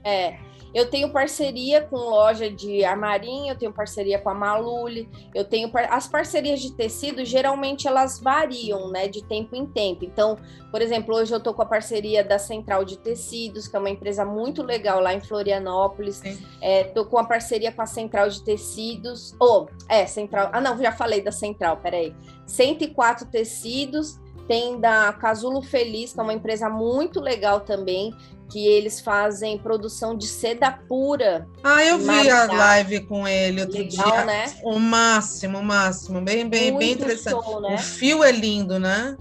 É. 0.03 0.35
Eu 0.73 0.89
tenho 0.89 1.11
parceria 1.11 1.81
com 1.81 1.97
loja 1.97 2.49
de 2.49 2.83
armarinho, 2.83 3.51
eu 3.51 3.57
tenho 3.57 3.73
parceria 3.73 4.19
com 4.19 4.29
a 4.29 4.33
Malule, 4.33 5.09
eu 5.35 5.43
tenho 5.43 5.69
par... 5.69 5.91
as 5.91 6.07
parcerias 6.07 6.61
de 6.61 6.73
tecido, 6.73 7.25
geralmente 7.25 7.87
elas 7.87 8.19
variam, 8.19 8.89
né, 8.89 9.07
de 9.07 9.23
tempo 9.23 9.55
em 9.55 9.65
tempo. 9.65 10.05
Então, 10.05 10.37
por 10.69 10.81
exemplo, 10.81 11.15
hoje 11.15 11.33
eu 11.33 11.39
tô 11.39 11.53
com 11.53 11.61
a 11.61 11.65
parceria 11.65 12.23
da 12.23 12.39
Central 12.39 12.85
de 12.85 12.97
Tecidos, 12.97 13.67
que 13.67 13.75
é 13.75 13.79
uma 13.79 13.89
empresa 13.89 14.23
muito 14.23 14.63
legal 14.63 15.01
lá 15.01 15.13
em 15.13 15.19
Florianópolis. 15.19 16.21
É, 16.61 16.85
tô 16.85 17.05
com 17.05 17.17
a 17.17 17.25
parceria 17.25 17.71
com 17.71 17.81
a 17.81 17.85
Central 17.85 18.29
de 18.29 18.43
Tecidos, 18.43 19.35
ou, 19.39 19.69
oh, 19.69 19.83
é, 19.89 20.05
Central, 20.05 20.49
ah 20.53 20.61
não, 20.61 20.77
já 20.77 20.91
falei 20.91 21.21
da 21.21 21.31
Central, 21.31 21.77
peraí. 21.77 22.15
104 22.45 23.27
Tecidos, 23.27 24.19
tem 24.47 24.79
da 24.79 25.13
Casulo 25.13 25.61
Feliz, 25.61 26.13
que 26.13 26.19
é 26.19 26.23
uma 26.23 26.33
empresa 26.33 26.69
muito 26.69 27.19
legal 27.19 27.61
também, 27.61 28.13
que 28.51 28.67
eles 28.67 28.99
fazem 28.99 29.57
produção 29.57 30.15
de 30.15 30.27
seda 30.27 30.71
pura. 30.71 31.47
Ah, 31.63 31.83
eu 31.85 31.97
vi 31.97 32.29
a 32.29 32.45
live 32.45 33.01
com 33.05 33.25
ele 33.25 33.61
outro 33.61 33.77
Legal, 33.77 34.11
dia. 34.11 34.25
né? 34.25 34.53
O 34.63 34.77
máximo, 34.77 35.59
o 35.59 35.63
máximo. 35.63 36.19
Bem, 36.21 36.47
bem, 36.49 36.71
Muito 36.71 36.79
bem 36.79 36.91
interessante. 36.91 37.45
Show, 37.45 37.61
né? 37.61 37.75
O 37.75 37.77
fio 37.77 38.23
é 38.23 38.31
lindo, 38.31 38.77
né? 38.77 39.15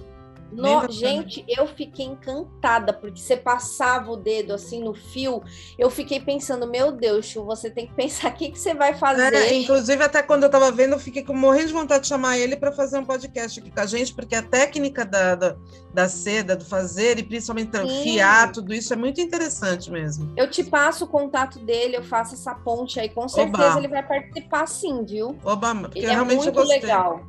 No, 0.53 0.91
gente, 0.91 1.45
eu 1.49 1.67
fiquei 1.67 2.07
encantada, 2.07 2.93
porque 2.93 3.21
você 3.21 3.37
passava 3.37 4.11
o 4.11 4.17
dedo 4.17 4.53
assim 4.53 4.83
no 4.83 4.95
fio, 4.95 5.43
eu 5.79 5.91
fiquei 5.91 6.21
pensando, 6.21 6.67
meu 6.67 6.93
Deus, 6.93 7.27
Chu, 7.27 7.45
você 7.45 7.71
tem 7.71 7.87
que 7.87 7.95
pensar 7.95 8.31
o 8.31 8.35
que, 8.35 8.51
que 8.51 8.59
você 8.59 8.75
vai 8.75 8.95
fazer. 8.95 9.33
É, 9.35 9.55
inclusive, 9.55 10.03
até 10.03 10.23
quando 10.23 10.45
eu 10.45 10.49
estava 10.49 10.71
vendo, 10.71 10.93
eu 10.93 10.99
fiquei 10.99 11.23
com 11.23 11.35
morrendo 11.35 11.69
de 11.69 11.73
vontade 11.73 12.03
de 12.03 12.09
chamar 12.09 12.39
ele 12.39 12.57
para 12.57 12.73
fazer 12.73 12.99
um 12.99 13.05
podcast 13.05 13.61
aqui 13.61 13.71
com 13.71 13.81
a 13.81 13.87
gente, 13.87 14.15
porque 14.15 14.35
a 14.35 14.43
técnica 14.43 15.05
da, 15.05 15.35
da, 15.35 15.57
da 15.93 16.09
seda, 16.09 16.57
do 16.57 16.65
fazer, 16.65 17.19
e 17.19 17.23
principalmente 17.23 17.77
Sim. 17.77 18.03
fiar, 18.03 18.53
tudo 18.53 18.75
isso 18.75 18.93
é 18.93 18.97
muito 18.97 19.21
interessante 19.21 19.91
mesmo. 19.91 20.33
Eu 20.37 20.51
te 20.51 20.65
passo 20.65 21.05
o 21.05 21.09
contato 21.09 21.59
dele, 21.59 21.97
eu 21.97 22.03
faço 22.03 22.35
essa 22.35 22.55
ponte 22.55 22.99
aí, 22.99 23.09
com 23.09 23.29
certeza 23.29 23.71
Oba. 23.71 23.79
ele 23.79 23.89
vai 23.89 24.07
participar 24.07 24.67
sim, 24.67 25.05
viu? 25.05 25.37
Oba, 25.45 25.75
porque 25.75 25.99
ele 25.99 26.11
é 26.11 26.23
muito 26.23 26.61
legal. 26.63 27.21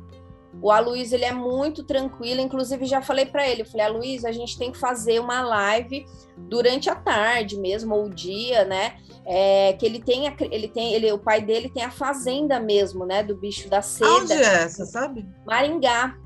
O 0.60 0.70
Aloysio, 0.70 1.16
ele 1.16 1.24
é 1.24 1.32
muito 1.32 1.82
tranquilo, 1.82 2.40
inclusive 2.40 2.84
já 2.84 3.00
falei 3.00 3.26
para 3.26 3.48
ele, 3.48 3.62
eu 3.62 3.66
falei, 3.66 3.86
Aloysio, 3.86 4.28
a 4.28 4.32
gente 4.32 4.58
tem 4.58 4.70
que 4.70 4.78
fazer 4.78 5.18
uma 5.18 5.40
live 5.40 6.04
durante 6.36 6.90
a 6.90 6.94
tarde 6.94 7.58
mesmo, 7.58 7.94
ou 7.94 8.06
o 8.06 8.10
dia, 8.10 8.64
né? 8.64 8.96
É, 9.24 9.72
que 9.74 9.86
ele 9.86 10.02
tem, 10.02 10.26
ele 10.50 10.68
tem, 10.68 10.94
ele, 10.94 11.10
o 11.12 11.18
pai 11.18 11.40
dele 11.40 11.70
tem 11.70 11.84
a 11.84 11.90
fazenda 11.90 12.60
mesmo, 12.60 13.06
né? 13.06 13.22
Do 13.22 13.36
bicho 13.36 13.68
da 13.68 13.80
seda. 13.80 14.10
Onde 14.10 14.32
é 14.32 14.42
essa, 14.42 14.84
sabe? 14.84 15.26
Maringá. 15.46 16.16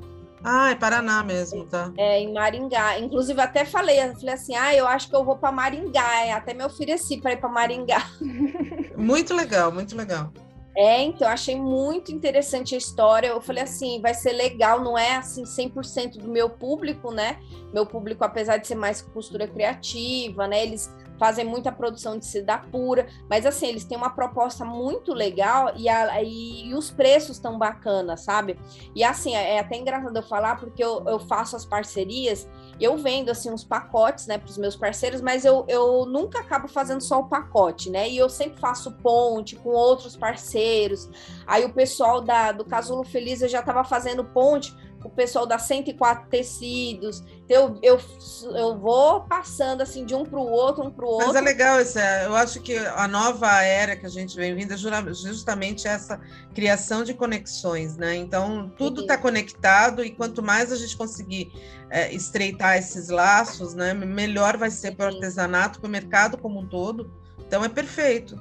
Ah, 0.43 0.71
é 0.71 0.75
Paraná 0.75 1.23
mesmo, 1.25 1.65
tá? 1.67 1.93
É, 1.97 2.21
em 2.21 2.33
Maringá. 2.33 2.99
Inclusive, 2.99 3.41
até 3.41 3.65
falei, 3.65 4.01
eu 4.01 4.15
falei 4.15 4.35
assim, 4.35 4.55
ah, 4.55 4.75
eu 4.75 4.87
acho 4.87 5.09
que 5.09 5.17
eu 5.17 5.25
vou 5.25 5.37
para 5.37 5.51
Maringá. 5.51 6.37
Até 6.37 6.55
me 6.55 6.65
ofereci 6.65 7.21
para 7.21 7.33
ir 7.33 7.39
para 7.39 7.49
Maringá. 7.49 8.07
Muito 8.97 9.35
legal, 9.35 9.71
muito 9.71 9.95
legal. 9.95 10.33
É, 10.77 11.03
então, 11.03 11.27
achei 11.27 11.59
muito 11.59 12.13
interessante 12.13 12.75
a 12.75 12.79
história. 12.79 13.29
Eu 13.29 13.41
falei 13.41 13.63
assim, 13.63 13.99
vai 14.01 14.13
ser 14.13 14.33
legal, 14.33 14.85
não 14.85 14.97
é 14.97 15.17
assim 15.17 15.43
100% 15.45 16.19
do 16.19 16.29
meu 16.29 16.51
público, 16.51 17.11
né? 17.11 17.41
Meu 17.73 17.87
público, 17.87 18.23
apesar 18.23 18.59
de 18.59 18.67
ser 18.67 18.75
mais 18.75 19.01
costura 19.01 19.49
criativa, 19.49 20.47
né? 20.47 20.63
Eles 20.63 20.95
fazem 21.19 21.47
muita 21.47 21.73
produção 21.73 22.19
de 22.19 22.27
seda 22.27 22.59
pura, 22.59 23.07
mas 23.29 23.47
assim, 23.47 23.69
eles 23.69 23.85
têm 23.85 23.97
uma 23.97 24.11
proposta 24.11 24.67
muito 24.67 25.15
legal 25.15 25.73
e, 25.77 25.89
a, 25.89 26.23
e, 26.23 26.69
e 26.69 26.75
os 26.75 26.91
preços 26.91 27.37
estão 27.37 27.59
bacanas, 27.59 28.23
sabe? 28.23 28.59
E 28.95 29.03
assim, 29.03 29.35
é, 29.35 29.55
é 29.55 29.59
até 29.61 29.77
engraçado 29.77 30.15
eu 30.15 30.23
falar, 30.23 30.61
porque 30.61 30.85
eu, 30.85 31.03
eu 31.07 31.19
faço 31.19 31.57
as 31.57 31.65
parcerias, 31.65 32.47
eu 32.81 32.97
vendo 32.97 33.31
assim 33.31 33.51
uns 33.51 33.65
pacotes, 33.65 34.27
né, 34.27 34.39
para 34.39 34.51
os 34.51 34.59
meus 34.59 34.77
parceiros, 34.77 35.21
mas 35.21 35.45
eu, 35.45 35.65
eu 35.69 36.05
nunca 36.07 36.41
acabo 36.41 36.69
fazendo 36.69 37.01
só 37.01 37.21
o 37.21 37.29
pacote, 37.29 37.91
né? 37.91 38.09
E 38.09 38.17
eu 38.17 38.29
sempre 38.29 38.61
faço 38.61 38.93
ponte 38.93 39.57
com 39.57 39.71
outros 39.71 40.17
parceiros. 40.17 41.09
Aí 41.47 41.65
o 41.65 41.73
pessoal 41.73 42.21
da, 42.21 42.53
do 42.53 42.65
Casulo 42.65 43.05
Feliz 43.05 43.43
eu 43.43 43.49
já 43.49 43.61
estava 43.61 43.85
fazendo 43.85 44.25
ponte 44.25 44.75
o 45.05 45.11
pessoal 45.11 45.47
da 45.47 45.59
104 45.59 46.29
Tecidos. 46.29 47.23
Então, 47.45 47.79
eu, 47.83 47.99
eu, 47.99 48.57
eu 48.57 48.79
vou 48.79 49.21
passando 49.23 49.83
assim 49.83 50.05
de 50.05 50.15
um 50.15 50.25
para 50.25 50.39
o 50.39 50.47
outro, 50.47 50.85
um 50.85 50.91
para 50.91 51.05
o 51.05 51.09
outro. 51.09 51.27
Mas 51.29 51.37
é 51.37 51.41
legal 51.41 51.81
isso. 51.81 51.99
Eu 51.99 52.35
acho 52.35 52.61
que 52.61 52.77
a 52.77 53.07
nova 53.07 53.63
era 53.63 53.97
que 53.97 54.07
a 54.07 54.09
gente 54.09 54.37
vem 54.37 54.55
vindo 54.55 54.73
é 54.73 54.77
justamente 54.77 55.87
essa 55.87 56.21
criação 56.55 57.05
de 57.05 57.15
conexões, 57.15 57.97
né? 57.97 58.17
Então, 58.17 58.73
tudo 58.77 59.03
está 59.03 59.17
conectado 59.17 60.05
e 60.05 60.11
quanto 60.11 60.43
mais 60.43 60.73
a 60.73 60.77
gente 60.77 60.97
conseguir 60.97 61.53
é, 61.91 62.13
estreitar 62.13 62.77
esses 62.77 63.09
laços, 63.09 63.75
né, 63.75 63.95
melhor 63.95 64.57
vai 64.57 64.71
ser 64.71 64.97
para 64.97 65.07
o 65.07 65.15
artesanato, 65.15 65.81
para 65.81 65.89
o 65.89 65.91
mercado 65.91 66.37
como 66.37 66.61
um 66.61 66.67
todo. 66.67 67.11
Então, 67.47 67.65
é 67.65 67.69
perfeito. 67.69 68.37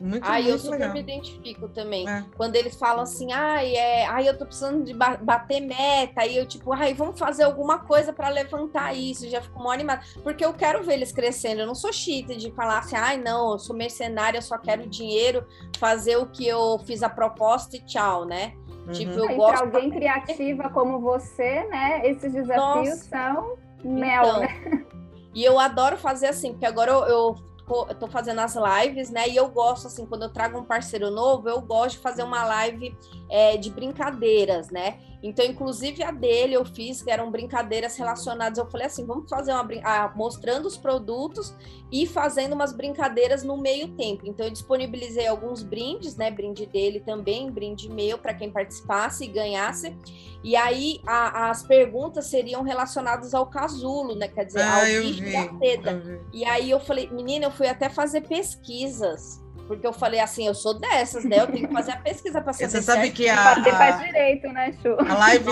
Muito, 0.00 0.24
ai, 0.24 0.42
muito 0.42 0.54
eu 0.54 0.58
super 0.58 0.78
legal. 0.78 0.92
me 0.92 1.00
identifico 1.00 1.68
também. 1.68 2.08
É. 2.08 2.24
Quando 2.36 2.56
eles 2.56 2.76
falam 2.76 3.02
assim, 3.02 3.32
ai, 3.32 3.74
é, 3.74 4.06
ai, 4.06 4.28
eu 4.28 4.36
tô 4.36 4.44
precisando 4.44 4.84
de 4.84 4.92
bater 4.94 5.60
meta, 5.60 6.22
aí 6.22 6.36
eu 6.36 6.46
tipo, 6.46 6.72
ai, 6.72 6.92
vamos 6.92 7.18
fazer 7.18 7.44
alguma 7.44 7.78
coisa 7.78 8.12
para 8.12 8.28
levantar 8.28 8.94
isso, 8.94 9.28
já 9.28 9.40
fico 9.40 9.62
mó 9.62 9.70
animada. 9.70 10.02
Porque 10.22 10.44
eu 10.44 10.52
quero 10.52 10.82
ver 10.82 10.94
eles 10.94 11.12
crescendo. 11.12 11.60
Eu 11.60 11.66
não 11.66 11.74
sou 11.74 11.92
chita 11.92 12.36
de 12.36 12.50
falar 12.52 12.78
assim, 12.78 12.96
ai, 12.96 13.16
não, 13.16 13.52
eu 13.52 13.58
sou 13.58 13.74
mercenária, 13.74 14.38
eu 14.38 14.42
só 14.42 14.58
quero 14.58 14.86
dinheiro, 14.86 15.46
fazer 15.78 16.16
o 16.16 16.26
que 16.26 16.46
eu 16.46 16.78
fiz 16.80 17.02
a 17.02 17.08
proposta 17.08 17.76
e 17.76 17.80
tchau, 17.80 18.24
né? 18.24 18.52
Uhum. 18.86 18.92
Tipo, 18.92 19.12
eu 19.12 19.30
e 19.30 19.34
gosto. 19.34 19.52
Pra 19.52 19.78
alguém 19.78 19.90
criativa 19.90 20.68
como 20.70 21.00
você, 21.00 21.64
né? 21.64 22.02
Esses 22.04 22.32
desafios 22.32 22.88
Nossa. 22.88 23.08
são 23.08 23.56
mel, 23.82 24.22
então, 24.22 24.40
né? 24.40 24.86
E 25.34 25.44
eu 25.44 25.58
adoro 25.58 25.98
fazer 25.98 26.28
assim, 26.28 26.52
porque 26.52 26.64
agora 26.64 26.90
eu, 26.90 27.04
eu 27.04 27.34
tô 27.66 28.06
fazendo 28.06 28.40
as 28.40 28.54
lives, 28.54 29.10
né? 29.10 29.28
E 29.28 29.36
eu 29.36 29.48
gosto, 29.48 29.86
assim, 29.86 30.06
quando 30.06 30.22
eu 30.22 30.28
trago 30.28 30.58
um 30.58 30.64
parceiro 30.64 31.10
novo, 31.10 31.48
eu 31.48 31.60
gosto 31.60 31.96
de 31.96 32.02
fazer 32.02 32.22
uma 32.22 32.44
live 32.44 32.96
é, 33.28 33.56
de 33.56 33.70
brincadeiras, 33.70 34.70
né? 34.70 34.98
Então, 35.22 35.44
inclusive 35.44 36.02
a 36.02 36.10
dele 36.10 36.54
eu 36.54 36.64
fiz, 36.64 37.02
que 37.02 37.10
eram 37.10 37.30
brincadeiras 37.30 37.96
relacionadas. 37.96 38.58
Eu 38.58 38.66
falei 38.70 38.86
assim: 38.86 39.04
vamos 39.06 39.28
fazer 39.28 39.52
uma 39.52 39.66
ah, 39.82 40.12
mostrando 40.14 40.66
os 40.66 40.76
produtos 40.76 41.54
e 41.90 42.06
fazendo 42.06 42.52
umas 42.52 42.72
brincadeiras 42.72 43.42
no 43.42 43.56
meio 43.56 43.88
tempo. 43.96 44.26
Então, 44.26 44.46
eu 44.46 44.52
disponibilizei 44.52 45.26
alguns 45.26 45.62
brindes, 45.62 46.16
né? 46.16 46.30
Brinde 46.30 46.66
dele 46.66 47.00
também, 47.00 47.50
brinde 47.50 47.88
meu 47.88 48.18
para 48.18 48.34
quem 48.34 48.50
participasse 48.50 49.24
e 49.24 49.28
ganhasse. 49.28 49.96
E 50.44 50.54
aí 50.54 51.00
a, 51.06 51.50
as 51.50 51.62
perguntas 51.62 52.26
seriam 52.26 52.62
relacionadas 52.62 53.34
ao 53.34 53.46
casulo, 53.46 54.14
né? 54.14 54.28
Quer 54.28 54.44
dizer, 54.44 54.62
ah, 54.62 54.80
ao 54.80 54.84
bicho 54.84 55.22
da 55.22 55.58
seda. 55.58 56.20
E 56.32 56.44
aí 56.44 56.70
eu 56.70 56.78
falei, 56.78 57.10
menina, 57.10 57.46
eu 57.46 57.50
fui 57.50 57.66
até 57.66 57.88
fazer 57.88 58.22
pesquisas 58.22 59.44
porque 59.66 59.86
eu 59.86 59.92
falei 59.92 60.20
assim, 60.20 60.46
eu 60.46 60.54
sou 60.54 60.78
dessas, 60.78 61.24
né? 61.24 61.40
Eu 61.40 61.46
tenho 61.46 61.66
que 61.66 61.72
fazer 61.72 61.92
a 61.92 61.96
pesquisa 61.96 62.40
para 62.40 62.52
saber. 62.52 62.70
Você 62.70 62.82
sabe 62.82 63.10
que 63.10 63.28
a, 63.28 63.54
Você 63.54 63.70
faz 63.70 63.98
direito, 63.98 64.48
né, 64.48 64.72
Chu? 64.80 64.96
A 65.00 65.14
live 65.14 65.46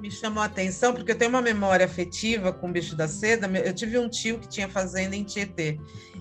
me 0.00 0.10
chamou 0.10 0.42
a 0.42 0.46
atenção, 0.46 0.92
porque 0.92 1.12
eu 1.12 1.18
tenho 1.18 1.30
uma 1.30 1.42
memória 1.42 1.86
afetiva 1.86 2.52
com 2.52 2.68
o 2.68 2.72
bicho 2.72 2.94
da 2.94 3.08
seda. 3.08 3.46
Eu 3.58 3.74
tive 3.74 3.98
um 3.98 4.08
tio 4.08 4.38
que 4.38 4.48
tinha 4.48 4.68
fazenda 4.68 5.16
em 5.16 5.24
Tietê. 5.24 5.78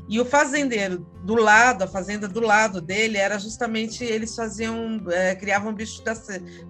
E 0.07 0.19
o 0.19 0.25
fazendeiro 0.25 1.05
do 1.23 1.35
lado, 1.35 1.83
a 1.83 1.87
fazenda 1.87 2.27
do 2.27 2.39
lado 2.39 2.81
dele, 2.81 3.17
era 3.17 3.37
justamente 3.37 4.03
eles 4.03 4.35
faziam, 4.35 4.99
é, 5.11 5.35
criavam 5.35 5.71
bicho 5.71 6.03
da 6.03 6.15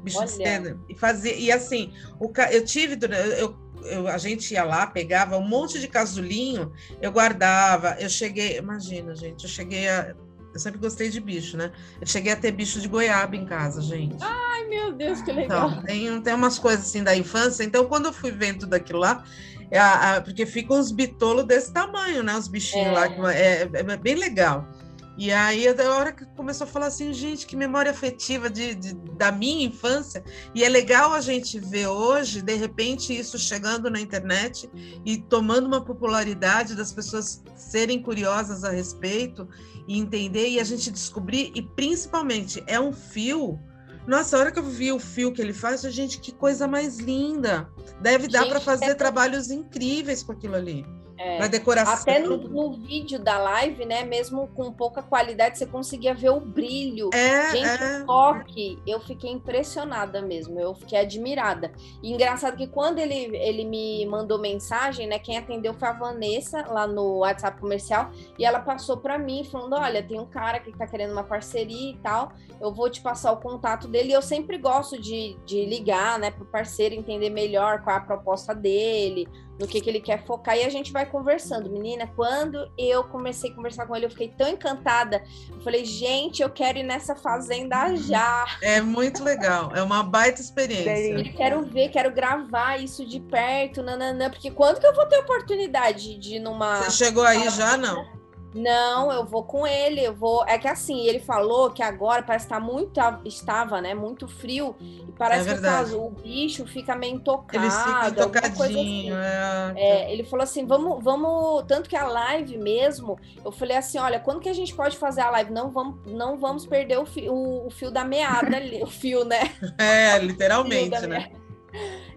bicho 0.04 0.26
de 0.26 0.32
seda 0.32 0.78
e 0.90 0.96
fazia 0.96 1.34
e 1.34 1.50
assim, 1.50 1.94
o, 2.20 2.30
eu 2.52 2.66
tive 2.66 2.98
eu, 3.38 3.56
eu, 3.86 4.08
a 4.10 4.18
gente 4.18 4.54
ia 4.54 4.64
lá, 4.66 4.86
pegava 4.88 5.38
um 5.38 5.48
monte 5.48 5.80
de 5.80 5.88
casulinho, 5.88 6.74
eu 7.02 7.14
guardava, 7.14 7.96
eu 8.00 8.10
cheguei, 8.10 8.58
imagina, 8.58 9.16
gente, 9.16 9.44
eu 9.44 9.50
cheguei 9.50 9.88
a 9.88 10.14
eu 10.54 10.60
sempre 10.60 10.80
gostei 10.80 11.10
de 11.10 11.20
bicho, 11.20 11.56
né? 11.56 11.72
Eu 12.02 12.08
cheguei 12.08 12.32
a 12.32 12.36
ter 12.36 12.52
bicho 12.52 12.82
de 12.82 12.88
goiaba 12.88 13.36
em 13.36 13.46
casa, 13.46 13.82
gente. 13.82 14.18
Ai, 14.22 14.68
meu 14.68 14.94
Deus, 14.94 15.22
que 15.22 15.32
legal. 15.32 15.70
Então, 15.70 15.84
tem, 15.84 16.22
tem 16.22 16.34
umas 16.34 16.58
coisas 16.58 16.86
assim 16.86 17.04
da 17.04 17.16
infância. 17.16 17.64
Então, 17.64 17.86
quando 17.86 18.08
eu 18.08 18.14
fui 18.14 18.32
vendo 18.32 18.62
tudo 18.62 18.74
aquilo 18.74 19.00
lá, 19.00 19.24
é 19.72 20.20
porque 20.20 20.46
ficam 20.46 20.80
uns 20.80 20.92
bitolos 20.92 21.46
desse 21.46 21.72
tamanho, 21.72 22.24
né? 22.24 22.36
Os 22.36 22.48
bichinhos 22.48 22.88
é. 22.88 22.92
lá, 22.92 23.34
é, 23.34 23.62
é, 23.62 23.70
é, 23.74 23.98
bem 23.98 24.16
legal. 24.16 24.68
E 25.16 25.34
aí, 25.34 25.68
a 25.68 25.96
hora 25.96 26.14
que 26.14 26.26
começou 26.28 26.66
a 26.66 26.68
falar 26.68 26.88
assim, 26.88 27.12
gente, 27.14 27.46
que 27.46 27.54
memória 27.54 27.92
afetiva 27.92 28.50
de, 28.50 28.74
de, 28.74 28.94
da 29.18 29.34
minha 29.34 29.68
infância. 29.68 30.24
E 30.56 30.64
é 30.64 30.70
legal 30.70 31.12
a 31.14 31.20
gente 31.20 31.60
ver 31.60 31.88
hoje, 31.88 32.42
de 32.42 32.56
repente, 32.56 33.14
isso 33.14 33.38
chegando 33.38 33.90
na 33.90 34.00
internet 34.00 34.70
e 35.06 35.18
tomando 35.18 35.68
uma 35.68 35.84
popularidade 35.84 36.74
das 36.74 36.94
pessoas 36.94 37.44
serem 37.70 38.02
curiosas 38.02 38.64
a 38.64 38.70
respeito 38.70 39.48
e 39.88 39.98
entender 39.98 40.50
e 40.50 40.60
a 40.60 40.64
gente 40.64 40.92
descobrir. 40.92 41.52
E 41.56 41.62
principalmente, 41.62 42.64
é 42.68 42.80
um 42.80 42.94
fio 42.94 43.60
nossa, 44.08 44.36
a 44.36 44.40
hora 44.40 44.52
que 44.52 44.58
eu 44.58 44.64
vi 44.64 44.92
o 44.92 45.00
fio 45.00 45.32
que 45.32 45.40
ele 45.40 45.54
faz, 45.54 45.82
gente, 45.82 46.20
que 46.20 46.32
coisa 46.32 46.68
mais 46.68 46.98
linda. 46.98 47.70
Deve 48.02 48.28
dar 48.28 48.48
para 48.48 48.60
fazer 48.60 48.86
é... 48.86 48.94
trabalhos 48.96 49.52
incríveis 49.52 50.24
com 50.24 50.32
aquilo 50.32 50.56
ali. 50.56 50.84
É, 51.20 51.36
para 51.36 51.48
decoração. 51.48 51.94
Até 51.94 52.20
no, 52.20 52.38
no, 52.38 52.72
vídeo 52.72 53.20
da 53.20 53.38
live, 53.38 53.84
né? 53.84 54.06
Mesmo 54.06 54.48
com 54.56 54.72
pouca 54.72 55.04
qualidade, 55.04 55.58
você 55.58 55.66
conseguia 55.66 56.14
ver 56.14 56.30
o 56.30 56.40
brilho. 56.40 57.10
É, 57.14 57.52
Gente, 57.52 57.84
é. 57.84 58.00
o 58.00 58.06
toque, 58.06 58.82
eu 58.88 59.02
fiquei 59.02 59.30
impressionada 59.30 60.22
mesmo. 60.22 60.58
Eu 60.58 60.74
fiquei 60.74 60.98
admirada. 60.98 61.74
E 62.02 62.14
engraçado 62.14 62.56
que 62.56 62.68
quando 62.68 63.00
ele, 63.00 63.36
ele 63.36 63.66
me 63.66 64.06
mandou 64.06 64.40
mensagem, 64.40 65.08
né? 65.08 65.20
Quem 65.20 65.38
atendeu 65.38 65.74
foi 65.74 65.90
a 65.90 65.92
Vanessa 65.92 66.66
lá 66.66 66.88
no 66.88 67.18
WhatsApp 67.18 67.60
comercial. 67.60 68.12
E 68.38 68.46
ela 68.46 68.62
passou 68.62 68.96
para 68.96 69.18
mim, 69.18 69.44
falando: 69.44 69.74
Olha, 69.74 70.02
tem 70.02 70.18
um 70.18 70.26
cara 70.26 70.62
que 70.62 70.72
tá 70.72 70.88
querendo 70.88 71.12
uma 71.12 71.26
parceria 71.26 71.92
e 71.92 71.98
tal. 71.98 72.32
Eu 72.62 72.74
vou 72.74 72.90
te 72.90 73.02
passar 73.02 73.34
o 73.34 73.38
contato 73.42 73.90
dele. 73.90 74.12
E 74.12 74.14
eu 74.14 74.22
sempre 74.22 74.58
gosto 74.58 74.98
de, 74.98 75.38
de 75.46 75.66
ligar, 75.66 76.18
né? 76.18 76.32
Pro 76.32 76.46
parceiro 76.46 76.96
entender 76.96 77.30
melhor 77.30 77.84
qual 77.84 77.98
é 77.98 78.00
a 78.00 78.04
proposta 78.04 78.56
dele 78.56 79.28
no 79.60 79.68
que, 79.68 79.82
que 79.82 79.90
ele 79.90 80.00
quer 80.00 80.26
focar 80.26 80.58
e 80.58 80.64
a 80.64 80.70
gente 80.70 80.92
vai 80.92 81.06
conversando. 81.06 81.70
Menina, 81.70 82.08
quando 82.16 82.72
eu 82.78 83.04
comecei 83.04 83.52
a 83.52 83.54
conversar 83.54 83.86
com 83.86 83.96
ele, 83.96 84.06
eu 84.06 84.10
fiquei 84.10 84.30
tão 84.30 84.48
encantada. 84.48 85.22
Eu 85.52 85.60
falei, 85.62 85.84
gente, 85.84 86.42
eu 86.42 86.50
quero 86.50 86.78
ir 86.78 86.84
nessa 86.84 87.16
fazenda 87.16 87.96
já. 87.96 88.46
É 88.62 88.80
muito 88.82 89.24
legal, 89.24 89.72
é 89.76 89.84
uma 89.84 90.02
baita 90.02 90.40
experiência. 90.40 91.20
Eu 91.20 91.34
quero 91.36 91.62
ver, 91.64 91.90
quero 91.90 92.12
gravar 92.12 92.82
isso 92.82 93.06
de 93.06 93.20
perto, 93.20 93.84
nananã, 93.84 94.30
porque 94.30 94.50
quando 94.50 94.80
que 94.80 94.88
eu 94.88 94.96
vou 94.96 95.06
ter 95.06 95.18
oportunidade 95.18 96.18
de 96.18 96.36
ir 96.36 96.40
numa. 96.40 96.84
Você 96.84 97.06
chegou 97.06 97.24
aí 97.24 97.50
já, 97.50 97.76
não? 97.76 98.19
Não, 98.54 99.12
eu 99.12 99.26
vou 99.26 99.44
com 99.44 99.66
ele, 99.66 100.04
eu 100.04 100.14
vou. 100.14 100.44
É 100.48 100.58
que 100.58 100.68
assim, 100.68 101.06
ele 101.06 101.20
falou 101.20 101.70
que 101.70 101.84
agora 101.84 102.24
parece 102.24 102.46
que 102.46 102.54
tá 102.54 102.60
muito. 102.60 103.00
Estava, 103.24 103.80
né? 103.80 103.94
Muito 103.94 104.28
frio. 104.28 104.76
E 104.80 105.12
parece 105.18 105.50
é 105.50 105.56
que 105.56 105.62
caso, 105.62 106.02
o 106.02 106.10
bicho 106.10 106.66
fica 106.66 106.96
meio 106.96 107.16
intocado. 107.16 107.64
Ele 107.64 107.72
fica 107.72 108.12
tocadinho. 108.12 109.16
Assim. 109.16 109.76
É... 109.76 110.08
é... 110.08 110.12
ele 110.12 110.24
falou 110.24 110.44
assim: 110.44 110.66
vamos, 110.66 111.04
vamos. 111.04 111.64
Tanto 111.68 111.90
que 111.90 111.96
a 111.96 112.08
live 112.08 112.58
mesmo, 112.58 113.20
eu 113.46 113.52
falei 113.52 113.78
assim: 113.78 114.00
olha, 114.00 114.20
quando 114.20 114.40
que 114.40 114.50
a 114.50 114.54
gente 114.54 114.74
pode 114.74 114.98
fazer 114.98 115.22
a 115.22 115.30
live? 115.30 115.52
Não 115.52 115.70
vamos, 115.70 116.00
não 116.08 116.38
vamos 116.38 116.66
perder 116.66 116.98
o 116.98 117.06
fio, 117.06 117.32
o, 117.32 117.68
o 117.68 117.70
fio 117.70 117.92
da 117.92 118.04
meada 118.04 118.58
ali, 118.58 118.82
o 118.82 118.88
fio, 118.88 119.24
né? 119.24 119.54
É, 119.78 120.18
literalmente, 120.18 121.06
né? 121.08 121.32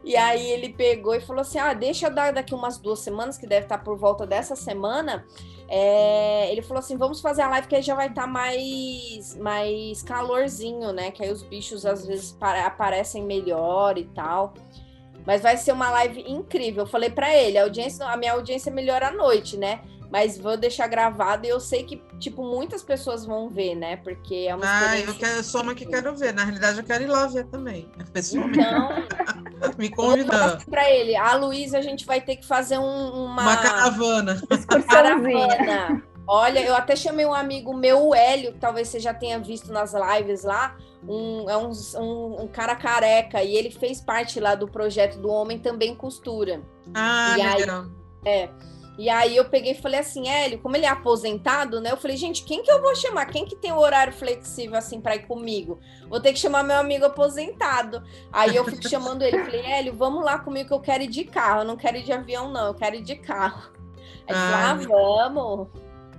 E 0.05 0.17
aí 0.17 0.51
ele 0.51 0.71
pegou 0.71 1.15
e 1.15 1.21
falou 1.21 1.43
assim: 1.43 1.59
ah, 1.59 1.73
deixa 1.73 2.07
eu 2.07 2.15
dar 2.15 2.33
daqui 2.33 2.55
umas 2.55 2.79
duas 2.79 3.01
semanas, 3.01 3.39
que 3.39 3.47
deve 3.47 3.67
estar 3.67 3.79
por 3.79 3.97
volta 3.97 4.27
dessa 4.27 4.57
semana. 4.57 5.25
É, 5.69 6.51
ele 6.51 6.63
falou 6.63 6.81
assim: 6.81 6.97
vamos 6.97 7.21
fazer 7.21 7.43
a 7.43 7.49
live 7.49 7.69
que 7.69 7.77
aí 7.77 7.83
já 7.83 7.95
vai 7.95 8.09
estar 8.09 8.27
mais, 8.27 9.37
mais 9.37 10.03
calorzinho, 10.03 10.93
né? 10.93 11.11
Que 11.11 11.23
aí 11.23 11.31
os 11.31 11.43
bichos 11.43 11.87
às 11.87 12.07
vezes 12.07 12.37
aparecem 12.41 13.23
melhor 13.23 13.97
e 13.97 14.05
tal. 14.05 14.55
Mas 15.25 15.41
vai 15.41 15.57
ser 15.57 15.73
uma 15.73 15.89
live 15.91 16.25
incrível. 16.27 16.83
Eu 16.83 16.89
falei 16.89 17.09
para 17.09 17.33
ele, 17.37 17.57
a 17.57 17.63
audiência, 17.63 18.05
a 18.05 18.17
minha 18.17 18.33
audiência 18.33 18.73
melhora 18.73 19.09
à 19.09 19.13
noite, 19.13 19.57
né? 19.57 19.81
Mas 20.13 20.37
vou 20.37 20.59
deixar 20.59 20.89
gravado 20.89 21.47
e 21.47 21.49
eu 21.49 21.59
sei 21.59 21.85
que, 21.85 21.97
tipo, 22.19 22.45
muitas 22.45 22.83
pessoas 22.83 23.25
vão 23.25 23.49
ver, 23.49 23.75
né? 23.75 23.97
Porque 23.97 24.45
é 24.47 24.55
uma 24.55 24.63
Ah, 24.63 25.01
eu, 25.01 25.15
quero, 25.15 25.37
eu 25.39 25.43
sou 25.43 25.63
uma 25.63 25.75
que 25.75 25.87
quero 25.87 26.15
ver. 26.15 26.35
Na 26.35 26.45
realidade, 26.45 26.77
eu 26.77 26.85
quero 26.85 27.05
ir 27.05 27.07
lá 27.07 27.27
ver 27.27 27.47
também. 27.47 27.91
Pessoalmente. 28.13 28.59
Então, 28.61 29.73
me 29.79 29.89
convidando. 29.89 30.57
Assim 30.57 30.71
para 30.71 30.91
ele, 30.91 31.17
a 31.17 31.35
Luísa, 31.35 31.79
a 31.79 31.81
gente 31.81 32.05
vai 32.05 32.21
ter 32.21 32.37
que 32.37 32.47
fazer 32.47 32.77
um, 32.77 32.83
uma... 32.83 33.41
Uma 33.41 33.57
caravana. 33.57 34.43
Caravana. 34.87 36.03
Olha, 36.27 36.61
eu 36.61 36.77
até 36.77 36.95
chamei 36.95 37.25
um 37.25 37.33
amigo 37.33 37.75
meu, 37.75 38.09
o 38.09 38.15
Hélio, 38.15 38.53
que 38.53 38.59
talvez 38.59 38.89
você 38.89 39.01
já 39.01 39.15
tenha 39.15 39.39
visto 39.39 39.73
nas 39.73 39.95
lives 39.95 40.45
lá, 40.45 40.77
um, 41.09 41.49
é 41.49 41.57
um, 41.57 41.71
um, 41.97 42.43
um, 42.43 42.49
cara 42.49 42.77
careca, 42.77 43.43
e 43.43 43.57
ele 43.57 43.71
fez 43.71 44.03
parte 44.03 44.39
lá 44.39 44.55
do 44.55 44.69
projeto 44.69 45.19
do 45.19 45.31
Homem 45.31 45.59
Também 45.59 45.97
Costura. 45.97 46.61
Ah, 46.93 47.35
e 47.39 47.59
legal. 47.59 47.87
Aí, 48.25 48.31
é, 48.31 48.51
e 49.03 49.11
aí 49.11 49.37
eu 49.37 49.45
peguei 49.45 49.73
e 49.73 49.83
falei 49.83 49.99
assim, 49.99 50.29
Hélio, 50.29 50.61
como 50.61 50.77
ele 50.77 50.87
é 50.87 50.89
aposentado, 50.89 51.81
né? 51.81 51.91
Eu 51.91 51.97
falei, 51.97 52.17
gente, 52.17 52.45
quem 52.45 52.63
que 52.63 52.71
eu 52.71 52.81
vou 52.81 52.95
chamar? 52.95 53.27
Quem 53.27 53.45
que 53.45 53.57
tem 53.57 53.73
o 53.73 53.79
horário 53.81 54.13
flexível 54.13 54.79
assim 54.79 55.01
para 55.01 55.17
ir 55.17 55.27
comigo? 55.27 55.81
Vou 56.09 56.21
ter 56.21 56.33
que 56.33 56.39
chamar 56.39 56.63
meu 56.63 56.77
amigo 56.77 57.05
aposentado. 57.05 58.01
Aí 58.33 58.55
eu 58.55 58.65
fico 58.65 58.81
chamando 58.89 59.23
ele, 59.23 59.43
falei, 59.43 59.61
Hélio, 59.61 59.93
vamos 59.93 60.25
lá 60.25 60.39
comigo 60.39 60.69
que 60.69 60.75
eu 60.75 60.79
quero 60.79 61.03
ir 61.03 61.09
de 61.09 61.25
carro, 61.25 61.63
eu 61.63 61.65
não 61.65 61.77
quero 61.77 61.97
ir 61.97 62.05
de 62.05 62.13
avião, 62.13 62.53
não, 62.53 62.69
eu 62.69 62.75
quero 62.75 62.95
ir 62.95 63.03
de 63.03 63.17
carro. 63.17 63.73
Aí 64.29 64.37
ah, 64.37 64.71
ah 64.71 64.75
vamos. 64.75 65.67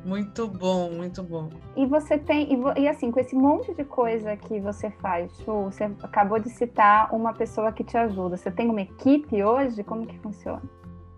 Muito 0.04 0.46
bom, 0.46 0.90
muito 0.90 1.24
bom. 1.24 1.48
E 1.78 1.86
você 1.86 2.18
tem, 2.18 2.52
e, 2.52 2.82
e, 2.82 2.88
assim, 2.90 3.12
com 3.12 3.20
esse 3.22 3.34
monte 3.34 3.74
de 3.74 3.86
coisa 3.86 4.36
que 4.36 4.60
você 4.60 4.92
faz, 4.92 5.32
Chu, 5.38 5.72
você 5.72 5.86
acabou 6.04 6.38
de 6.38 6.50
citar 6.50 7.16
uma 7.16 7.34
pessoa 7.34 7.72
que 7.72 7.82
te 7.82 7.96
ajuda. 7.96 8.36
Você 8.36 8.52
tem 8.52 8.70
uma 8.70 8.82
equipe 8.82 9.42
hoje? 9.42 9.86
Como 9.86 10.06
que 10.06 10.20
funciona? 10.20 10.62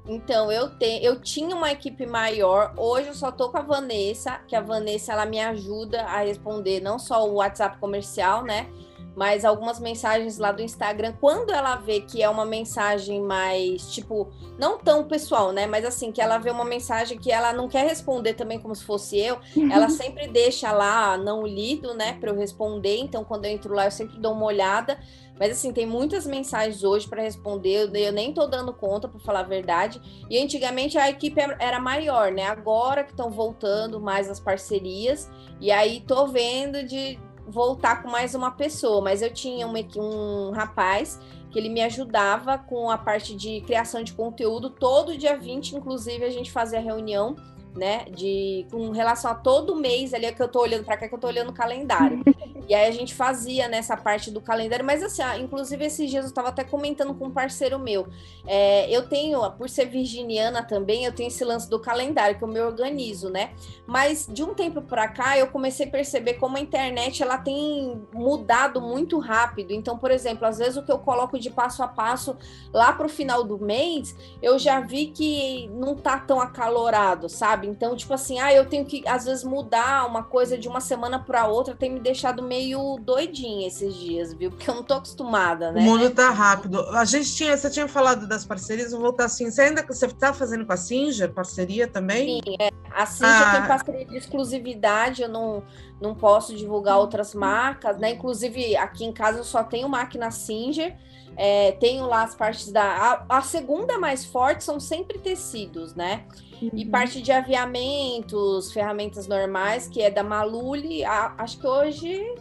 Então, 0.07 0.51
eu 0.51 0.69
tenho, 0.69 1.03
eu 1.03 1.19
tinha 1.19 1.55
uma 1.55 1.71
equipe 1.71 2.05
maior, 2.05 2.73
hoje 2.77 3.07
eu 3.07 3.15
só 3.15 3.31
tô 3.31 3.49
com 3.49 3.57
a 3.57 3.61
Vanessa, 3.61 4.39
que 4.47 4.55
a 4.55 4.61
Vanessa 4.61 5.13
ela 5.13 5.25
me 5.25 5.39
ajuda 5.39 6.03
a 6.03 6.19
responder 6.19 6.79
não 6.79 6.99
só 6.99 7.27
o 7.27 7.35
WhatsApp 7.35 7.79
comercial, 7.79 8.43
né? 8.43 8.69
Mas 9.15 9.45
algumas 9.45 9.79
mensagens 9.79 10.37
lá 10.37 10.51
do 10.51 10.61
Instagram, 10.61 11.13
quando 11.21 11.51
ela 11.51 11.77
vê 11.77 12.01
que 12.01 12.21
é 12.21 12.29
uma 12.29 12.45
mensagem 12.45 13.21
mais, 13.21 13.93
tipo, 13.93 14.29
não 14.59 14.77
tão 14.77 15.05
pessoal, 15.05 15.51
né? 15.51 15.65
Mas 15.65 15.85
assim, 15.85 16.11
que 16.11 16.21
ela 16.21 16.37
vê 16.37 16.49
uma 16.51 16.65
mensagem 16.65 17.17
que 17.17 17.31
ela 17.31 17.53
não 17.53 17.69
quer 17.69 17.87
responder 17.87 18.33
também 18.33 18.59
como 18.59 18.75
se 18.75 18.83
fosse 18.83 19.17
eu, 19.17 19.39
uhum. 19.55 19.71
ela 19.71 19.89
sempre 19.89 20.27
deixa 20.27 20.71
lá 20.71 21.17
não 21.17 21.47
lido, 21.47 21.93
né, 21.93 22.17
para 22.19 22.29
eu 22.29 22.35
responder. 22.35 22.97
Então, 22.97 23.23
quando 23.23 23.45
eu 23.45 23.51
entro 23.51 23.73
lá, 23.73 23.85
eu 23.85 23.91
sempre 23.91 24.19
dou 24.19 24.33
uma 24.33 24.45
olhada. 24.45 24.99
Mas 25.37 25.51
assim, 25.51 25.73
tem 25.73 25.85
muitas 25.85 26.25
mensagens 26.25 26.83
hoje 26.83 27.07
para 27.09 27.21
responder, 27.21 27.89
eu 27.93 28.11
nem 28.11 28.33
tô 28.33 28.47
dando 28.47 28.73
conta, 28.73 29.07
para 29.07 29.19
falar 29.19 29.41
a 29.41 29.43
verdade. 29.43 30.01
E 30.29 30.37
antigamente 30.41 30.97
a 30.97 31.09
equipe 31.09 31.41
era 31.59 31.79
maior, 31.79 32.31
né? 32.31 32.43
Agora 32.43 33.03
que 33.03 33.11
estão 33.11 33.29
voltando 33.29 33.99
mais 33.99 34.29
as 34.29 34.39
parcerias, 34.39 35.29
e 35.59 35.71
aí 35.71 36.01
tô 36.01 36.27
vendo 36.27 36.83
de 36.83 37.19
voltar 37.47 38.01
com 38.01 38.09
mais 38.09 38.33
uma 38.35 38.51
pessoa, 38.51 39.01
mas 39.01 39.21
eu 39.21 39.31
tinha 39.31 39.67
um, 39.67 40.51
rapaz 40.51 41.19
que 41.51 41.59
ele 41.59 41.69
me 41.69 41.81
ajudava 41.81 42.57
com 42.57 42.89
a 42.89 42.97
parte 42.97 43.35
de 43.35 43.61
criação 43.61 44.03
de 44.03 44.13
conteúdo. 44.13 44.69
Todo 44.69 45.17
dia 45.17 45.37
20, 45.37 45.77
inclusive, 45.77 46.25
a 46.25 46.29
gente 46.29 46.51
fazia 46.51 46.79
reunião 46.79 47.35
né? 47.75 48.05
De 48.09 48.65
com 48.71 48.91
relação 48.91 49.29
a 49.29 49.35
todo 49.35 49.75
mês 49.75 50.13
ali 50.13 50.25
é 50.25 50.31
que 50.31 50.41
eu 50.41 50.47
tô 50.47 50.61
olhando 50.61 50.85
para 50.85 50.97
cá, 50.97 51.07
que 51.07 51.15
eu 51.15 51.19
tô 51.19 51.27
olhando 51.27 51.49
o 51.49 51.53
calendário. 51.53 52.23
e 52.67 52.73
aí 52.73 52.87
a 52.87 52.91
gente 52.91 53.13
fazia 53.13 53.67
nessa 53.67 53.97
parte 53.97 54.31
do 54.31 54.41
calendário, 54.41 54.85
mas 54.85 55.03
assim, 55.03 55.21
inclusive 55.41 55.85
esses 55.85 56.09
dias 56.09 56.25
eu 56.25 56.29
estava 56.29 56.49
até 56.49 56.63
comentando 56.63 57.13
com 57.13 57.25
um 57.25 57.31
parceiro 57.31 57.77
meu. 57.77 58.07
É, 58.47 58.89
eu 58.89 59.07
tenho, 59.07 59.49
por 59.51 59.69
ser 59.69 59.85
virginiana 59.85 60.63
também, 60.63 61.05
eu 61.05 61.11
tenho 61.11 61.27
esse 61.27 61.43
lance 61.43 61.69
do 61.69 61.79
calendário 61.79 62.37
que 62.37 62.43
eu 62.43 62.47
me 62.47 62.59
organizo, 62.59 63.29
né? 63.29 63.51
Mas 63.85 64.27
de 64.31 64.43
um 64.43 64.53
tempo 64.53 64.81
para 64.81 65.07
cá 65.07 65.37
eu 65.37 65.47
comecei 65.47 65.87
a 65.87 65.89
perceber 65.89 66.35
como 66.35 66.57
a 66.57 66.59
internet 66.59 67.21
ela 67.21 67.37
tem 67.37 68.01
mudado 68.13 68.81
muito 68.81 69.19
rápido. 69.19 69.71
Então, 69.71 69.97
por 69.97 70.11
exemplo, 70.11 70.45
às 70.45 70.57
vezes 70.57 70.77
o 70.77 70.83
que 70.83 70.91
eu 70.91 70.99
coloco 70.99 71.37
de 71.37 71.49
passo 71.49 71.83
a 71.83 71.87
passo 71.87 72.37
lá 72.73 72.93
para 72.93 73.05
o 73.05 73.09
final 73.09 73.43
do 73.43 73.59
mês, 73.59 74.15
eu 74.41 74.57
já 74.57 74.79
vi 74.79 75.07
que 75.07 75.67
não 75.73 75.95
tá 75.95 76.19
tão 76.19 76.39
acalorado, 76.39 77.29
sabe? 77.29 77.64
Sabe? 77.65 77.67
Então, 77.67 77.95
tipo 77.95 78.13
assim, 78.13 78.39
ah, 78.39 78.53
eu 78.53 78.65
tenho 78.65 78.85
que 78.85 79.07
às 79.07 79.25
vezes 79.25 79.43
mudar 79.43 80.05
uma 80.07 80.23
coisa 80.23 80.57
de 80.57 80.67
uma 80.67 80.79
semana 80.79 81.19
para 81.19 81.47
outra, 81.47 81.75
tem 81.75 81.91
me 81.91 81.99
deixado 81.99 82.43
meio 82.43 82.97
doidinha 83.01 83.67
esses 83.67 83.95
dias, 83.95 84.33
viu? 84.33 84.51
Porque 84.51 84.69
eu 84.69 84.75
não 84.75 84.83
tô 84.83 84.93
acostumada, 84.93 85.71
né? 85.71 85.81
O 85.81 85.83
mundo 85.83 86.09
tá 86.11 86.29
rápido. 86.29 86.81
A 86.91 87.05
gente 87.05 87.33
tinha, 87.35 87.57
você 87.57 87.69
tinha 87.69 87.87
falado 87.87 88.27
das 88.27 88.45
parcerias, 88.45 88.91
eu 88.91 88.99
vou 88.99 89.09
voltar 89.09 89.25
assim. 89.25 89.49
Você 89.49 89.61
ainda 89.61 89.85
você 89.85 90.07
tá 90.07 90.33
fazendo 90.33 90.65
com 90.65 90.73
a 90.73 90.77
Singer 90.77 91.33
parceria 91.33 91.87
também? 91.87 92.41
Sim, 92.43 92.55
é. 92.59 92.69
A 92.91 93.05
Singer 93.05 93.47
ah. 93.47 93.51
tem 93.51 93.67
parceria 93.67 94.05
de 94.05 94.17
exclusividade, 94.17 95.21
eu 95.21 95.29
não 95.29 95.63
não 95.99 96.13
posso 96.13 96.53
divulgar 96.53 96.97
outras 96.97 97.33
marcas, 97.33 97.97
né? 97.97 98.11
Inclusive, 98.11 98.75
aqui 98.75 99.05
em 99.05 99.13
casa 99.13 99.39
eu 99.39 99.43
só 99.45 99.63
tenho 99.63 99.87
máquina 99.87 100.29
Singer. 100.29 100.95
É, 101.37 101.73
tenho 101.73 102.05
lá 102.05 102.23
as 102.23 102.35
partes 102.35 102.71
da. 102.71 102.83
A, 103.29 103.37
a, 103.37 103.41
segunda 103.41 103.99
mais 103.99 104.23
forte 104.23 104.63
são 104.63 104.79
sempre 104.79 105.19
tecidos, 105.19 105.93
né? 105.93 106.25
Uhum. 106.61 106.71
E 106.73 106.85
parte 106.85 107.21
de 107.21 107.31
aviamentos, 107.31 108.71
ferramentas 108.71 109.27
normais, 109.27 109.87
que 109.87 110.01
é 110.01 110.09
da 110.09 110.23
Maluli. 110.23 111.03
A, 111.03 111.33
acho 111.37 111.59
que 111.59 111.67
hoje. 111.67 112.35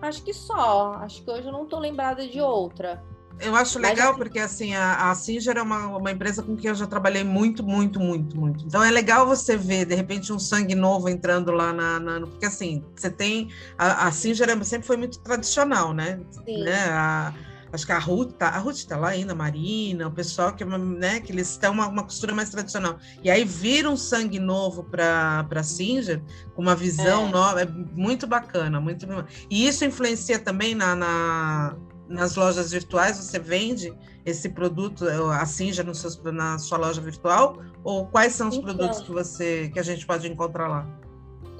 Acho 0.00 0.22
que 0.22 0.32
só. 0.32 0.94
Acho 1.00 1.22
que 1.22 1.30
hoje 1.30 1.46
eu 1.46 1.52
não 1.52 1.66
tô 1.66 1.78
lembrada 1.78 2.26
de 2.26 2.40
outra. 2.40 3.02
Eu 3.40 3.56
acho 3.56 3.78
legal 3.78 4.10
Mas, 4.10 4.18
porque 4.18 4.38
assim 4.38 4.74
a, 4.74 5.10
a 5.10 5.14
Singer 5.14 5.56
é 5.56 5.62
uma, 5.62 5.96
uma 5.96 6.12
empresa 6.12 6.42
com 6.42 6.54
quem 6.54 6.68
eu 6.68 6.74
já 6.74 6.86
trabalhei 6.86 7.24
muito, 7.24 7.62
muito, 7.62 7.98
muito, 7.98 8.38
muito. 8.38 8.64
Então 8.66 8.84
é 8.84 8.90
legal 8.90 9.26
você 9.26 9.56
ver 9.56 9.84
de 9.84 9.94
repente 9.94 10.32
um 10.32 10.38
sangue 10.38 10.74
novo 10.74 11.08
entrando 11.08 11.50
lá 11.50 11.72
na, 11.72 11.98
na 11.98 12.20
porque 12.20 12.46
assim 12.46 12.84
você 12.94 13.10
tem 13.10 13.48
a, 13.76 14.06
a 14.06 14.12
Singer 14.12 14.64
sempre 14.64 14.86
foi 14.86 14.96
muito 14.96 15.18
tradicional, 15.20 15.92
né? 15.92 16.20
Sim. 16.44 16.62
Né? 16.62 16.84
A, 16.90 17.32
acho 17.72 17.86
que 17.86 17.92
a 17.92 17.98
Ruth 17.98 18.32
tá, 18.32 18.48
a 18.48 18.58
Ruth 18.58 18.84
tá 18.84 18.96
lá 18.96 19.08
ainda, 19.08 19.32
a 19.32 19.36
Marina, 19.36 20.06
o 20.06 20.10
pessoal 20.10 20.52
que, 20.52 20.64
né, 20.64 21.20
que 21.20 21.32
eles 21.32 21.50
estão 21.50 21.72
uma, 21.72 21.88
uma 21.88 22.04
costura 22.04 22.34
mais 22.34 22.50
tradicional. 22.50 22.98
E 23.22 23.30
aí 23.30 23.44
vira 23.44 23.88
um 23.88 23.96
sangue 23.96 24.38
novo 24.38 24.84
para 24.84 25.62
Singer, 25.62 26.22
com 26.54 26.62
uma 26.62 26.74
visão 26.74 27.28
é. 27.28 27.30
nova, 27.30 27.62
é 27.62 27.66
muito 27.66 28.26
bacana, 28.26 28.80
muito 28.80 29.06
E 29.50 29.66
isso 29.66 29.84
influencia 29.84 30.38
também 30.38 30.74
na, 30.74 30.94
na 30.94 31.76
nas 32.08 32.36
lojas 32.36 32.72
virtuais 32.72 33.16
você 33.16 33.38
vende 33.38 33.92
esse 34.24 34.50
produto 34.50 35.06
assim 35.40 35.72
já 35.72 35.82
no 35.82 35.94
seus, 35.94 36.20
na 36.22 36.58
sua 36.58 36.76
loja 36.76 37.00
virtual 37.00 37.58
ou 37.82 38.06
quais 38.06 38.34
são 38.34 38.48
os 38.48 38.56
então, 38.56 38.74
produtos 38.74 39.00
que 39.00 39.10
você 39.10 39.70
que 39.72 39.78
a 39.78 39.82
gente 39.82 40.04
pode 40.04 40.28
encontrar 40.28 40.68
lá? 40.68 40.86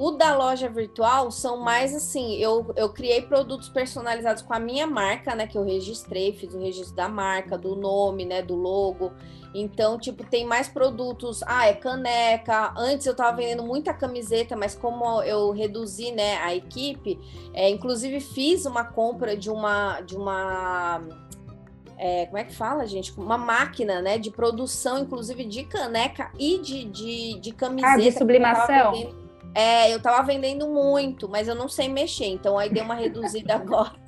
O 0.02 0.10
da 0.10 0.36
loja 0.36 0.68
virtual 0.68 1.30
são 1.30 1.60
mais 1.60 1.94
assim, 1.94 2.34
eu, 2.34 2.72
eu 2.74 2.88
criei 2.88 3.22
produtos 3.22 3.68
personalizados 3.68 4.42
com 4.42 4.52
a 4.52 4.58
minha 4.58 4.84
marca, 4.84 5.32
né, 5.32 5.46
que 5.46 5.56
eu 5.56 5.62
registrei, 5.62 6.32
fiz 6.32 6.52
o 6.52 6.58
registro 6.58 6.96
da 6.96 7.08
marca, 7.08 7.56
do 7.56 7.76
nome, 7.76 8.24
né, 8.24 8.42
do 8.42 8.56
logo. 8.56 9.12
Então, 9.54 9.96
tipo, 10.00 10.24
tem 10.24 10.44
mais 10.44 10.66
produtos. 10.66 11.44
Ah, 11.46 11.68
é 11.68 11.74
caneca. 11.74 12.74
Antes 12.76 13.06
eu 13.06 13.14
tava 13.14 13.36
vendendo 13.36 13.62
muita 13.62 13.94
camiseta, 13.94 14.56
mas 14.56 14.74
como 14.74 15.22
eu 15.22 15.52
reduzi, 15.52 16.10
né, 16.10 16.36
a 16.38 16.52
equipe, 16.52 17.20
é, 17.54 17.70
inclusive 17.70 18.18
fiz 18.18 18.66
uma 18.66 18.82
compra 18.82 19.36
de 19.36 19.50
uma 19.50 20.00
de 20.00 20.16
uma 20.16 21.00
é, 21.96 22.26
como 22.26 22.38
é 22.38 22.42
que 22.42 22.56
fala, 22.56 22.84
gente? 22.88 23.16
Uma 23.16 23.38
máquina, 23.38 24.02
né, 24.02 24.18
de 24.18 24.32
produção, 24.32 24.98
inclusive 24.98 25.44
de 25.44 25.62
caneca 25.62 26.32
e 26.36 26.58
de, 26.58 26.86
de, 26.86 27.38
de 27.38 27.52
camiseta. 27.52 27.94
Ah, 27.94 27.96
de 27.98 28.10
sublimação. 28.10 29.21
É, 29.54 29.92
eu 29.92 30.00
tava 30.00 30.22
vendendo 30.26 30.68
muito, 30.68 31.28
mas 31.28 31.48
eu 31.48 31.54
não 31.54 31.68
sei 31.68 31.88
mexer, 31.88 32.26
então 32.26 32.58
aí 32.58 32.70
deu 32.70 32.84
uma 32.84 32.94
reduzida 32.94 33.54
agora. 33.56 34.01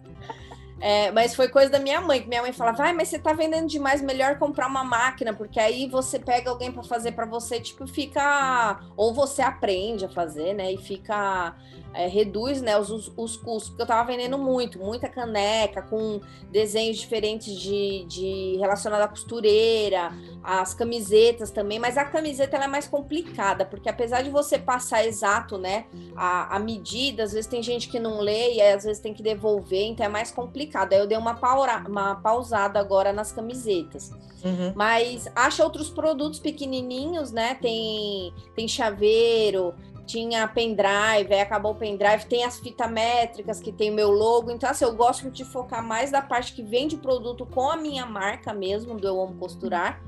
É, 0.85 1.11
mas 1.13 1.35
foi 1.35 1.49
coisa 1.49 1.71
da 1.71 1.79
minha 1.79 1.99
mãe, 1.99 2.21
que 2.21 2.29
minha 2.29 2.43
mãe 2.43 2.53
falava, 2.53 2.77
vai, 2.77 2.93
mas 2.93 3.09
você 3.09 3.19
tá 3.19 3.33
vendendo 3.33 3.67
demais, 3.67 4.03
melhor 4.03 4.39
comprar 4.39 4.67
uma 4.67 4.85
máquina, 4.85 5.33
porque 5.33 5.59
aí 5.59 5.89
você 5.89 6.19
pega 6.19 6.51
alguém 6.51 6.71
para 6.71 6.83
fazer 6.83 7.13
para 7.13 7.25
você, 7.25 7.59
tipo, 7.59 7.87
fica. 7.87 8.81
Ou 8.95 9.15
você 9.15 9.41
aprende 9.41 10.05
a 10.05 10.11
fazer, 10.11 10.53
né? 10.53 10.75
E 10.75 10.77
fica 10.77 11.57
é, 11.95 12.09
reduz 12.09 12.61
né, 12.61 12.77
os, 12.77 12.91
os 13.17 13.37
custos, 13.37 13.69
porque 13.69 13.83
eu 13.83 13.85
estava 13.85 14.07
vendendo 14.11 14.37
muito, 14.37 14.79
muita 14.79 15.09
caneca 15.09 15.81
com 15.81 16.21
desenhos 16.51 16.99
diferentes 16.99 17.55
de, 17.59 18.05
de 18.07 18.57
relacionado 18.59 19.03
à 19.03 19.09
costureira, 19.09 20.13
as 20.43 20.75
camisetas 20.75 21.51
também, 21.51 21.79
mas 21.79 21.97
a 21.97 22.05
camiseta 22.05 22.57
ela 22.57 22.65
é 22.65 22.69
mais 22.69 22.89
complicada, 22.89 23.65
porque 23.65 23.89
apesar 23.89 24.23
de 24.23 24.31
você 24.31 24.59
passar 24.59 25.07
exato 25.07 25.57
né, 25.57 25.87
a, 26.17 26.57
a 26.57 26.59
medida, 26.59 27.23
às 27.23 27.33
vezes 27.33 27.47
tem 27.47 27.63
gente 27.63 27.89
que 27.89 28.01
não 28.01 28.21
lê 28.21 28.55
e 28.55 28.61
às 28.61 28.85
vezes 28.85 29.01
tem 29.01 29.15
que 29.15 29.23
devolver, 29.23 29.87
então 29.87 30.05
é 30.05 30.09
mais 30.09 30.31
complicado. 30.33 30.74
Aí 30.77 30.99
eu 30.99 31.07
dei 31.07 31.17
uma, 31.17 31.35
paura, 31.35 31.85
uma 31.89 32.17
pausada 32.17 32.79
agora 32.79 33.13
nas 33.13 33.33
camisetas. 33.33 34.11
Uhum. 34.45 34.73
Mas 34.75 35.31
acha 35.35 35.65
outros 35.65 35.89
produtos 35.89 36.39
pequenininhos, 36.39 37.33
né? 37.33 37.55
Tem, 37.55 38.33
tem 38.55 38.69
chaveiro, 38.69 39.75
tinha 40.07 40.47
pendrive, 40.47 41.33
aí 41.33 41.41
acabou 41.41 41.73
o 41.73 41.75
pendrive, 41.75 42.27
tem 42.27 42.45
as 42.45 42.59
fitas 42.59 42.91
métricas 42.91 43.61
que 43.61 43.73
tem 43.73 43.91
o 43.91 43.95
meu 43.95 44.11
logo. 44.11 44.51
Então, 44.51 44.69
assim, 44.69 44.85
eu 44.85 44.95
gosto 44.95 45.31
de 45.31 45.45
focar 45.45 45.83
mais 45.83 46.11
da 46.11 46.23
parte 46.23 46.53
que 46.53 46.63
vende 46.63 46.97
produto 46.97 47.47
com 47.47 47.71
a 47.71 47.77
minha 47.77 48.07
marca 48.07 48.53
mesmo, 48.53 48.97
do 48.97 49.07
Eu 49.07 49.21
Amo 49.21 49.35
Costurar, 49.37 50.01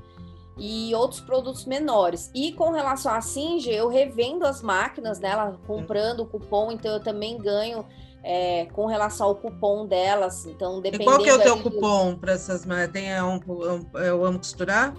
e 0.59 0.94
outros 0.94 1.20
produtos 1.20 1.64
menores. 1.64 2.31
E 2.35 2.52
com 2.52 2.70
relação 2.70 3.12
à 3.12 3.20
Singer, 3.20 3.74
eu 3.74 3.88
revendo 3.88 4.46
as 4.46 4.62
máquinas 4.62 5.18
dela, 5.18 5.59
comprando 5.66 6.20
o 6.20 6.26
cupom, 6.26 6.72
então 6.72 6.92
eu 6.92 7.00
também 7.00 7.38
ganho. 7.38 7.85
É, 8.29 8.67
com 8.73 8.87
relação 8.87 9.29
ao 9.29 9.37
cupom 9.37 9.87
delas, 9.87 10.47
então 10.47 10.81
dependendo. 10.81 11.11
E 11.11 11.15
qual 11.15 11.23
que 11.23 11.31
é 11.31 11.35
o 11.35 11.41
teu 11.41 11.62
cupom 11.62 12.17
para 12.17 12.33
essas? 12.33 12.67
Tem 12.93 13.12
é 13.12 13.23
um, 13.23 13.39
eu 13.95 14.25
amo 14.25 14.39
costurar? 14.39 14.93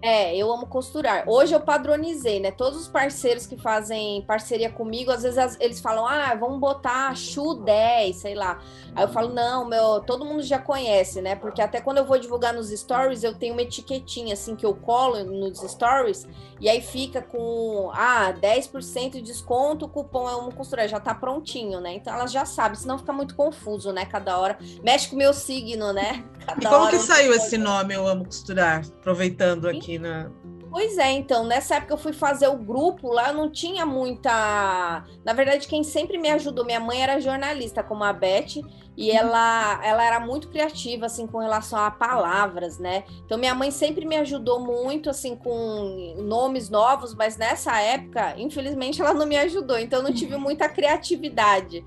É, 0.00 0.36
eu 0.36 0.52
amo 0.52 0.64
costurar. 0.66 1.28
Hoje 1.28 1.52
eu 1.52 1.60
padronizei, 1.60 2.38
né? 2.38 2.52
Todos 2.52 2.82
os 2.82 2.88
parceiros 2.88 3.46
que 3.46 3.56
fazem 3.56 4.22
parceria 4.22 4.70
comigo, 4.70 5.10
às 5.10 5.24
vezes 5.24 5.56
eles 5.58 5.80
falam, 5.80 6.06
ah, 6.06 6.36
vamos 6.36 6.60
botar 6.60 7.16
Chu 7.16 7.54
10, 7.54 8.14
sei 8.14 8.34
lá. 8.36 8.60
Aí 8.94 9.02
eu 9.02 9.08
falo, 9.08 9.30
não, 9.30 9.64
meu, 9.64 10.00
todo 10.00 10.24
mundo 10.24 10.42
já 10.42 10.58
conhece, 10.58 11.20
né? 11.20 11.34
Porque 11.34 11.60
até 11.60 11.80
quando 11.80 11.98
eu 11.98 12.04
vou 12.04 12.16
divulgar 12.16 12.54
nos 12.54 12.70
stories, 12.70 13.24
eu 13.24 13.34
tenho 13.34 13.54
uma 13.54 13.62
etiquetinha 13.62 14.34
assim 14.34 14.54
que 14.54 14.64
eu 14.64 14.72
colo 14.72 15.24
nos 15.24 15.58
stories, 15.58 16.28
e 16.60 16.68
aí 16.68 16.80
fica 16.80 17.22
com 17.22 17.90
ah, 17.92 18.32
10% 18.32 19.12
de 19.12 19.22
desconto, 19.22 19.86
o 19.86 19.88
cupom 19.88 20.28
é 20.28 20.36
um 20.36 20.50
costurar, 20.50 20.88
já 20.88 20.98
tá 20.98 21.14
prontinho, 21.14 21.80
né? 21.80 21.94
Então 21.94 22.12
elas 22.12 22.32
já 22.32 22.44
sabem, 22.44 22.78
senão 22.78 22.98
fica 22.98 23.12
muito 23.12 23.34
confuso, 23.34 23.92
né? 23.92 24.04
Cada 24.04 24.38
hora. 24.38 24.58
Mexe 24.82 25.08
com 25.08 25.16
o 25.16 25.18
meu 25.18 25.32
signo, 25.32 25.92
né? 25.92 26.24
Cada 26.44 26.60
e 26.60 26.66
como 26.66 26.88
que 26.90 26.98
saiu 26.98 27.32
esse 27.32 27.58
nome, 27.58 27.94
Eu 27.94 28.06
Amo 28.06 28.24
Costurar? 28.24 28.82
Aproveitando 29.00 29.68
aqui 29.68 29.98
na. 29.98 30.30
Pois 30.70 30.98
é, 30.98 31.12
então, 31.12 31.46
nessa 31.46 31.76
época 31.76 31.94
eu 31.94 31.98
fui 31.98 32.12
fazer 32.12 32.46
o 32.48 32.56
grupo, 32.56 33.10
lá 33.10 33.28
eu 33.28 33.34
não 33.34 33.50
tinha 33.50 33.86
muita. 33.86 35.04
Na 35.24 35.32
verdade, 35.32 35.66
quem 35.66 35.82
sempre 35.82 36.18
me 36.18 36.28
ajudou, 36.30 36.64
minha 36.64 36.80
mãe 36.80 37.02
era 37.02 37.20
jornalista, 37.20 37.82
como 37.82 38.04
a 38.04 38.12
Beth, 38.12 38.60
e 38.98 39.12
ela, 39.12 39.80
ela 39.84 40.04
era 40.04 40.18
muito 40.18 40.48
criativa, 40.48 41.06
assim, 41.06 41.24
com 41.24 41.38
relação 41.38 41.78
a 41.78 41.88
palavras, 41.88 42.80
né? 42.80 43.04
Então, 43.24 43.38
minha 43.38 43.54
mãe 43.54 43.70
sempre 43.70 44.04
me 44.04 44.16
ajudou 44.16 44.58
muito, 44.58 45.08
assim, 45.08 45.36
com 45.36 46.16
nomes 46.18 46.68
novos, 46.68 47.14
mas 47.14 47.36
nessa 47.36 47.80
época, 47.80 48.34
infelizmente, 48.36 49.00
ela 49.00 49.14
não 49.14 49.24
me 49.24 49.36
ajudou, 49.36 49.78
então 49.78 50.00
eu 50.00 50.02
não 50.02 50.12
tive 50.12 50.36
muita 50.36 50.68
criatividade. 50.68 51.84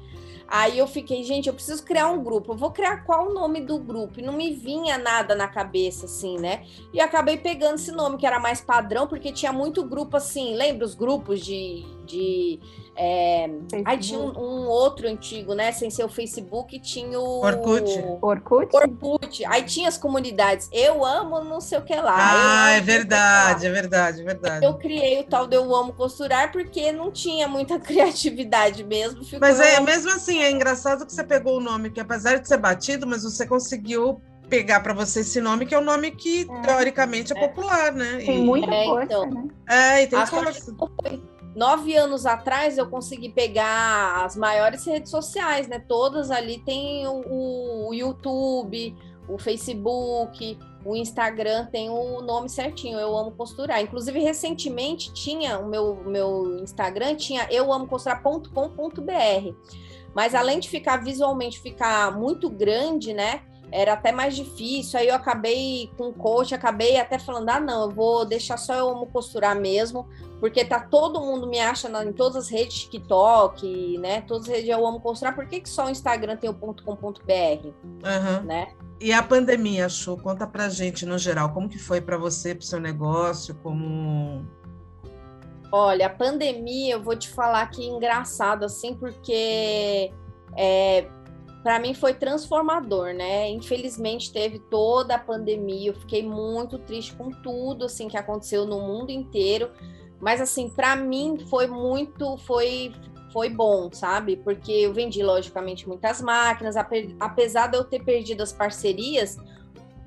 Aí 0.47 0.77
eu 0.77 0.87
fiquei, 0.87 1.21
gente, 1.25 1.47
eu 1.47 1.53
preciso 1.53 1.83
criar 1.83 2.07
um 2.07 2.23
grupo. 2.23 2.53
Eu 2.53 2.57
vou 2.57 2.71
criar 2.71 3.03
qual 3.03 3.29
o 3.29 3.33
nome 3.33 3.59
do 3.59 3.77
grupo? 3.77 4.21
E 4.21 4.23
não 4.23 4.33
me 4.33 4.53
vinha 4.53 4.97
nada 4.97 5.35
na 5.35 5.49
cabeça, 5.49 6.05
assim, 6.05 6.37
né? 6.37 6.63
E 6.93 7.01
acabei 7.01 7.37
pegando 7.37 7.75
esse 7.75 7.91
nome, 7.91 8.17
que 8.17 8.25
era 8.25 8.39
mais 8.39 8.61
padrão, 8.61 9.05
porque 9.05 9.33
tinha 9.33 9.51
muito 9.51 9.83
grupo 9.83 10.15
assim. 10.15 10.53
Lembra 10.55 10.85
os 10.85 10.95
grupos 10.95 11.41
de. 11.41 11.85
de 12.05 12.59
é... 12.95 13.49
Aí 13.85 13.97
tinha 13.97 14.19
um, 14.19 14.37
um, 14.37 14.67
outro 14.67 15.07
antigo, 15.07 15.53
né? 15.53 15.71
Sem 15.71 15.89
ser 15.89 16.03
o 16.03 16.09
Facebook, 16.09 16.79
tinha 16.79 17.19
o. 17.19 17.43
Orkut. 17.43 17.89
Orkut? 18.21 18.75
Orkut. 18.75 19.45
Aí 19.45 19.63
tinha 19.63 19.87
as 19.87 19.97
comunidades. 19.97 20.69
Eu 20.71 21.05
amo 21.05 21.43
não 21.43 21.61
sei 21.61 21.77
o 21.77 21.81
que 21.81 21.95
lá. 21.95 22.15
Ah, 22.17 22.71
é 22.71 22.81
verdade, 22.81 23.65
é 23.65 23.71
verdade, 23.71 24.21
é 24.21 24.23
verdade. 24.23 24.65
Eu 24.65 24.75
criei 24.75 25.21
o 25.21 25.23
tal 25.23 25.47
de 25.47 25.55
Eu 25.55 25.73
Amo 25.73 25.93
Costurar 25.93 26.51
porque 26.51 26.91
não 26.91 27.11
tinha 27.11 27.47
muita 27.47 27.79
criatividade 27.81 28.83
mesmo. 28.83 29.21
Mas 29.39 29.59
é 29.59 29.79
mesmo 29.79 30.11
assim, 30.11 30.41
é 30.41 30.51
engraçado 30.51 31.05
que 31.05 31.13
você 31.13 31.23
pegou 31.23 31.57
o 31.57 31.61
nome 31.61 31.89
que, 31.89 31.99
apesar 31.99 32.39
de 32.39 32.47
ser 32.47 32.57
batido, 32.57 33.07
mas 33.07 33.23
você 33.23 33.45
conseguiu 33.47 34.21
pegar 34.49 34.81
para 34.81 34.93
você 34.93 35.21
esse 35.21 35.39
nome, 35.39 35.65
que 35.65 35.73
é 35.73 35.79
um 35.79 35.83
nome 35.83 36.11
que, 36.11 36.41
é. 36.41 36.61
teoricamente, 36.61 37.33
é, 37.33 37.37
é, 37.37 37.47
popular, 37.47 37.93
né? 37.93 38.17
Tem 38.17 38.43
muita 38.43 38.69
é, 38.69 38.85
força, 38.85 39.03
então, 39.05 39.29
né? 39.29 39.47
É, 39.69 40.03
e 40.03 40.07
tem 40.07 40.25
força. 40.25 40.75
Nove 41.55 41.95
anos 41.95 42.25
atrás 42.25 42.77
eu 42.77 42.89
consegui 42.89 43.29
pegar 43.29 44.23
as 44.23 44.35
maiores 44.37 44.85
redes 44.85 45.11
sociais, 45.11 45.67
né? 45.67 45.79
Todas 45.79 46.31
ali 46.31 46.59
tem 46.59 47.05
o, 47.07 47.87
o 47.87 47.93
YouTube, 47.93 48.95
o 49.27 49.37
Facebook, 49.37 50.57
o 50.85 50.95
Instagram 50.95 51.65
tem 51.65 51.89
o 51.89 52.21
nome 52.21 52.49
certinho, 52.49 52.97
eu 52.97 53.15
amo 53.17 53.31
costurar. 53.31 53.81
Inclusive, 53.81 54.19
recentemente 54.19 55.13
tinha 55.13 55.59
o 55.59 55.67
meu, 55.67 55.95
meu 56.05 56.57
Instagram, 56.61 57.15
tinha 57.15 57.47
eu 57.51 57.71
amo 57.71 57.87
costurar.com.br. 57.87 59.55
Mas 60.13 60.33
além 60.35 60.59
de 60.59 60.69
ficar 60.69 60.97
visualmente 60.97 61.59
ficar 61.59 62.17
muito 62.17 62.49
grande, 62.49 63.13
né? 63.13 63.43
Era 63.71 63.93
até 63.93 64.11
mais 64.11 64.35
difícil. 64.35 64.99
Aí 64.99 65.07
eu 65.07 65.15
acabei 65.15 65.91
com 65.97 66.09
o 66.09 66.13
coach, 66.13 66.53
acabei 66.53 66.97
até 66.99 67.17
falando: 67.17 67.49
ah, 67.49 67.59
não, 67.59 67.83
eu 67.83 67.89
vou 67.89 68.25
deixar 68.25 68.57
só 68.57 68.73
eu 68.73 68.89
amo 68.89 69.07
costurar 69.07 69.55
mesmo, 69.55 70.07
porque 70.39 70.65
tá 70.65 70.79
todo 70.79 71.21
mundo 71.21 71.47
me 71.47 71.59
acha 71.59 71.87
em 72.03 72.13
todas 72.13 72.35
as 72.35 72.49
redes 72.49 72.83
TikTok, 72.83 73.97
né? 73.99 74.21
Todas 74.21 74.47
as 74.47 74.55
redes 74.55 74.69
eu 74.69 74.85
amo 74.85 74.99
costurar, 74.99 75.35
por 75.35 75.47
que, 75.47 75.61
que 75.61 75.69
só 75.69 75.85
o 75.85 75.89
Instagram 75.89 76.37
tem 76.37 76.49
o 76.49 76.53
.com.br? 76.53 77.67
Uhum. 77.83 78.43
Né? 78.43 78.73
E 78.99 79.11
a 79.11 79.23
pandemia, 79.23 79.89
Chu, 79.89 80.17
conta 80.17 80.45
pra 80.45 80.69
gente 80.69 81.05
no 81.05 81.17
geral, 81.17 81.51
como 81.53 81.67
que 81.67 81.79
foi 81.79 81.99
para 81.99 82.17
você, 82.17 82.53
pro 82.53 82.63
seu 82.63 82.79
negócio, 82.79 83.55
como 83.63 84.45
Olha, 85.71 86.07
a 86.07 86.09
pandemia, 86.09 86.95
eu 86.95 87.01
vou 87.01 87.15
te 87.15 87.29
falar 87.29 87.65
que 87.67 87.81
engraçado 87.85 88.65
assim, 88.65 88.93
porque 88.93 90.11
é, 90.57 91.07
para 91.63 91.79
mim 91.79 91.93
foi 91.93 92.13
transformador, 92.13 93.13
né? 93.13 93.49
Infelizmente 93.49 94.31
teve 94.31 94.59
toda 94.59 95.15
a 95.15 95.19
pandemia, 95.19 95.89
eu 95.89 95.93
fiquei 95.93 96.23
muito 96.23 96.79
triste 96.79 97.13
com 97.13 97.29
tudo 97.29 97.85
assim 97.85 98.07
que 98.07 98.17
aconteceu 98.17 98.65
no 98.65 98.79
mundo 98.79 99.11
inteiro, 99.11 99.69
mas 100.19 100.41
assim, 100.41 100.69
para 100.69 100.95
mim 100.95 101.37
foi 101.49 101.67
muito 101.67 102.37
foi 102.37 102.93
foi 103.31 103.49
bom, 103.49 103.89
sabe? 103.93 104.35
Porque 104.35 104.71
eu 104.71 104.93
vendi 104.93 105.23
logicamente 105.23 105.87
muitas 105.87 106.21
máquinas, 106.21 106.75
apesar 107.19 107.67
de 107.67 107.77
eu 107.77 107.83
ter 107.85 108.03
perdido 108.03 108.43
as 108.43 108.51
parcerias, 108.51 109.37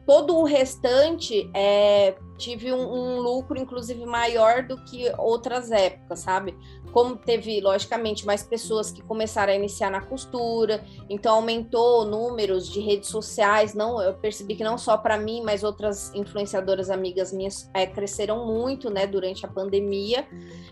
todo 0.06 0.36
o 0.36 0.44
restante 0.44 1.50
é, 1.54 2.14
tive 2.36 2.72
um, 2.72 2.92
um, 2.92 3.20
lucro, 3.20 3.58
inclusive, 3.58 4.04
maior 4.04 4.62
do 4.62 4.76
que 4.84 5.10
outras 5.18 5.70
épocas, 5.70 6.20
sabe? 6.20 6.56
Como 6.92 7.16
teve, 7.16 7.60
logicamente, 7.60 8.24
mais 8.24 8.42
pessoas 8.42 8.90
que 8.90 9.02
começaram 9.02 9.52
a 9.52 9.56
iniciar 9.56 9.90
na 9.90 10.00
costura, 10.00 10.84
então 11.08 11.36
aumentou 11.36 12.04
números 12.04 12.68
de 12.68 12.80
redes 12.80 13.08
sociais. 13.08 13.74
Não, 13.74 14.00
eu 14.00 14.14
percebi 14.14 14.54
que 14.54 14.62
não 14.62 14.78
só 14.78 14.96
para 14.96 15.16
mim, 15.16 15.42
mas 15.42 15.64
outras 15.64 16.14
influenciadoras 16.14 16.90
amigas 16.90 17.32
minhas 17.32 17.68
é, 17.74 17.86
cresceram 17.86 18.46
muito, 18.46 18.90
né, 18.90 19.06
durante 19.06 19.44
a 19.44 19.48
pandemia. 19.48 20.26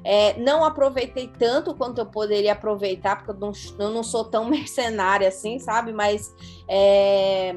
É, 0.05 0.39
não 0.39 0.65
aproveitei 0.65 1.27
tanto 1.27 1.75
quanto 1.75 1.99
eu 1.99 2.07
poderia 2.07 2.53
aproveitar, 2.53 3.17
porque 3.17 3.31
eu 3.31 3.37
não, 3.37 3.53
eu 3.79 3.91
não 3.91 4.03
sou 4.05 4.25
tão 4.25 4.45
mercenária 4.49 5.27
assim, 5.27 5.59
sabe? 5.59 5.93
Mas 5.93 6.33
é, 6.69 7.57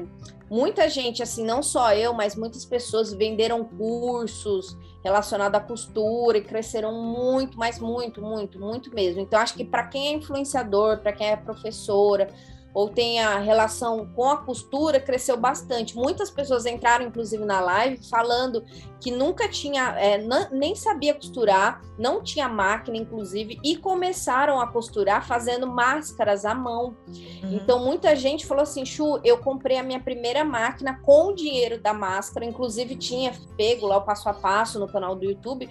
muita 0.50 0.88
gente, 0.88 1.22
assim, 1.22 1.44
não 1.44 1.62
só 1.62 1.92
eu, 1.92 2.12
mas 2.12 2.36
muitas 2.36 2.64
pessoas 2.64 3.12
venderam 3.12 3.64
cursos 3.64 4.76
relacionados 5.02 5.58
à 5.58 5.62
costura 5.62 6.38
e 6.38 6.42
cresceram 6.42 6.92
muito, 6.92 7.56
mas 7.58 7.78
muito, 7.78 8.20
muito, 8.20 8.60
muito 8.60 8.94
mesmo. 8.94 9.20
Então, 9.20 9.38
acho 9.40 9.54
que 9.54 9.64
para 9.64 9.86
quem 9.86 10.08
é 10.08 10.12
influenciador, 10.12 10.98
para 10.98 11.12
quem 11.12 11.28
é 11.28 11.36
professora, 11.36 12.28
ou 12.76 12.90
tem 12.90 13.20
a 13.20 13.38
relação 13.38 14.06
com 14.14 14.28
a 14.28 14.36
costura, 14.36 15.00
cresceu 15.00 15.34
bastante. 15.34 15.96
Muitas 15.96 16.30
pessoas 16.30 16.66
entraram, 16.66 17.06
inclusive, 17.06 17.42
na 17.42 17.58
live 17.58 18.06
falando 18.10 18.62
que 19.00 19.10
nunca 19.10 19.48
tinha, 19.48 19.98
é, 19.98 20.22
nem 20.52 20.74
sabia 20.74 21.14
costurar, 21.14 21.80
não 21.98 22.22
tinha 22.22 22.46
máquina, 22.50 22.98
inclusive, 22.98 23.58
e 23.64 23.78
começaram 23.78 24.60
a 24.60 24.66
costurar 24.66 25.26
fazendo 25.26 25.66
máscaras 25.66 26.44
à 26.44 26.54
mão. 26.54 26.94
Uhum. 27.08 27.54
Então, 27.54 27.82
muita 27.82 28.14
gente 28.14 28.44
falou 28.44 28.64
assim: 28.64 28.84
Chu, 28.84 29.20
eu 29.24 29.38
comprei 29.38 29.78
a 29.78 29.82
minha 29.82 30.00
primeira 30.00 30.44
máquina 30.44 31.00
com 31.02 31.28
o 31.28 31.34
dinheiro 31.34 31.80
da 31.80 31.94
máscara, 31.94 32.44
inclusive 32.44 32.94
tinha 32.94 33.32
pego 33.56 33.86
lá 33.86 33.96
o 33.96 34.02
passo 34.02 34.28
a 34.28 34.34
passo 34.34 34.78
no 34.78 34.86
canal 34.86 35.16
do 35.16 35.24
YouTube 35.24 35.66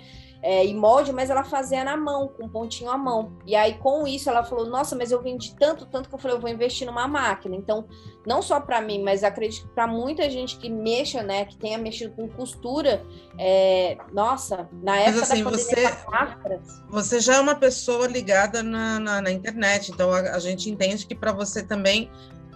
é, 0.45 0.63
em 0.63 0.75
molde, 0.75 1.11
mas 1.11 1.31
ela 1.31 1.43
fazia 1.43 1.83
na 1.83 1.97
mão, 1.97 2.27
com 2.27 2.47
pontinho 2.47 2.91
à 2.91 2.97
mão. 2.97 3.35
E 3.47 3.55
aí, 3.55 3.79
com 3.79 4.07
isso, 4.07 4.29
ela 4.29 4.43
falou: 4.43 4.67
Nossa, 4.67 4.95
mas 4.95 5.11
eu 5.11 5.19
vendi 5.19 5.55
tanto, 5.55 5.87
tanto 5.87 6.07
que 6.07 6.13
eu 6.13 6.19
falei: 6.19 6.37
Eu 6.37 6.39
vou 6.39 6.51
investir 6.51 6.85
numa 6.85 7.07
máquina. 7.07 7.55
Então, 7.55 7.87
não 8.27 8.43
só 8.43 8.59
para 8.59 8.79
mim, 8.79 9.01
mas 9.01 9.23
acredito 9.23 9.67
que 9.67 9.73
para 9.73 9.87
muita 9.87 10.29
gente 10.29 10.57
que 10.57 10.69
mexa, 10.69 11.23
né, 11.23 11.45
que 11.45 11.57
tenha 11.57 11.79
mexido 11.79 12.13
com 12.13 12.29
costura, 12.29 13.03
é, 13.39 13.97
nossa, 14.13 14.69
na 14.83 14.97
época 14.97 15.21
mas, 15.21 15.31
assim, 15.31 15.43
da 15.43 15.49
você, 15.49 15.81
máscaras, 16.11 16.83
você 16.89 17.19
já 17.19 17.37
é 17.37 17.39
uma 17.39 17.55
pessoa 17.55 18.05
ligada 18.05 18.61
na, 18.61 18.99
na, 18.99 19.21
na 19.23 19.31
internet, 19.31 19.91
então 19.91 20.13
a, 20.13 20.19
a 20.19 20.39
gente 20.39 20.69
entende 20.69 21.07
que 21.07 21.15
para 21.15 21.31
você 21.31 21.63
também 21.63 22.11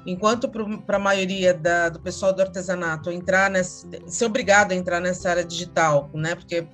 enquanto 0.05 0.49
para 0.85 0.95
a 0.95 0.99
maioria 0.99 1.53
da, 1.53 1.89
do 1.89 1.99
pessoal 1.99 2.33
do 2.33 2.41
artesanato 2.41 3.11
entrar 3.11 3.49
nessa, 3.49 3.87
ser 4.07 4.25
obrigado 4.25 4.71
a 4.71 4.75
entrar 4.75 4.99
nessa 4.99 5.29
área 5.29 5.43
digital, 5.43 6.09
né? 6.13 6.35
Porque 6.35 6.67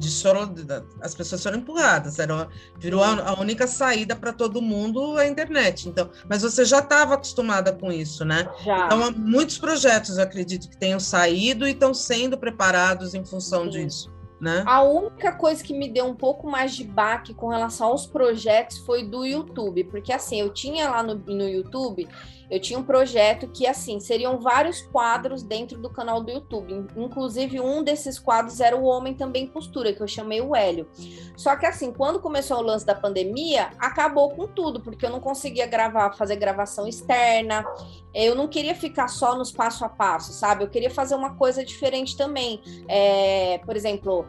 de 0.00 0.10
choro, 0.10 0.52
as 1.00 1.14
pessoas 1.14 1.42
foram 1.42 1.58
empurradas, 1.58 2.18
era, 2.18 2.48
virou 2.78 3.04
a, 3.04 3.30
a 3.30 3.38
única 3.38 3.66
saída 3.66 4.16
para 4.16 4.32
todo 4.32 4.62
mundo 4.62 5.18
a 5.18 5.26
internet. 5.26 5.88
Então, 5.88 6.10
mas 6.28 6.42
você 6.42 6.64
já 6.64 6.78
estava 6.78 7.14
acostumada 7.14 7.72
com 7.72 7.92
isso, 7.92 8.24
né? 8.24 8.48
Já. 8.64 8.86
Então, 8.86 9.12
muitos 9.12 9.58
projetos, 9.58 10.16
eu 10.16 10.24
acredito 10.24 10.68
que 10.68 10.76
tenham 10.76 10.98
saído 10.98 11.68
e 11.68 11.72
estão 11.72 11.92
sendo 11.92 12.38
preparados 12.38 13.14
em 13.14 13.24
função 13.24 13.64
Sim. 13.64 13.70
disso. 13.70 14.19
Né? 14.40 14.64
A 14.66 14.82
única 14.82 15.32
coisa 15.32 15.62
que 15.62 15.74
me 15.74 15.88
deu 15.88 16.06
um 16.06 16.14
pouco 16.14 16.48
mais 16.48 16.74
de 16.74 16.82
baque 16.82 17.34
com 17.34 17.48
relação 17.48 17.88
aos 17.88 18.06
projetos 18.06 18.78
foi 18.78 19.04
do 19.04 19.24
YouTube, 19.24 19.84
porque 19.84 20.12
assim, 20.12 20.40
eu 20.40 20.48
tinha 20.50 20.88
lá 20.88 21.02
no, 21.02 21.14
no 21.14 21.46
YouTube 21.46 22.08
eu 22.50 22.58
tinha 22.58 22.78
um 22.78 22.82
projeto 22.82 23.46
que, 23.46 23.66
assim, 23.66 24.00
seriam 24.00 24.40
vários 24.40 24.82
quadros 24.82 25.42
dentro 25.42 25.78
do 25.78 25.88
canal 25.88 26.20
do 26.20 26.32
YouTube. 26.32 26.84
Inclusive, 26.96 27.60
um 27.60 27.82
desses 27.82 28.18
quadros 28.18 28.60
era 28.60 28.76
o 28.76 28.82
Homem 28.82 29.14
Também 29.14 29.46
Costura, 29.46 29.92
que 29.92 30.02
eu 30.02 30.08
chamei 30.08 30.40
o 30.40 30.54
Hélio. 30.54 30.88
Só 31.36 31.54
que, 31.54 31.64
assim, 31.64 31.92
quando 31.92 32.18
começou 32.18 32.58
o 32.58 32.62
lance 32.62 32.84
da 32.84 32.94
pandemia, 32.94 33.70
acabou 33.78 34.30
com 34.30 34.48
tudo, 34.48 34.80
porque 34.80 35.06
eu 35.06 35.10
não 35.10 35.20
conseguia 35.20 35.66
gravar, 35.66 36.12
fazer 36.16 36.36
gravação 36.36 36.88
externa. 36.88 37.64
Eu 38.12 38.34
não 38.34 38.48
queria 38.48 38.74
ficar 38.74 39.06
só 39.06 39.36
nos 39.36 39.52
passo 39.52 39.84
a 39.84 39.88
passo, 39.88 40.32
sabe? 40.32 40.64
Eu 40.64 40.68
queria 40.68 40.90
fazer 40.90 41.14
uma 41.14 41.36
coisa 41.36 41.64
diferente 41.64 42.16
também. 42.16 42.60
É, 42.88 43.60
por 43.64 43.76
exemplo, 43.76 44.26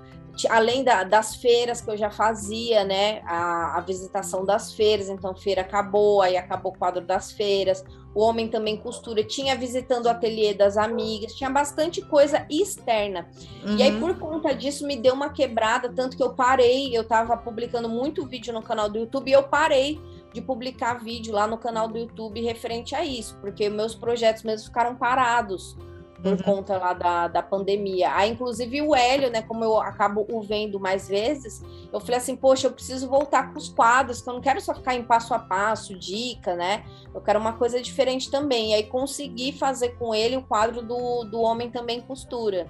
além 0.50 0.84
da, 0.84 1.04
das 1.04 1.36
feiras 1.36 1.82
que 1.82 1.90
eu 1.90 1.98
já 1.98 2.10
fazia, 2.10 2.84
né? 2.84 3.22
A, 3.26 3.78
a, 3.78 3.82
visitação 3.82 4.46
das 4.46 4.74
feiras, 4.74 5.10
então 5.10 5.36
feira 5.36 5.62
acabou, 5.62 6.22
aí 6.22 6.38
acabou 6.38 6.72
o 6.72 6.78
quadro 6.78 7.06
das 7.06 7.32
feiras. 7.32 7.84
O 8.14 8.22
homem 8.22 8.48
também 8.48 8.76
costura, 8.76 9.24
tinha 9.24 9.56
visitando 9.56 10.06
o 10.06 10.10
ateliê 10.10 10.54
das 10.54 10.78
amigas, 10.78 11.34
tinha 11.34 11.50
bastante 11.50 12.02
coisa 12.02 12.46
externa. 12.50 13.30
Uhum. 13.64 13.78
E 13.78 13.84
aí, 13.84 13.92
uhum. 13.94 14.00
por 14.00 14.20
conta 14.20 14.54
disso, 14.54 14.86
me 14.86 14.98
deu 14.98 15.14
uma 15.14 15.30
quebrada, 15.30 15.90
tanto 15.90 16.18
que 16.18 16.24
eu 16.24 16.34
parei, 16.34 16.96
eu 16.96 17.04
estava 17.04 17.38
publicando 17.38 17.88
muito 17.88 18.26
vídeo 18.26 18.54
no 18.54 18.62
canal 18.62 18.90
do 18.90 19.00
YouTube 19.00 19.30
e 19.30 19.34
eu 19.34 19.44
parei 19.44 20.00
de 20.34 20.42
publicar 20.42 20.96
vídeo 20.96 21.34
lá 21.34 21.48
no 21.48 21.58
canal 21.58 21.88
do 21.88 21.98
YouTube 21.98 22.42
referente 22.42 22.96
a 22.96 23.04
isso, 23.04 23.38
porque 23.42 23.70
meus 23.70 23.96
projetos 23.96 24.44
mesmo 24.44 24.68
ficaram 24.68 24.96
parados 24.96 25.76
por 26.22 26.34
uhum. 26.34 26.38
conta 26.38 26.78
lá 26.78 26.94
da, 26.94 27.28
da 27.28 27.42
pandemia. 27.42 28.14
Aí, 28.14 28.32
inclusive, 28.32 28.82
o 28.82 28.96
Hélio, 28.96 29.32
né, 29.32 29.42
como 29.42 29.64
eu 29.64 29.80
acabo 29.80 30.26
o 30.30 30.42
vendo 30.42 30.80
mais 30.80 31.08
vezes, 31.08 31.64
eu 31.92 32.00
falei 32.00 32.18
assim, 32.18 32.36
poxa, 32.36 32.68
eu 32.68 32.72
preciso 32.72 33.10
voltar 33.10 33.52
com 33.52 33.58
os 33.58 33.70
quadros, 33.70 34.22
que 34.22 34.30
eu 34.30 34.34
não 34.34 34.42
quero 34.42 34.62
só 34.62 34.74
ficar 34.74 34.96
em 34.96 35.04
passo 35.04 35.34
a 35.34 35.40
passo, 35.40 35.98
dica, 35.98 36.56
né? 36.56 36.84
Eu 37.14 37.22
quero 37.22 37.40
uma 37.40 37.54
coisa 37.54 37.82
diferente 37.82 38.30
também. 38.30 38.72
E 38.72 38.74
aí 38.76 38.84
consegui 38.84 39.52
fazer 39.52 39.90
com 39.98 40.14
ele 40.14 40.38
o 40.38 40.44
quadro 40.44 40.82
do, 40.82 41.24
do 41.24 41.42
Homem 41.42 41.70
Também 41.70 42.02
Costura. 42.02 42.68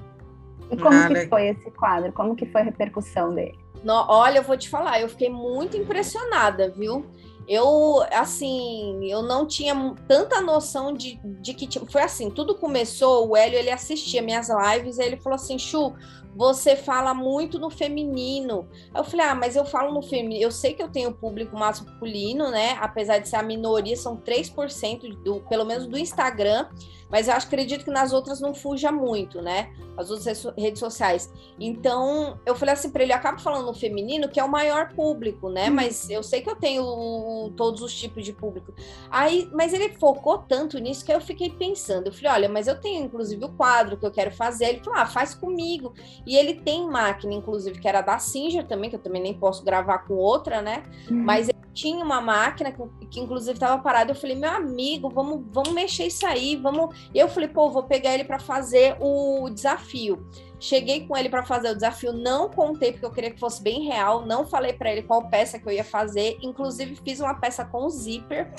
E 0.70 0.78
como 0.78 0.96
ah, 0.96 1.08
que 1.08 1.28
foi 1.28 1.48
esse 1.50 1.70
quadro? 1.72 2.14
Como 2.14 2.36
que 2.36 2.46
foi 2.46 2.62
a 2.62 2.64
repercussão 2.64 3.36
dele? 3.36 3.60
No, 3.84 4.06
olha, 4.08 4.38
eu 4.38 4.44
vou 4.44 4.56
te 4.56 4.70
falar, 4.70 5.02
eu 5.02 5.10
fiquei 5.10 5.30
muito 5.30 5.76
impressionada, 5.76 6.70
viu? 6.70 7.06
Eu, 7.48 8.04
assim, 8.12 9.06
eu 9.10 9.22
não 9.22 9.46
tinha 9.46 9.76
tanta 10.08 10.42
noção 10.42 10.94
de, 10.94 11.20
de 11.24 11.54
que 11.54 11.68
tipo, 11.68 11.86
foi 11.92 12.02
assim, 12.02 12.30
tudo 12.30 12.56
começou, 12.56 13.28
o 13.28 13.36
Hélio, 13.36 13.58
ele 13.58 13.70
assistia 13.70 14.22
minhas 14.22 14.48
lives, 14.50 14.98
e 14.98 15.04
ele 15.04 15.18
falou 15.18 15.36
assim, 15.36 15.58
Chu, 15.58 15.94
você 16.36 16.76
fala 16.76 17.14
muito 17.14 17.60
no 17.60 17.70
feminino. 17.70 18.68
Eu 18.96 19.04
falei, 19.04 19.26
ah, 19.26 19.36
mas 19.36 19.56
eu 19.56 19.66
falo 19.66 19.94
no 19.94 20.02
feminino, 20.02 20.42
eu 20.42 20.52
sei 20.52 20.74
que 20.74 20.82
eu 20.82 20.90
tenho 20.90 21.14
público 21.14 21.58
masculino, 21.58 22.50
né, 22.50 22.78
apesar 22.80 23.20
de 23.20 23.28
ser 23.28 23.36
a 23.38 23.44
minoria, 23.44 23.96
são 23.96 24.18
3% 24.18 25.16
do, 25.24 25.42
pelo 25.42 25.66
menos 25.66 25.88
do 25.88 25.98
Instagram, 25.98 26.68
mas 27.12 27.28
eu 27.28 27.34
acredito 27.34 27.84
que 27.84 27.92
nas 27.92 28.14
outras 28.14 28.40
não 28.40 28.56
fuja 28.56 28.90
muito, 28.90 29.42
né? 29.42 29.74
As 29.98 30.10
outras 30.10 30.48
redes 30.58 30.80
sociais. 30.80 31.30
Então, 31.60 32.40
eu 32.46 32.56
falei 32.56 32.74
assim 32.74 32.90
para 32.90 33.04
ele, 33.04 33.12
acaba 33.12 33.38
falando 33.38 33.66
no 33.66 33.74
feminino, 33.74 34.30
que 34.30 34.40
é 34.40 34.44
o 34.44 34.50
maior 34.50 34.94
público, 34.94 35.50
né? 35.50 35.70
Hum. 35.70 35.74
Mas 35.74 36.10
eu 36.10 36.24
sei 36.24 36.42
que 36.42 36.50
eu 36.50 36.56
tenho 36.56 37.52
todos 37.58 37.82
os 37.82 37.94
tipos 37.94 38.24
de 38.24 38.32
público. 38.32 38.74
Aí, 39.10 39.50
mas 39.52 39.74
ele 39.74 39.90
focou 40.00 40.38
tanto 40.38 40.80
nisso 40.80 41.04
que 41.04 41.12
eu 41.12 41.20
fiquei 41.20 41.50
pensando. 41.50 42.08
Eu 42.08 42.14
falei, 42.14 42.32
olha, 42.32 42.50
mas 42.50 42.68
eu 42.68 42.80
tenho 42.80 43.04
inclusive 43.04 43.44
o 43.44 43.50
quadro 43.50 43.98
que 43.98 44.06
eu 44.06 44.12
quero 44.12 44.32
fazer. 44.32 44.70
Ele 44.70 44.80
falou, 44.80 45.00
ah, 45.00 45.06
faz 45.06 45.36
comigo. 45.36 45.94
E 46.26 46.36
ele 46.36 46.56
tem 46.56 46.88
máquina, 46.88 47.34
inclusive, 47.34 47.80
que 47.80 47.88
era 47.88 48.02
da 48.02 48.20
Singer 48.20 48.66
também, 48.66 48.90
que 48.90 48.96
eu 48.96 49.02
também 49.02 49.22
nem 49.22 49.34
posso 49.34 49.64
gravar 49.64 50.00
com 50.00 50.16
outra, 50.16 50.62
né? 50.62 50.84
Hum. 51.10 51.24
Mas 51.24 51.50
ele 51.50 51.60
tinha 51.74 52.04
uma 52.04 52.22
máquina 52.22 52.72
que, 52.72 52.84
que 53.08 53.20
inclusive 53.20 53.54
estava 53.54 53.82
parada. 53.82 54.12
Eu 54.12 54.16
falei, 54.16 54.36
meu 54.36 54.50
amigo, 54.52 55.10
vamos, 55.10 55.44
vamos 55.52 55.72
mexer 55.72 56.08
isso 56.08 56.26
aí, 56.26 56.56
vamos. 56.56 56.96
E 57.14 57.20
eu 57.20 57.28
falei, 57.28 57.50
pô, 57.50 57.70
vou 57.70 57.84
pegar 57.84 58.14
ele 58.14 58.24
para 58.24 58.40
fazer 58.40 58.98
o 59.00 59.50
desafio. 59.50 60.26
Cheguei 60.60 61.08
com 61.08 61.18
ele 61.18 61.30
para 61.30 61.44
fazer 61.44 61.72
o 61.72 61.76
desafio, 61.76 62.14
não 62.14 62.50
contei 62.50 62.92
porque 62.92 63.06
eu 63.06 63.12
queria 63.12 63.32
que 63.32 63.40
fosse 63.40 63.64
bem 63.64 63.82
real, 63.82 64.26
não 64.28 64.46
falei 64.46 64.74
para 64.74 64.92
ele 64.92 65.02
qual 65.02 65.28
peça 65.28 65.58
que 65.58 65.68
eu 65.68 65.74
ia 65.74 65.84
fazer. 65.84 66.38
Inclusive 66.42 66.96
fiz 67.04 67.20
uma 67.20 67.34
peça 67.34 67.66
com 67.66 67.90
zíper 67.90 68.52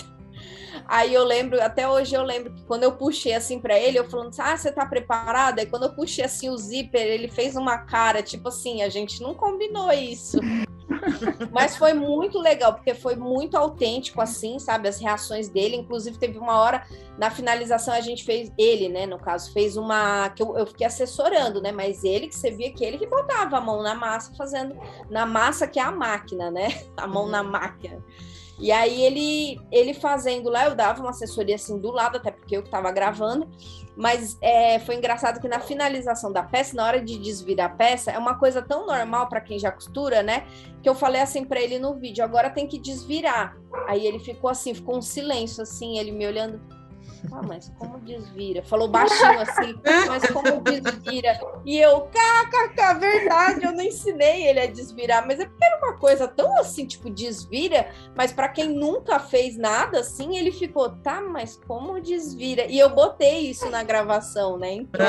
Aí 0.86 1.14
eu 1.14 1.24
lembro, 1.24 1.60
até 1.62 1.88
hoje 1.88 2.14
eu 2.14 2.22
lembro 2.22 2.52
que 2.52 2.64
quando 2.64 2.82
eu 2.82 2.92
puxei 2.92 3.34
assim 3.34 3.58
para 3.58 3.78
ele, 3.78 3.98
eu 3.98 4.08
falando 4.08 4.28
assim, 4.28 4.42
ah, 4.42 4.56
você 4.56 4.72
tá 4.72 4.84
preparada? 4.86 5.62
E 5.62 5.66
quando 5.66 5.84
eu 5.84 5.94
puxei 5.94 6.24
assim 6.24 6.50
o 6.50 6.56
zíper, 6.56 7.00
ele 7.00 7.28
fez 7.28 7.56
uma 7.56 7.78
cara, 7.78 8.22
tipo 8.22 8.48
assim, 8.48 8.82
a 8.82 8.88
gente 8.88 9.22
não 9.22 9.34
combinou 9.34 9.92
isso. 9.92 10.38
Mas 11.50 11.76
foi 11.76 11.92
muito 11.94 12.38
legal, 12.38 12.74
porque 12.74 12.94
foi 12.94 13.16
muito 13.16 13.56
autêntico, 13.56 14.20
assim, 14.20 14.58
sabe? 14.58 14.88
As 14.88 14.98
reações 14.98 15.48
dele. 15.48 15.76
Inclusive, 15.76 16.18
teve 16.18 16.38
uma 16.38 16.58
hora, 16.58 16.86
na 17.18 17.30
finalização, 17.30 17.94
a 17.94 18.00
gente 18.00 18.24
fez, 18.24 18.52
ele, 18.58 18.88
né, 18.88 19.06
no 19.06 19.18
caso, 19.18 19.52
fez 19.52 19.76
uma. 19.76 20.30
que 20.30 20.42
eu, 20.42 20.56
eu 20.56 20.66
fiquei 20.66 20.86
assessorando, 20.86 21.60
né? 21.60 21.72
Mas 21.72 22.04
ele 22.04 22.28
que 22.28 22.34
você 22.36 22.50
via 22.50 22.72
que 22.72 22.84
ele 22.84 22.98
que 22.98 23.06
botava 23.06 23.56
a 23.56 23.60
mão 23.60 23.82
na 23.82 23.94
massa, 23.94 24.34
fazendo. 24.36 24.76
Na 25.10 25.26
massa, 25.26 25.66
que 25.66 25.78
é 25.78 25.82
a 25.82 25.90
máquina, 25.90 26.50
né? 26.50 26.82
A 26.96 27.06
mão 27.06 27.26
na 27.26 27.42
máquina. 27.42 28.02
E 28.58 28.70
aí 28.70 29.02
ele, 29.02 29.60
ele 29.70 29.94
fazendo 29.94 30.48
lá, 30.48 30.66
eu 30.66 30.74
dava 30.74 31.00
uma 31.00 31.10
assessoria 31.10 31.56
assim 31.56 31.78
do 31.78 31.90
lado, 31.90 32.16
até 32.16 32.30
porque 32.30 32.56
eu 32.56 32.60
estava 32.60 32.90
gravando, 32.92 33.48
mas 33.96 34.38
é, 34.40 34.78
foi 34.78 34.96
engraçado 34.96 35.40
que 35.40 35.48
na 35.48 35.58
finalização 35.58 36.32
da 36.32 36.42
peça, 36.42 36.76
na 36.76 36.84
hora 36.84 37.00
de 37.00 37.18
desvirar 37.18 37.70
a 37.70 37.74
peça, 37.74 38.10
é 38.10 38.18
uma 38.18 38.38
coisa 38.38 38.62
tão 38.62 38.86
normal 38.86 39.28
para 39.28 39.40
quem 39.40 39.58
já 39.58 39.70
costura, 39.70 40.22
né? 40.22 40.46
Que 40.82 40.88
eu 40.88 40.94
falei 40.94 41.20
assim 41.20 41.44
para 41.44 41.60
ele 41.60 41.78
no 41.78 41.94
vídeo, 41.94 42.22
agora 42.24 42.50
tem 42.50 42.66
que 42.66 42.78
desvirar. 42.78 43.56
Aí 43.88 44.06
ele 44.06 44.18
ficou 44.18 44.48
assim, 44.48 44.74
ficou 44.74 44.96
um 44.96 45.02
silêncio 45.02 45.62
assim, 45.62 45.98
ele 45.98 46.12
me 46.12 46.26
olhando 46.26 46.60
ah, 47.30 47.42
mas 47.46 47.72
como 47.78 48.00
desvira? 48.00 48.62
Falou 48.64 48.88
baixinho 48.88 49.40
assim, 49.40 49.74
mas 50.08 50.28
como 50.30 50.60
desvira? 50.60 51.38
E 51.64 51.78
eu, 51.78 52.00
kkk, 52.02 52.81
verdade, 53.32 53.64
eu 53.64 53.72
não 53.72 53.82
ensinei 53.82 54.46
ele 54.46 54.60
a 54.60 54.66
desvirar, 54.66 55.26
mas 55.26 55.40
é 55.40 55.46
porque 55.46 55.64
era 55.64 55.78
uma 55.78 55.96
coisa 55.96 56.28
tão 56.28 56.58
assim, 56.58 56.86
tipo, 56.86 57.08
desvira, 57.10 57.90
mas 58.14 58.32
para 58.32 58.48
quem 58.48 58.68
nunca 58.68 59.18
fez 59.18 59.56
nada 59.56 60.00
assim, 60.00 60.36
ele 60.36 60.52
ficou, 60.52 60.90
tá, 60.90 61.20
mas 61.20 61.58
como 61.66 62.00
desvira? 62.00 62.66
E 62.66 62.78
eu 62.78 62.90
botei 62.90 63.50
isso 63.50 63.68
na 63.70 63.82
gravação, 63.82 64.58
né? 64.58 64.72
Então, 64.72 65.06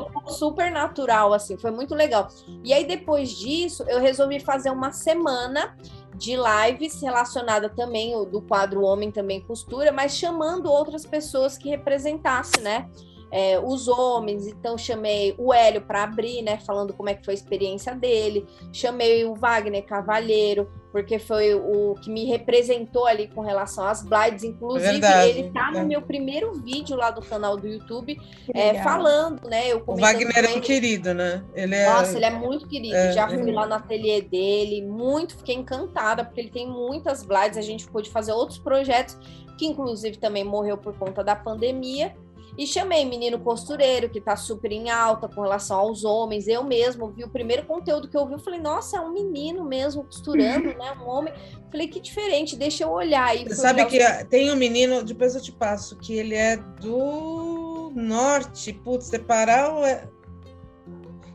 uhum. 0.00 0.06
ficou 0.06 0.28
super 0.28 0.70
natural, 0.70 1.32
assim, 1.32 1.56
foi 1.56 1.70
muito 1.70 1.94
legal. 1.94 2.28
E 2.64 2.72
aí 2.72 2.84
depois 2.84 3.30
disso, 3.30 3.84
eu 3.88 4.00
resolvi 4.00 4.40
fazer 4.40 4.70
uma 4.70 4.92
semana 4.92 5.76
de 6.14 6.36
lives 6.36 7.00
relacionada 7.00 7.68
também 7.68 8.12
do 8.28 8.42
quadro 8.42 8.82
Homem 8.82 9.10
também 9.10 9.40
Costura, 9.40 9.90
mas 9.90 10.16
chamando 10.16 10.70
outras 10.70 11.06
pessoas 11.06 11.56
que 11.56 11.68
representassem, 11.68 12.62
né? 12.62 12.90
É, 13.30 13.60
os 13.60 13.86
homens, 13.86 14.46
então 14.46 14.76
chamei 14.76 15.34
o 15.38 15.52
Hélio 15.52 15.82
para 15.82 16.02
abrir, 16.02 16.42
né? 16.42 16.58
Falando 16.58 16.92
como 16.92 17.08
é 17.08 17.14
que 17.14 17.24
foi 17.24 17.34
a 17.34 17.36
experiência 17.36 17.94
dele, 17.94 18.46
chamei 18.72 19.24
o 19.24 19.34
Wagner 19.34 19.84
Cavalheiro, 19.84 20.68
porque 20.90 21.18
foi 21.18 21.54
o 21.54 21.94
que 22.02 22.10
me 22.10 22.24
representou 22.24 23.06
ali 23.06 23.28
com 23.28 23.40
relação 23.40 23.84
às 23.84 24.02
blides. 24.02 24.42
Inclusive, 24.42 24.92
Verdade, 24.92 25.28
ele 25.28 25.50
tá 25.50 25.70
no 25.70 25.86
meu 25.86 26.02
primeiro 26.02 26.52
vídeo 26.54 26.96
lá 26.96 27.10
do 27.10 27.22
canal 27.22 27.56
do 27.56 27.66
YouTube 27.66 28.20
é, 28.52 28.82
falando, 28.82 29.48
né? 29.48 29.68
Eu 29.68 29.82
o 29.86 29.96
Wagner 29.96 30.44
é 30.44 30.56
um 30.56 30.60
querido, 30.60 31.14
né? 31.14 31.44
Ele 31.54 31.74
é... 31.74 31.88
Nossa, 31.88 32.16
ele 32.16 32.24
é 32.24 32.30
muito 32.30 32.66
querido. 32.66 32.96
É, 32.96 33.12
Já 33.12 33.28
fui 33.28 33.52
lá 33.52 33.66
no 33.66 33.74
ateliê 33.74 34.20
dele, 34.20 34.82
muito, 34.82 35.36
fiquei 35.36 35.54
encantada, 35.54 36.24
porque 36.24 36.40
ele 36.40 36.50
tem 36.50 36.68
muitas 36.68 37.22
blides. 37.22 37.56
A 37.56 37.62
gente 37.62 37.86
pôde 37.88 38.10
fazer 38.10 38.32
outros 38.32 38.58
projetos, 38.58 39.16
que 39.56 39.66
inclusive 39.66 40.18
também 40.18 40.42
morreu 40.42 40.76
por 40.76 40.96
conta 40.98 41.22
da 41.22 41.36
pandemia. 41.36 42.14
E 42.60 42.66
chamei 42.66 43.06
menino 43.06 43.40
costureiro, 43.40 44.10
que 44.10 44.18
está 44.18 44.36
super 44.36 44.70
em 44.70 44.90
alta 44.90 45.26
com 45.26 45.40
relação 45.40 45.78
aos 45.78 46.04
homens. 46.04 46.46
Eu 46.46 46.62
mesmo 46.62 47.08
vi 47.10 47.24
o 47.24 47.30
primeiro 47.30 47.64
conteúdo 47.64 48.06
que 48.06 48.14
eu 48.14 48.26
vi, 48.26 48.34
eu 48.34 48.38
falei, 48.38 48.60
nossa, 48.60 48.98
é 48.98 49.00
um 49.00 49.10
menino 49.10 49.64
mesmo 49.64 50.04
costurando, 50.04 50.66
né? 50.76 50.92
Um 51.00 51.08
homem. 51.08 51.32
Falei, 51.72 51.88
que 51.88 51.98
diferente, 51.98 52.54
deixa 52.56 52.84
eu 52.84 52.90
olhar. 52.90 53.34
E 53.34 53.48
Você 53.48 53.54
sabe 53.54 53.82
que 53.86 53.96
os... 53.96 54.24
tem 54.24 54.52
um 54.52 54.56
menino, 54.56 55.02
depois 55.02 55.34
eu 55.34 55.40
te 55.40 55.50
passo, 55.50 55.96
que 55.96 56.12
ele 56.12 56.34
é 56.34 56.58
do 56.58 57.92
norte. 57.96 58.74
Putz, 58.74 59.06
separar 59.06 59.72
é... 59.88 60.06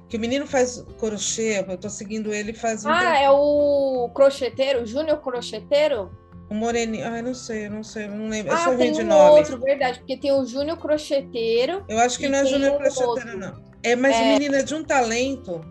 Que 0.08 0.18
o 0.18 0.20
menino 0.20 0.46
faz 0.46 0.86
crochê, 1.00 1.66
eu 1.68 1.76
tô 1.76 1.90
seguindo 1.90 2.32
ele 2.32 2.54
faz 2.54 2.86
um 2.86 2.90
Ah, 2.90 3.00
tempo. 3.00 3.16
é 3.16 3.32
o 3.32 4.12
crocheteiro, 4.14 4.86
Júnior 4.86 5.20
Crocheteiro? 5.22 6.12
O 6.50 6.54
Moreninho, 6.54 7.08
ai, 7.08 7.22
não 7.22 7.34
sei, 7.34 7.68
não 7.70 7.84
sei, 7.84 8.08
não 8.08 8.30
lembro. 8.30 8.54
Ah, 8.56 8.70
eu 8.70 8.78
tem 8.78 8.92
de 8.92 9.02
um 9.02 9.08
nome. 9.08 9.40
outro, 9.40 9.60
verdade, 9.60 10.00
porque 10.00 10.16
tem 10.16 10.32
o 10.32 10.46
Júnior 10.46 10.78
Crocheteiro. 10.78 11.84
Eu 11.90 11.98
acho 12.00 12.20
que 12.20 12.30
não 12.30 12.40
é 12.40 12.46
Júnior 12.46 12.78
Crocheteiro, 12.78 13.10
outro. 13.10 13.38
não. 13.38 13.64
É, 13.82 13.96
mas 13.96 14.16
é... 14.16 14.46
é 14.46 14.64
de 14.64 14.76
um 14.76 14.84
talento. 14.84 15.62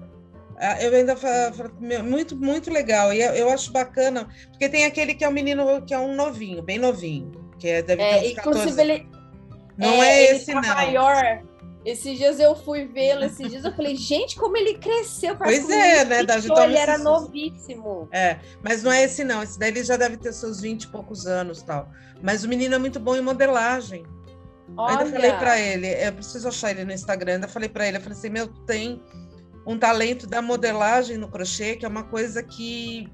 Eu 0.80 0.94
ainda 0.94 1.16
falo, 1.16 1.72
muito, 2.04 2.36
muito 2.36 2.70
legal. 2.72 3.12
E 3.12 3.20
eu 3.20 3.50
acho 3.50 3.72
bacana, 3.72 4.28
porque 4.50 4.68
tem 4.68 4.84
aquele 4.84 5.14
que 5.14 5.24
é 5.24 5.28
um 5.28 5.32
menino 5.32 5.82
que 5.82 5.92
é 5.92 5.98
um 5.98 6.14
novinho, 6.14 6.62
bem 6.62 6.78
novinho, 6.78 7.32
que 7.58 7.68
é, 7.68 7.82
deve 7.82 8.02
é, 8.02 8.20
ter 8.20 8.26
uns 8.26 8.32
inclusive 8.32 8.76
14. 8.76 8.80
ele. 8.80 9.08
Não 9.76 10.02
é, 10.02 10.08
é 10.08 10.32
esse, 10.32 10.52
tá 10.52 10.60
não. 10.60 10.74
maior 10.74 11.42
esses 11.84 12.16
dias 12.16 12.40
eu 12.40 12.56
fui 12.56 12.86
vê-lo, 12.86 13.24
esses 13.24 13.48
dias 13.48 13.64
eu 13.64 13.72
falei, 13.74 13.94
gente, 13.94 14.36
como 14.36 14.56
ele 14.56 14.74
cresceu. 14.78 15.36
Pois 15.36 15.68
é, 15.68 16.04
né? 16.04 16.24
Da, 16.24 16.38
então, 16.38 16.64
ele 16.64 16.76
era 16.76 16.96
novíssimo. 16.96 18.08
É, 18.10 18.38
mas 18.62 18.82
não 18.82 18.90
é 18.90 19.04
esse 19.04 19.22
não. 19.22 19.42
Esse 19.42 19.58
daí 19.58 19.70
ele 19.70 19.84
já 19.84 19.96
deve 19.96 20.16
ter 20.16 20.32
seus 20.32 20.60
20 20.60 20.84
e 20.84 20.88
poucos 20.88 21.26
anos 21.26 21.62
tal. 21.62 21.88
Mas 22.22 22.42
o 22.42 22.48
menino 22.48 22.74
é 22.74 22.78
muito 22.78 22.98
bom 22.98 23.14
em 23.14 23.20
modelagem. 23.20 24.06
Olha. 24.76 24.98
Ainda 24.98 25.10
falei 25.10 25.32
para 25.32 25.60
ele, 25.60 25.86
eu 25.86 26.12
preciso 26.12 26.48
achar 26.48 26.70
ele 26.70 26.84
no 26.84 26.92
Instagram, 26.92 27.34
ainda 27.34 27.48
falei 27.48 27.68
para 27.68 27.86
ele, 27.86 27.98
eu 27.98 28.00
falei 28.00 28.16
assim, 28.16 28.30
meu, 28.30 28.48
tem 28.48 29.02
um 29.66 29.78
talento 29.78 30.26
da 30.26 30.40
modelagem 30.40 31.18
no 31.18 31.28
crochê, 31.28 31.76
que 31.76 31.84
é 31.84 31.88
uma 31.88 32.04
coisa 32.04 32.42
que 32.42 33.06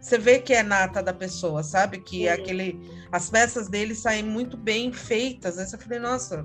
você 0.00 0.18
vê 0.18 0.38
que 0.38 0.52
é 0.52 0.62
nata 0.62 1.02
da 1.02 1.12
pessoa, 1.12 1.62
sabe? 1.62 1.98
Que 1.98 2.28
é 2.28 2.32
aquele, 2.32 2.80
as 3.10 3.30
peças 3.30 3.68
dele 3.68 3.94
saem 3.94 4.22
muito 4.22 4.56
bem 4.56 4.92
feitas. 4.92 5.58
Aí 5.58 5.66
eu 5.70 5.78
falei, 5.78 5.98
nossa, 5.98 6.44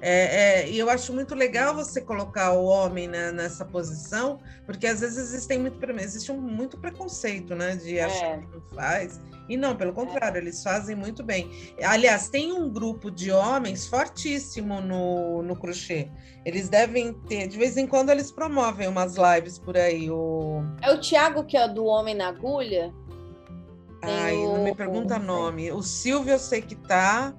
é, 0.00 0.64
é, 0.64 0.70
e 0.70 0.78
eu 0.78 0.90
acho 0.90 1.12
muito 1.12 1.34
legal 1.34 1.74
você 1.74 2.00
colocar 2.00 2.52
o 2.52 2.64
homem 2.64 3.08
né, 3.08 3.32
nessa 3.32 3.64
posição, 3.64 4.38
porque 4.64 4.86
às 4.86 5.00
vezes 5.00 5.16
existem 5.16 5.58
muito, 5.58 5.78
existe 5.98 6.30
um, 6.30 6.40
muito 6.40 6.78
preconceito, 6.78 7.54
né? 7.54 7.76
De 7.76 7.98
achar 7.98 8.38
é. 8.38 8.38
que 8.38 8.46
não 8.46 8.60
faz. 8.74 9.20
E 9.48 9.56
não, 9.56 9.76
pelo 9.76 9.92
contrário, 9.92 10.38
eles 10.38 10.62
fazem 10.62 10.96
muito 10.96 11.22
bem. 11.22 11.50
Aliás, 11.82 12.28
tem 12.28 12.52
um 12.52 12.68
grupo 12.68 13.10
de 13.10 13.30
homens 13.30 13.86
fortíssimo 13.86 14.80
no, 14.80 15.42
no 15.42 15.56
crochê. 15.56 16.10
Eles 16.44 16.68
devem 16.68 17.12
ter, 17.12 17.46
de 17.46 17.56
vez 17.56 17.76
em 17.76 17.86
quando 17.86 18.10
eles 18.10 18.30
promovem 18.30 18.88
umas 18.88 19.14
lives 19.16 19.58
por 19.58 19.76
aí. 19.76 20.10
O... 20.10 20.62
É 20.82 20.92
o 20.92 21.00
Thiago 21.00 21.44
que 21.44 21.56
é 21.56 21.68
do 21.68 21.84
Homem 21.84 22.14
na 22.14 22.28
Agulha? 22.28 22.92
Ai, 24.02 24.34
o... 24.34 24.54
não 24.54 24.64
me 24.64 24.74
pergunta 24.74 25.18
nome. 25.18 25.70
O 25.72 25.82
Silvio 25.82 26.32
eu 26.32 26.38
sei 26.38 26.60
que 26.60 26.74
tá 26.74 27.32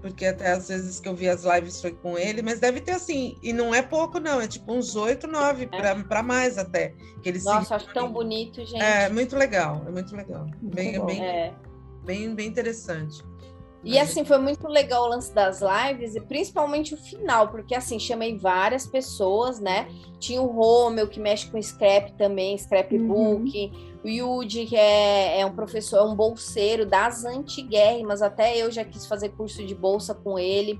porque 0.00 0.26
até 0.26 0.52
às 0.52 0.68
vezes 0.68 0.98
que 0.98 1.08
eu 1.08 1.14
vi 1.14 1.28
as 1.28 1.44
lives 1.44 1.80
foi 1.80 1.92
com 1.92 2.18
ele, 2.18 2.42
mas 2.42 2.58
deve 2.58 2.80
ter 2.80 2.92
assim, 2.92 3.36
e 3.42 3.52
não 3.52 3.74
é 3.74 3.82
pouco 3.82 4.18
não, 4.18 4.40
é 4.40 4.48
tipo 4.48 4.72
uns 4.72 4.96
oito, 4.96 5.26
nove, 5.26 5.68
é. 5.70 6.02
para 6.02 6.22
mais 6.22 6.58
até. 6.58 6.94
Que 7.22 7.28
eles 7.28 7.44
Nossa, 7.44 7.66
se... 7.66 7.74
acho 7.74 7.94
tão 7.94 8.10
bonito, 8.10 8.64
gente. 8.64 8.82
É, 8.82 9.08
muito 9.08 9.36
legal, 9.36 9.84
é 9.86 9.90
muito 9.90 10.14
legal. 10.16 10.46
Muito 10.60 10.74
bem, 10.74 11.04
bem, 11.04 11.24
é. 11.24 11.54
bem, 12.04 12.34
bem 12.34 12.48
interessante. 12.48 13.22
E 13.82 13.98
assim, 13.98 14.24
foi 14.24 14.38
muito 14.38 14.68
legal 14.68 15.04
o 15.04 15.08
lance 15.08 15.32
das 15.34 15.60
lives, 15.62 16.14
e 16.14 16.20
principalmente 16.20 16.92
o 16.92 16.96
final, 16.98 17.48
porque 17.48 17.74
assim, 17.74 17.98
chamei 17.98 18.36
várias 18.36 18.86
pessoas, 18.86 19.58
né? 19.58 19.88
Tinha 20.18 20.42
o 20.42 20.46
Romeu, 20.46 21.08
que 21.08 21.18
mexe 21.18 21.50
com 21.50 21.60
scrap 21.60 22.12
também, 22.12 22.56
scrapbook. 22.58 23.72
Uhum. 23.72 23.90
O 24.04 24.08
Yudi, 24.08 24.66
que 24.66 24.76
é, 24.76 25.40
é, 25.40 25.46
um 25.46 25.54
professor, 25.54 25.98
é 25.98 26.02
um 26.02 26.14
bolseiro 26.14 26.84
das 26.84 27.24
antiguérrimas, 27.24 28.20
até 28.20 28.56
eu 28.56 28.70
já 28.70 28.84
quis 28.84 29.06
fazer 29.06 29.30
curso 29.30 29.64
de 29.64 29.74
bolsa 29.74 30.14
com 30.14 30.38
ele. 30.38 30.78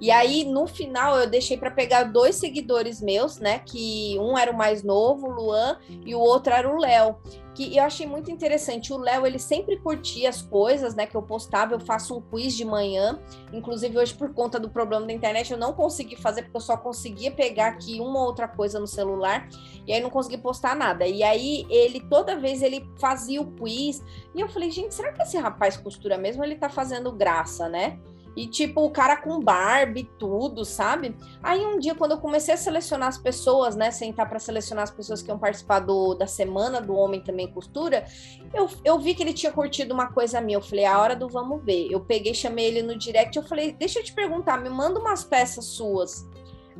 E 0.00 0.10
aí, 0.10 0.44
no 0.44 0.66
final, 0.66 1.18
eu 1.18 1.28
deixei 1.28 1.56
para 1.56 1.70
pegar 1.70 2.04
dois 2.04 2.36
seguidores 2.36 3.00
meus, 3.00 3.38
né? 3.38 3.58
Que 3.58 4.16
um 4.18 4.36
era 4.38 4.50
o 4.50 4.56
mais 4.56 4.82
novo, 4.82 5.26
o 5.26 5.30
Luan, 5.30 5.78
e 6.06 6.14
o 6.14 6.20
outro 6.20 6.52
era 6.52 6.68
o 6.68 6.78
Léo 6.78 7.16
que 7.54 7.76
eu 7.76 7.82
achei 7.82 8.06
muito 8.06 8.30
interessante. 8.30 8.92
O 8.92 8.96
Léo, 8.96 9.26
ele 9.26 9.38
sempre 9.38 9.76
curtia 9.78 10.28
as 10.28 10.40
coisas, 10.40 10.94
né, 10.94 11.06
que 11.06 11.14
eu 11.14 11.22
postava. 11.22 11.74
Eu 11.74 11.80
faço 11.80 12.16
um 12.16 12.20
quiz 12.20 12.54
de 12.54 12.64
manhã. 12.64 13.20
Inclusive, 13.52 13.98
hoje, 13.98 14.14
por 14.14 14.32
conta 14.32 14.58
do 14.58 14.70
problema 14.70 15.06
da 15.06 15.12
internet, 15.12 15.52
eu 15.52 15.58
não 15.58 15.72
consegui 15.72 16.16
fazer, 16.16 16.42
porque 16.42 16.56
eu 16.56 16.62
só 16.62 16.76
conseguia 16.76 17.30
pegar 17.30 17.68
aqui 17.68 18.00
uma 18.00 18.24
outra 18.24 18.46
coisa 18.48 18.78
no 18.78 18.86
celular. 18.86 19.48
E 19.86 19.92
aí, 19.92 20.00
não 20.00 20.10
consegui 20.10 20.38
postar 20.38 20.76
nada. 20.76 21.06
E 21.06 21.22
aí, 21.22 21.66
ele, 21.68 22.00
toda 22.00 22.38
vez, 22.38 22.62
ele 22.62 22.88
fazia 22.98 23.40
o 23.40 23.52
quiz. 23.52 24.02
E 24.34 24.40
eu 24.40 24.48
falei, 24.48 24.70
gente, 24.70 24.94
será 24.94 25.12
que 25.12 25.22
esse 25.22 25.36
rapaz 25.36 25.76
costura 25.76 26.16
mesmo? 26.16 26.44
Ele 26.44 26.56
tá 26.56 26.70
fazendo 26.70 27.12
graça, 27.12 27.68
né? 27.68 27.98
E 28.40 28.46
tipo, 28.46 28.82
o 28.82 28.90
cara 28.90 29.18
com 29.18 29.38
Barbie, 29.38 30.10
tudo, 30.18 30.64
sabe? 30.64 31.14
Aí 31.42 31.60
um 31.66 31.78
dia, 31.78 31.94
quando 31.94 32.12
eu 32.12 32.18
comecei 32.18 32.54
a 32.54 32.56
selecionar 32.56 33.08
as 33.08 33.18
pessoas, 33.18 33.76
né? 33.76 33.90
Sentar 33.90 34.26
para 34.26 34.38
selecionar 34.38 34.84
as 34.84 34.90
pessoas 34.90 35.20
que 35.20 35.30
iam 35.30 35.38
participar 35.38 35.80
do, 35.80 36.14
da 36.14 36.26
semana 36.26 36.80
do 36.80 36.94
Homem 36.94 37.20
Também 37.20 37.52
Costura, 37.52 38.06
eu, 38.54 38.66
eu 38.82 38.98
vi 38.98 39.14
que 39.14 39.22
ele 39.22 39.34
tinha 39.34 39.52
curtido 39.52 39.92
uma 39.92 40.10
coisa 40.10 40.40
minha. 40.40 40.56
Eu 40.56 40.62
falei, 40.62 40.86
a 40.86 40.98
hora 40.98 41.14
do 41.14 41.28
vamos 41.28 41.62
ver. 41.62 41.88
Eu 41.90 42.00
peguei, 42.00 42.32
chamei 42.32 42.64
ele 42.64 42.82
no 42.82 42.96
direct, 42.96 43.36
eu 43.36 43.42
falei, 43.42 43.72
deixa 43.72 43.98
eu 43.98 44.04
te 44.04 44.14
perguntar, 44.14 44.56
me 44.56 44.70
manda 44.70 44.98
umas 44.98 45.22
peças 45.22 45.66
suas. 45.66 46.26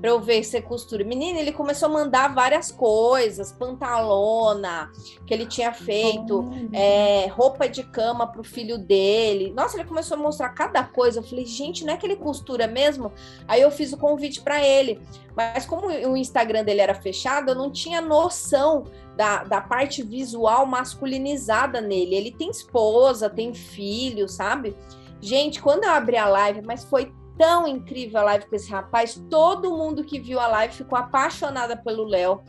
Para 0.00 0.10
eu 0.10 0.20
ver 0.20 0.42
se 0.42 0.60
costura. 0.62 1.04
Menina, 1.04 1.38
ele 1.38 1.52
começou 1.52 1.88
a 1.88 1.92
mandar 1.92 2.34
várias 2.34 2.72
coisas, 2.72 3.52
pantalona 3.52 4.90
que 5.26 5.34
ele 5.34 5.44
tinha 5.46 5.72
feito, 5.72 6.48
oh, 6.48 6.76
é, 6.76 7.26
roupa 7.26 7.68
de 7.68 7.82
cama 7.82 8.26
para 8.26 8.40
o 8.40 8.44
filho 8.44 8.78
dele. 8.78 9.52
Nossa, 9.54 9.76
ele 9.76 9.86
começou 9.86 10.16
a 10.16 10.20
mostrar 10.20 10.48
cada 10.50 10.82
coisa. 10.82 11.18
Eu 11.18 11.22
falei, 11.22 11.44
gente, 11.44 11.84
não 11.84 11.92
é 11.92 11.96
que 11.96 12.06
ele 12.06 12.16
costura 12.16 12.66
mesmo? 12.66 13.12
Aí 13.46 13.60
eu 13.60 13.70
fiz 13.70 13.92
o 13.92 13.98
convite 13.98 14.40
para 14.40 14.64
ele. 14.64 14.98
Mas 15.36 15.66
como 15.66 15.86
o 15.88 16.16
Instagram 16.16 16.64
dele 16.64 16.80
era 16.80 16.94
fechado, 16.94 17.50
eu 17.50 17.54
não 17.54 17.70
tinha 17.70 18.00
noção 18.00 18.84
da, 19.16 19.44
da 19.44 19.60
parte 19.60 20.02
visual 20.02 20.64
masculinizada 20.64 21.80
nele. 21.80 22.14
Ele 22.14 22.32
tem 22.32 22.50
esposa, 22.50 23.28
tem 23.28 23.52
filho, 23.52 24.28
sabe? 24.28 24.74
Gente, 25.20 25.60
quando 25.60 25.84
eu 25.84 25.90
abri 25.90 26.16
a 26.16 26.26
live, 26.26 26.62
mas 26.62 26.84
foi 26.84 27.12
tão 27.40 27.66
incrível 27.66 28.20
a 28.20 28.24
live 28.24 28.44
com 28.44 28.54
esse 28.54 28.70
rapaz, 28.70 29.18
todo 29.30 29.74
mundo 29.74 30.04
que 30.04 30.20
viu 30.20 30.38
a 30.38 30.46
live 30.46 30.74
ficou 30.74 30.98
apaixonada 30.98 31.74
pelo 31.74 32.04
Léo 32.04 32.42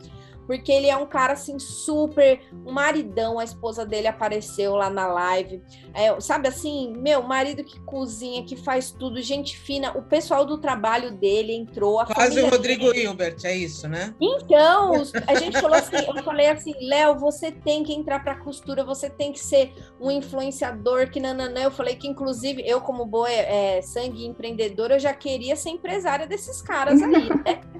porque 0.46 0.72
ele 0.72 0.88
é 0.88 0.96
um 0.96 1.06
cara 1.06 1.32
assim 1.34 1.58
super 1.58 2.40
um 2.66 2.72
maridão, 2.72 3.38
a 3.38 3.44
esposa 3.44 3.84
dele 3.84 4.06
apareceu 4.06 4.74
lá 4.74 4.90
na 4.90 5.06
live. 5.06 5.62
É, 5.94 6.18
sabe 6.20 6.48
assim, 6.48 6.92
meu 6.96 7.22
marido 7.22 7.64
que 7.64 7.78
cozinha, 7.80 8.44
que 8.44 8.56
faz 8.56 8.90
tudo, 8.90 9.20
gente 9.20 9.56
fina. 9.56 9.96
O 9.96 10.02
pessoal 10.02 10.44
do 10.44 10.58
trabalho 10.58 11.12
dele 11.12 11.54
entrou. 11.54 12.04
Quase 12.06 12.40
o 12.40 12.48
Rodrigo 12.48 12.92
dele... 12.92 13.04
Hilbert, 13.04 13.36
é 13.44 13.54
isso, 13.54 13.88
né? 13.88 14.14
Então, 14.20 15.02
a 15.26 15.34
gente 15.34 15.60
falou 15.60 15.76
assim, 15.76 15.96
eu 15.96 16.22
falei 16.22 16.48
assim, 16.48 16.74
Léo, 16.80 17.18
você 17.18 17.50
tem 17.50 17.82
que 17.82 17.92
entrar 17.92 18.22
para 18.22 18.36
costura, 18.36 18.84
você 18.84 19.08
tem 19.08 19.32
que 19.32 19.40
ser 19.40 19.72
um 20.00 20.10
influenciador 20.10 21.10
que 21.10 21.20
nananã. 21.20 21.62
Eu 21.62 21.70
falei 21.70 21.96
que 21.96 22.08
inclusive 22.08 22.62
eu 22.66 22.80
como 22.80 23.04
boa 23.04 23.30
é, 23.30 23.80
sangue 23.82 24.26
empreendedora, 24.26 24.94
eu 24.94 25.00
já 25.00 25.12
queria 25.12 25.56
ser 25.56 25.70
empresária 25.70 26.26
desses 26.26 26.60
caras 26.62 27.00
aí, 27.02 27.28
né? 27.28 27.60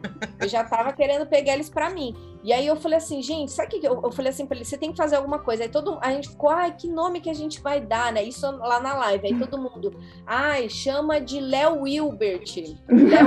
Eu 0.42 0.48
já 0.48 0.64
tava 0.64 0.92
querendo 0.92 1.26
pegar 1.26 1.54
eles 1.54 1.70
para 1.70 1.88
mim. 1.90 2.14
E 2.42 2.52
aí 2.52 2.66
eu 2.66 2.76
falei 2.76 2.98
assim, 2.98 3.22
gente, 3.22 3.52
sabe 3.52 3.76
o 3.76 3.80
que 3.80 3.86
eu, 3.86 4.00
eu 4.02 4.12
falei 4.12 4.30
assim 4.30 4.44
para 4.44 4.56
ele, 4.56 4.64
você 4.64 4.76
tem 4.76 4.90
que 4.90 4.96
fazer 4.96 5.16
alguma 5.16 5.38
coisa. 5.38 5.62
Aí 5.62 5.68
todo 5.68 5.98
a 6.00 6.10
gente 6.10 6.28
ficou, 6.30 6.50
ai, 6.50 6.74
que 6.76 6.88
nome 6.88 7.20
que 7.20 7.30
a 7.30 7.34
gente 7.34 7.60
vai 7.60 7.80
dar, 7.80 8.12
né? 8.12 8.22
Isso 8.22 8.50
lá 8.50 8.80
na 8.80 8.94
live. 8.94 9.26
Aí 9.26 9.38
todo 9.38 9.58
mundo, 9.58 9.94
ai, 10.26 10.68
chama 10.68 11.20
de 11.20 11.40
Léo 11.40 11.82
Wilbert. 11.82 12.56
Léo 12.90 13.26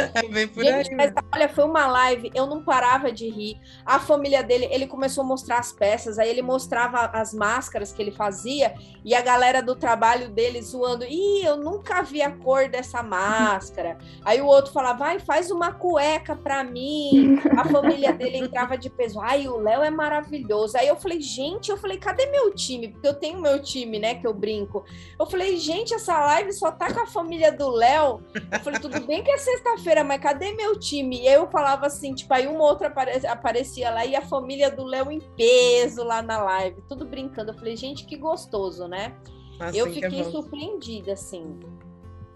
É 0.40 0.46
por 0.46 0.62
gente, 0.62 0.90
aí. 0.90 0.96
Mas, 0.96 1.12
olha, 1.34 1.48
foi 1.48 1.64
uma 1.64 1.86
live, 1.86 2.30
eu 2.34 2.46
não 2.46 2.62
parava 2.62 3.10
de 3.10 3.28
rir. 3.28 3.60
A 3.84 3.98
família 3.98 4.42
dele, 4.42 4.68
ele 4.70 4.86
começou 4.86 5.24
a 5.24 5.26
mostrar 5.26 5.58
as 5.58 5.72
peças, 5.72 6.18
aí 6.18 6.28
ele 6.28 6.42
mostrava 6.42 7.10
as 7.12 7.34
máscaras 7.34 7.92
que 7.92 8.00
ele 8.00 8.12
fazia, 8.12 8.74
e 9.04 9.14
a 9.14 9.20
galera 9.20 9.62
do 9.62 9.74
trabalho 9.74 10.28
dele 10.28 10.62
zoando, 10.62 11.04
ih, 11.04 11.42
eu 11.44 11.56
nunca 11.56 12.02
vi 12.02 12.22
a 12.22 12.30
cor 12.30 12.68
dessa 12.68 13.02
máscara. 13.02 13.98
Aí 14.24 14.40
o 14.40 14.46
outro 14.46 14.72
falava, 14.72 15.00
vai, 15.00 15.18
faz 15.18 15.50
uma 15.50 15.72
cueca 15.72 16.36
pra 16.36 16.62
mim. 16.62 17.40
A 17.56 17.64
família 17.64 18.12
dele 18.12 18.36
entrava 18.36 18.76
de 18.76 18.90
peso. 18.90 19.18
Ai, 19.18 19.48
o 19.48 19.56
Léo 19.56 19.82
é 19.82 19.90
maravilhoso. 19.90 20.76
Aí 20.76 20.86
eu 20.86 20.96
falei, 20.96 21.20
gente, 21.20 21.70
eu 21.70 21.76
falei, 21.76 21.98
cadê 21.98 22.26
meu 22.26 22.54
time? 22.54 22.88
Porque 22.88 23.08
eu 23.08 23.14
tenho 23.14 23.40
meu 23.40 23.62
time, 23.62 23.98
né, 23.98 24.14
que 24.14 24.26
eu 24.26 24.34
brinco. 24.34 24.84
Eu 25.18 25.26
falei, 25.26 25.56
gente, 25.56 25.94
essa 25.94 26.18
live 26.26 26.52
só 26.52 26.70
tá 26.70 26.92
com 26.92 27.00
a 27.00 27.06
família 27.06 27.50
do 27.50 27.70
Léo. 27.70 28.22
Eu 28.52 28.60
falei, 28.60 28.78
tudo 28.78 29.00
bem 29.00 29.24
que 29.24 29.30
é 29.30 29.38
sexta-feira, 29.38 29.89
mas 30.04 30.20
cadê 30.20 30.52
meu 30.52 30.78
time? 30.78 31.20
E 31.20 31.26
eu 31.26 31.48
falava 31.50 31.86
assim, 31.86 32.14
tipo, 32.14 32.32
aí 32.32 32.46
uma 32.46 32.64
outra 32.64 32.88
apare 32.88 33.26
aparecia 33.26 33.90
lá 33.90 34.04
e 34.06 34.14
a 34.14 34.22
família 34.22 34.70
do 34.70 34.84
Léo 34.84 35.10
em 35.10 35.20
peso 35.36 36.02
lá 36.04 36.22
na 36.22 36.42
live, 36.42 36.82
tudo 36.88 37.04
brincando. 37.04 37.50
Eu 37.50 37.56
falei, 37.56 37.76
gente, 37.76 38.06
que 38.06 38.16
gostoso, 38.16 38.86
né? 38.86 39.16
Assim 39.58 39.78
eu 39.78 39.92
fiquei 39.92 40.20
é 40.20 40.24
surpreendida, 40.24 41.12
assim. 41.12 41.58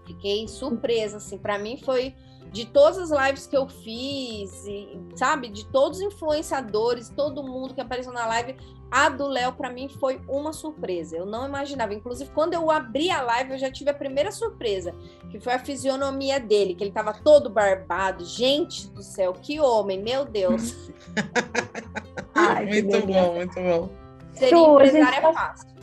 Fiquei 0.05 0.47
surpresa, 0.47 1.17
assim. 1.17 1.37
Para 1.37 1.57
mim 1.57 1.77
foi 1.77 2.13
de 2.55 2.65
todas 2.65 2.97
as 2.97 3.25
lives 3.25 3.45
que 3.45 3.57
eu 3.57 3.67
fiz, 3.67 4.65
e, 4.65 4.97
sabe, 5.13 5.49
de 5.49 5.65
todos 5.65 5.99
os 5.99 6.05
influenciadores, 6.05 7.09
todo 7.09 7.43
mundo 7.43 7.73
que 7.73 7.81
apareceu 7.81 8.13
na 8.13 8.25
live, 8.27 8.55
a 8.89 9.09
do 9.09 9.27
Léo 9.27 9.51
para 9.51 9.69
mim 9.69 9.89
foi 9.89 10.21
uma 10.25 10.53
surpresa. 10.53 11.17
Eu 11.17 11.25
não 11.25 11.45
imaginava. 11.45 11.93
Inclusive, 11.93 12.31
quando 12.33 12.53
eu 12.53 12.71
abri 12.71 13.11
a 13.11 13.21
live, 13.21 13.51
eu 13.51 13.57
já 13.57 13.69
tive 13.69 13.89
a 13.89 13.93
primeira 13.93 14.31
surpresa, 14.31 14.95
que 15.29 15.37
foi 15.37 15.51
a 15.51 15.59
fisionomia 15.59 16.39
dele, 16.39 16.75
que 16.75 16.83
ele 16.85 16.93
tava 16.93 17.13
todo 17.13 17.49
barbado. 17.49 18.23
Gente 18.23 18.87
do 18.87 19.03
céu, 19.03 19.33
que 19.33 19.59
homem, 19.59 20.01
meu 20.01 20.23
Deus. 20.23 20.89
Ai, 22.33 22.67
muito 22.67 23.05
bom, 23.05 23.33
muito 23.33 23.55
bom. 23.55 23.89
Seria 24.31 24.57
empresária 24.57 25.21
gente... 25.21 25.33
fácil. 25.33 25.74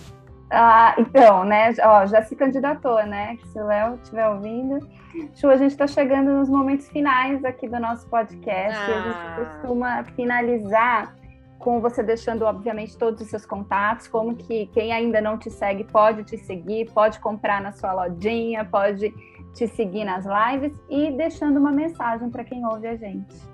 Ah, 0.54 0.94
então, 0.98 1.44
né? 1.44 1.74
Ó, 1.82 2.04
já 2.04 2.22
se 2.22 2.36
candidatou, 2.36 3.04
né? 3.06 3.38
Se 3.46 3.58
o 3.58 3.66
Léo 3.66 3.94
estiver 3.94 4.28
ouvindo. 4.28 4.86
Chu, 5.34 5.48
a 5.48 5.56
gente 5.56 5.70
está 5.70 5.86
chegando 5.86 6.30
nos 6.30 6.48
momentos 6.48 6.88
finais 6.90 7.42
aqui 7.42 7.66
do 7.66 7.80
nosso 7.80 8.06
podcast. 8.08 8.78
Ah. 8.78 8.84
A 8.84 9.00
gente 9.00 9.16
ah. 9.16 9.34
costuma 9.36 10.04
finalizar 10.04 11.14
com 11.58 11.80
você 11.80 12.02
deixando, 12.02 12.44
obviamente, 12.44 12.98
todos 12.98 13.22
os 13.22 13.28
seus 13.28 13.46
contatos, 13.46 14.08
como 14.08 14.36
que 14.36 14.66
quem 14.66 14.92
ainda 14.92 15.20
não 15.22 15.38
te 15.38 15.48
segue 15.48 15.84
pode 15.84 16.24
te 16.24 16.36
seguir, 16.36 16.90
pode 16.92 17.18
comprar 17.20 17.62
na 17.62 17.72
sua 17.72 17.94
lojinha, 17.94 18.64
pode 18.64 19.14
te 19.54 19.66
seguir 19.68 20.04
nas 20.04 20.26
lives 20.26 20.78
e 20.90 21.12
deixando 21.12 21.58
uma 21.58 21.70
mensagem 21.70 22.28
para 22.30 22.44
quem 22.44 22.66
ouve 22.66 22.88
a 22.88 22.96
gente. 22.96 23.51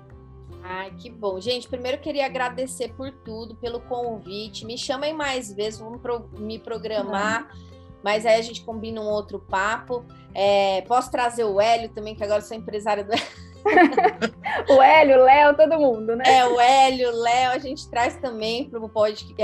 Ai, 0.63 0.91
que 0.97 1.09
bom. 1.09 1.39
Gente, 1.39 1.67
primeiro 1.67 1.99
queria 1.99 2.25
agradecer 2.25 2.93
por 2.93 3.11
tudo, 3.11 3.55
pelo 3.55 3.79
convite. 3.81 4.65
Me 4.65 4.77
chamem 4.77 5.13
mais 5.13 5.51
vezes, 5.53 5.79
vamos 5.79 6.01
pro, 6.01 6.29
me 6.37 6.59
programar. 6.59 7.43
Uhum. 7.43 7.69
Mas 8.03 8.25
aí 8.25 8.35
a 8.35 8.41
gente 8.41 8.63
combina 8.63 9.01
um 9.01 9.07
outro 9.07 9.39
papo. 9.39 10.05
É, 10.33 10.81
posso 10.81 11.11
trazer 11.11 11.43
o 11.43 11.59
Hélio 11.59 11.89
também, 11.89 12.15
que 12.15 12.23
agora 12.23 12.41
sou 12.41 12.55
empresária 12.55 13.03
do 13.03 13.11
o 14.69 14.81
Hélio, 14.81 15.19
o 15.19 15.23
Léo, 15.23 15.55
todo 15.55 15.79
mundo, 15.79 16.15
né? 16.15 16.23
É, 16.25 16.45
o 16.45 16.59
Hélio, 16.59 17.09
o 17.09 17.21
Léo, 17.21 17.51
a 17.51 17.57
gente 17.57 17.89
traz 17.89 18.15
também 18.17 18.69
para 18.69 18.79
o 18.79 18.89
podcast. 18.89 19.37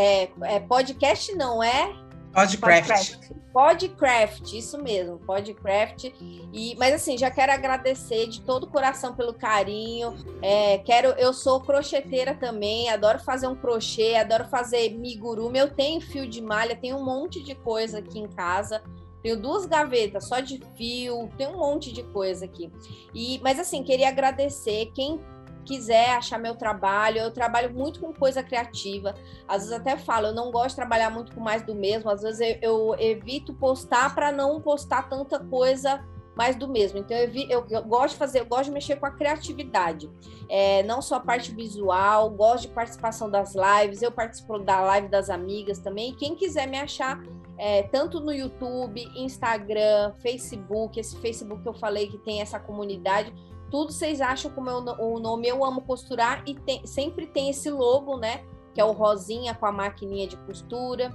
É, 0.43 0.55
é, 0.55 0.59
podcast, 0.59 1.35
não 1.35 1.61
é? 1.61 2.04
Podcraft. 2.35 3.29
Podcraft, 3.53 4.53
isso 4.53 4.77
mesmo, 4.83 5.17
Podcraft. 5.19 6.11
E, 6.51 6.75
mas 6.77 6.93
assim, 6.93 7.17
já 7.17 7.31
quero 7.31 7.53
agradecer 7.53 8.27
de 8.27 8.41
todo 8.41 8.65
o 8.65 8.67
coração 8.67 9.15
pelo 9.15 9.33
carinho. 9.33 10.13
É, 10.41 10.79
quero, 10.79 11.09
eu 11.11 11.31
sou 11.31 11.61
crocheteira 11.61 12.35
também, 12.35 12.89
adoro 12.89 13.19
fazer 13.19 13.47
um 13.47 13.55
crochê, 13.55 14.15
adoro 14.15 14.45
fazer 14.49 14.89
migurumi. 14.89 15.57
Eu 15.57 15.73
tenho 15.73 16.01
fio 16.01 16.27
de 16.27 16.41
malha, 16.41 16.75
tenho 16.75 16.97
um 16.97 17.05
monte 17.05 17.41
de 17.41 17.55
coisa 17.55 17.99
aqui 17.99 18.19
em 18.19 18.27
casa. 18.27 18.83
Tenho 19.23 19.37
duas 19.37 19.65
gavetas 19.65 20.27
só 20.27 20.41
de 20.41 20.61
fio, 20.75 21.29
tem 21.37 21.47
um 21.47 21.57
monte 21.57 21.93
de 21.93 22.03
coisa 22.03 22.43
aqui. 22.43 22.69
E, 23.13 23.39
mas 23.41 23.57
assim, 23.57 23.81
queria 23.81 24.09
agradecer 24.09 24.91
quem 24.93 25.21
quiser 25.65 26.11
achar 26.11 26.37
meu 26.37 26.55
trabalho, 26.55 27.17
eu 27.17 27.31
trabalho 27.31 27.73
muito 27.73 27.99
com 27.99 28.13
coisa 28.13 28.41
criativa. 28.43 29.15
Às 29.47 29.63
vezes 29.63 29.71
até 29.73 29.97
falo, 29.97 30.27
eu 30.27 30.33
não 30.33 30.51
gosto 30.51 30.69
de 30.69 30.75
trabalhar 30.77 31.09
muito 31.09 31.33
com 31.33 31.41
mais 31.41 31.63
do 31.63 31.75
mesmo. 31.75 32.09
Às 32.09 32.21
vezes 32.21 32.39
eu, 32.39 32.57
eu 32.61 32.95
evito 32.99 33.53
postar 33.53 34.13
para 34.15 34.31
não 34.31 34.61
postar 34.61 35.09
tanta 35.09 35.39
coisa 35.39 36.03
mais 36.35 36.55
do 36.55 36.67
mesmo. 36.67 36.99
Então 36.99 37.15
eu, 37.17 37.31
eu, 37.49 37.65
eu, 37.69 37.83
gosto 37.83 38.13
de 38.13 38.19
fazer, 38.19 38.41
eu 38.41 38.45
gosto 38.45 38.65
de 38.65 38.71
mexer 38.71 38.97
com 38.97 39.05
a 39.05 39.11
criatividade. 39.11 40.09
É, 40.49 40.83
não 40.83 41.01
só 41.01 41.15
a 41.15 41.19
parte 41.19 41.53
visual, 41.55 42.29
gosto 42.29 42.67
de 42.67 42.73
participação 42.73 43.29
das 43.29 43.53
lives, 43.55 44.01
eu 44.01 44.11
participo 44.11 44.59
da 44.59 44.81
live 44.81 45.07
das 45.07 45.29
amigas 45.29 45.79
também. 45.79 46.13
Quem 46.13 46.35
quiser 46.35 46.67
me 46.67 46.77
achar, 46.77 47.23
é, 47.57 47.83
tanto 47.83 48.19
no 48.19 48.33
YouTube, 48.33 49.01
Instagram, 49.15 50.13
Facebook, 50.19 50.99
esse 50.99 51.15
Facebook 51.17 51.63
que 51.63 51.69
eu 51.69 51.73
falei 51.73 52.07
que 52.07 52.17
tem 52.17 52.41
essa 52.41 52.59
comunidade, 52.59 53.33
tudo 53.69 53.91
vocês 53.91 54.21
acham 54.21 54.51
como 54.51 54.69
eu, 54.69 54.77
o 54.99 55.19
nome 55.19 55.47
Eu 55.47 55.63
Amo 55.63 55.81
Costurar 55.81 56.43
e 56.45 56.55
tem, 56.55 56.85
sempre 56.85 57.25
tem 57.25 57.49
esse 57.49 57.69
logo, 57.69 58.17
né? 58.17 58.41
Que 58.73 58.81
é 58.81 58.85
o 58.85 58.91
rosinha 58.91 59.53
com 59.53 59.65
a 59.65 59.71
maquininha 59.71 60.27
de 60.27 60.37
costura 60.37 61.13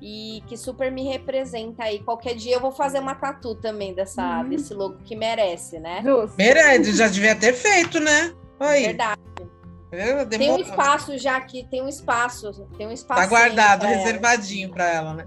e 0.00 0.42
que 0.46 0.56
super 0.56 0.92
me 0.92 1.04
representa 1.04 1.84
aí. 1.84 2.00
Qualquer 2.00 2.34
dia 2.34 2.56
eu 2.56 2.60
vou 2.60 2.70
fazer 2.72 3.00
uma 3.00 3.14
tatu 3.14 3.54
também 3.54 3.94
dessa, 3.94 4.40
uhum. 4.40 4.48
desse 4.48 4.74
logo 4.74 4.98
que 4.98 5.16
merece, 5.16 5.78
né? 5.78 6.02
Justo. 6.04 6.36
Merece, 6.36 6.92
já 6.96 7.08
devia 7.08 7.34
ter 7.34 7.52
feito, 7.52 7.98
né? 7.98 8.34
Aí. 8.60 8.86
Verdade. 8.86 9.20
Tem 10.28 10.52
um 10.52 10.58
espaço 10.58 11.16
já 11.16 11.36
aqui, 11.36 11.66
tem 11.70 11.82
um 11.82 11.88
espaço, 11.88 12.52
tem 12.76 12.86
um 12.86 12.92
espaço. 12.92 13.22
Tá 13.22 13.26
guardado, 13.26 13.86
reservadinho 13.86 14.68
para 14.68 14.86
ela, 14.86 15.14
né? 15.14 15.26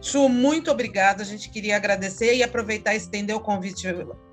Chu, 0.00 0.28
muito 0.28 0.70
obrigada. 0.70 1.22
A 1.22 1.26
gente 1.26 1.50
queria 1.50 1.76
agradecer 1.76 2.34
e 2.34 2.42
aproveitar 2.42 2.94
e 2.94 2.96
estender 2.96 3.36
o 3.36 3.40
convite 3.40 3.86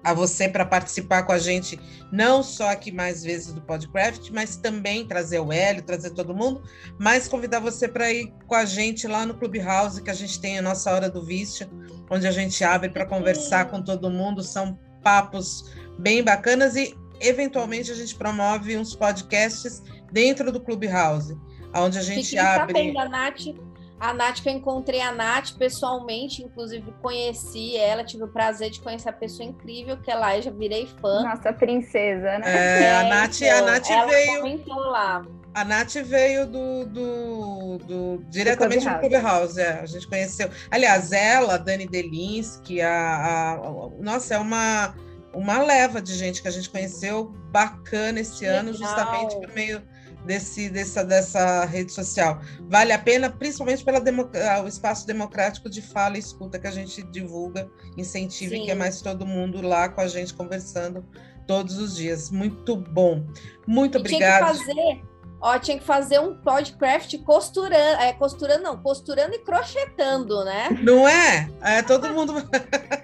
a 0.04 0.14
você 0.14 0.48
para 0.48 0.66
participar 0.66 1.24
com 1.24 1.34
a 1.34 1.38
gente, 1.38 1.78
não 2.12 2.42
só 2.42 2.70
aqui 2.70 2.92
mais 2.92 3.24
vezes 3.24 3.52
do 3.52 3.62
Podcraft, 3.62 4.30
mas 4.32 4.56
também 4.56 5.06
trazer 5.06 5.40
o 5.40 5.52
Hélio, 5.52 5.84
trazer 5.84 6.12
todo 6.12 6.34
mundo, 6.34 6.64
mas 6.98 7.28
convidar 7.28 7.60
você 7.60 7.88
para 7.88 8.12
ir 8.12 8.34
com 8.48 8.56
a 8.56 8.64
gente 8.64 9.06
lá 9.08 9.26
no 9.26 9.34
Clubhouse, 9.34 10.02
que 10.02 10.10
a 10.10 10.14
gente 10.14 10.40
tem 10.40 10.58
a 10.58 10.62
nossa 10.62 10.90
Hora 10.92 11.10
do 11.10 11.26
Vício, 11.26 11.70
onde 12.10 12.26
a 12.26 12.32
gente 12.32 12.64
abre 12.64 12.90
para 12.90 13.06
conversar 13.06 13.66
com 13.66 13.82
todo 13.82 14.10
mundo. 14.10 14.42
São 14.42 14.80
papos 15.04 15.66
bem 16.00 16.24
bacanas 16.24 16.78
e, 16.78 16.96
eventualmente, 17.20 17.92
a 17.92 17.96
gente 17.96 18.16
promove 18.16 18.78
uns 18.78 18.96
podcasts 18.96 19.84
dentro 20.14 20.50
do 20.52 20.62
Clubhouse, 20.62 21.38
onde 21.76 21.98
a 21.98 22.02
gente 22.02 22.30
Fique 22.30 22.40
abre. 22.40 22.74
Sabendo, 22.74 23.10
Nath 23.10 23.67
A 24.00 24.14
Nath, 24.14 24.42
que 24.42 24.50
eu 24.50 24.54
encontrei 24.54 25.02
a 25.02 25.12
Nath 25.12 25.54
pessoalmente, 25.58 26.44
inclusive 26.44 26.94
conheci 27.02 27.76
ela, 27.76 28.04
tive 28.04 28.24
o 28.24 28.28
prazer 28.28 28.70
de 28.70 28.80
conhecer 28.80 29.10
a 29.10 29.14
pessoa 29.14 29.48
incrível 29.48 29.98
que 29.98 30.12
ela 30.12 30.36
é, 30.36 30.42
já 30.42 30.52
virei 30.52 30.88
fã. 31.02 31.24
Nossa 31.24 31.52
princesa, 31.52 32.38
né? 32.38 32.42
É, 32.46 32.84
é 32.84 32.96
a 32.96 33.04
Nath, 33.06 33.42
então, 33.42 33.58
a 33.58 33.72
Nath 33.72 33.90
ela 33.90 34.06
veio. 34.06 34.42
Comentou 34.42 34.76
lá. 34.76 35.26
A 35.56 35.66
Nath 35.66 35.96
veio 35.96 36.46
do, 36.46 36.86
do, 36.86 37.78
do 37.80 38.24
diretamente 38.30 38.88
do 38.88 39.00
Clubhouse, 39.00 39.60
é, 39.60 39.80
a 39.80 39.86
gente 39.88 40.08
conheceu. 40.08 40.48
Aliás, 40.70 41.12
ela, 41.12 41.58
Dani 41.58 41.88
Delinsky, 41.88 42.80
a, 42.80 42.92
a, 42.92 43.54
a, 43.54 43.90
nossa, 44.00 44.36
é 44.36 44.38
uma, 44.38 44.94
uma 45.34 45.58
leva 45.64 46.00
de 46.00 46.14
gente 46.14 46.44
que 46.44 46.48
a 46.48 46.52
gente 46.52 46.70
conheceu 46.70 47.34
bacana 47.52 48.20
esse 48.20 48.46
Legal. 48.46 48.60
ano, 48.60 48.74
justamente 48.74 49.36
por 49.36 49.52
meio 49.56 49.82
desse, 50.28 50.70
dessa, 50.70 51.04
dessa 51.04 51.66
rede 51.66 51.92
social. 51.92 52.42
Vale 52.70 52.92
a 52.92 53.00
pena, 53.00 53.30
principalmente 53.30 53.84
pelo 53.84 53.98
ah, 53.98 54.68
espaço 54.68 55.08
democrático 55.08 55.70
de 55.70 55.82
fala 55.82 56.18
e 56.18 56.20
escuta 56.20 56.60
que 56.60 56.68
a 56.68 56.72
gente 56.72 57.02
divulga, 57.04 57.70
incentiva 57.98 58.54
Sim. 58.54 58.62
e 58.62 58.66
que 58.66 58.72
é 58.72 58.76
mais 58.76 59.02
todo 59.02 59.26
mundo 59.26 59.62
lá 59.62 59.90
com 59.90 60.02
a 60.02 60.08
gente 60.08 60.34
conversando 60.34 61.04
todos 61.48 61.78
os 61.78 61.96
dias. 61.96 62.30
Muito 62.30 62.76
bom. 62.76 63.26
Muito 63.66 63.98
obrigada. 63.98 64.54
Tinha 64.54 64.66
que 64.66 64.74
fazer 64.74 65.18
Ó, 65.40 65.58
tinha 65.60 65.78
que 65.78 65.86
fazer 65.86 66.20
um 66.20 66.36
podcast 66.36 67.16
costurando, 67.20 68.02
é, 68.02 68.12
costurando 68.14 68.64
não, 68.64 68.78
costurando 68.82 69.36
e 69.36 69.40
crochetando, 69.40 70.44
né? 70.44 70.70
Não 70.82 71.08
é? 71.08 71.48
É 71.62 71.84
todo 71.84 72.10
mundo. 72.10 72.34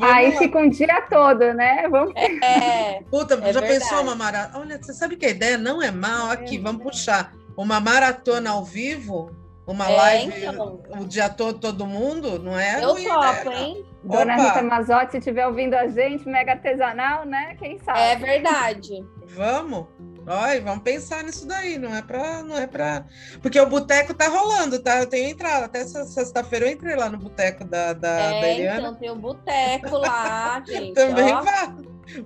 Aí 0.00 0.36
fica 0.36 0.58
um 0.58 0.68
dia 0.68 1.00
todo, 1.08 1.52
né? 1.54 1.88
Vamos. 1.88 2.14
É. 2.16 3.02
Puta, 3.10 3.34
é 3.34 3.52
já 3.52 3.60
verdade. 3.60 3.66
pensou 3.66 4.02
uma 4.02 4.14
maratona? 4.14 4.58
Olha, 4.58 4.82
você 4.82 4.92
sabe 4.92 5.16
que 5.16 5.26
a 5.26 5.30
ideia 5.30 5.58
não 5.58 5.82
é 5.82 5.90
mal 5.90 6.30
aqui, 6.30 6.56
é. 6.56 6.60
vamos 6.60 6.82
puxar 6.82 7.32
uma 7.56 7.80
maratona 7.80 8.50
ao 8.50 8.64
vivo, 8.64 9.30
uma 9.66 9.90
é, 9.90 9.96
live 9.96 10.46
então. 10.46 10.80
o 10.98 11.04
dia 11.04 11.28
todo, 11.28 11.58
todo 11.58 11.86
mundo, 11.86 12.38
não 12.38 12.58
é? 12.58 12.82
Eu 12.82 12.94
topo, 12.94 13.52
hein? 13.52 13.84
Dona 14.02 14.34
Opa. 14.34 14.42
Rita 14.42 14.62
Mazotti, 14.62 15.12
se 15.12 15.18
estiver 15.18 15.46
ouvindo 15.46 15.74
a 15.74 15.86
gente, 15.86 16.26
mega 16.26 16.52
artesanal, 16.52 17.24
né? 17.26 17.54
Quem 17.58 17.78
sabe? 17.78 18.00
É 18.00 18.16
verdade. 18.16 19.04
Vamos? 19.28 19.86
Olha, 20.32 20.62
vamos 20.62 20.84
pensar 20.84 21.24
nisso 21.24 21.44
daí, 21.44 21.76
não 21.76 21.92
é 21.92 22.00
para, 22.00 22.42
não 22.44 22.56
é 22.56 22.64
para, 22.64 23.04
porque 23.42 23.58
o 23.58 23.66
boteco 23.66 24.14
tá 24.14 24.28
rolando, 24.28 24.78
tá? 24.78 25.00
Eu 25.00 25.06
tenho 25.06 25.28
entrado 25.28 25.64
até 25.64 25.84
sexta-feira 25.84 26.66
eu 26.66 26.72
entrei 26.72 26.94
lá 26.94 27.10
no 27.10 27.18
boteco 27.18 27.64
da 27.64 27.92
da, 27.92 28.08
é, 28.08 28.40
da 28.40 28.48
Eliana. 28.48 28.80
Então 28.80 28.94
tem 28.94 29.10
o 29.10 29.14
um 29.14 29.18
boteco 29.18 29.96
lá, 29.96 30.62
gente. 30.66 30.94
Também 30.94 31.32
ó. 31.32 31.42
vai. 31.42 31.74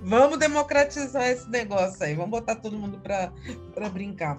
Vamos 0.02 0.38
democratizar 0.38 1.28
esse 1.28 1.48
negócio 1.48 2.04
aí, 2.04 2.14
vamos 2.14 2.30
botar 2.30 2.56
todo 2.56 2.76
mundo 2.76 3.00
para 3.00 3.88
brincar. 3.88 4.38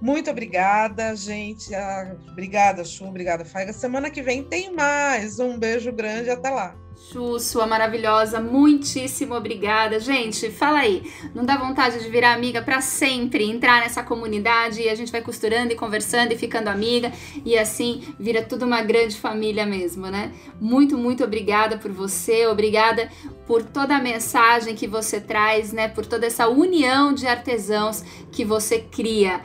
Muito 0.00 0.30
obrigada, 0.30 1.14
gente. 1.14 1.74
Ah, 1.74 2.16
obrigada, 2.30 2.84
Chu. 2.84 3.04
Obrigada, 3.06 3.44
Faiga. 3.44 3.72
Semana 3.72 4.10
que 4.10 4.22
vem 4.22 4.42
tem 4.42 4.72
mais. 4.72 5.38
Um 5.38 5.58
beijo 5.58 5.92
grande. 5.92 6.30
Até 6.30 6.48
lá. 6.48 6.74
Chu, 7.08 7.40
sua 7.40 7.66
maravilhosa, 7.66 8.40
muitíssimo 8.40 9.34
obrigada. 9.34 9.98
Gente, 9.98 10.50
fala 10.50 10.80
aí, 10.80 11.10
não 11.34 11.44
dá 11.44 11.56
vontade 11.56 11.98
de 11.98 12.08
virar 12.08 12.34
amiga 12.34 12.60
para 12.60 12.80
sempre, 12.80 13.50
entrar 13.50 13.80
nessa 13.80 14.02
comunidade 14.02 14.82
e 14.82 14.88
a 14.88 14.94
gente 14.94 15.10
vai 15.10 15.22
costurando 15.22 15.72
e 15.72 15.76
conversando 15.76 16.32
e 16.32 16.36
ficando 16.36 16.68
amiga 16.68 17.10
e 17.44 17.58
assim 17.58 18.14
vira 18.18 18.42
tudo 18.42 18.66
uma 18.66 18.82
grande 18.82 19.16
família 19.16 19.64
mesmo, 19.64 20.06
né? 20.06 20.30
Muito, 20.60 20.96
muito 20.96 21.24
obrigada 21.24 21.78
por 21.78 21.90
você, 21.90 22.46
obrigada 22.46 23.10
por 23.46 23.64
toda 23.64 23.96
a 23.96 24.00
mensagem 24.00 24.76
que 24.76 24.86
você 24.86 25.20
traz, 25.20 25.72
né? 25.72 25.88
Por 25.88 26.04
toda 26.04 26.26
essa 26.26 26.48
união 26.48 27.14
de 27.14 27.26
artesãos 27.26 28.04
que 28.30 28.44
você 28.44 28.78
cria. 28.78 29.40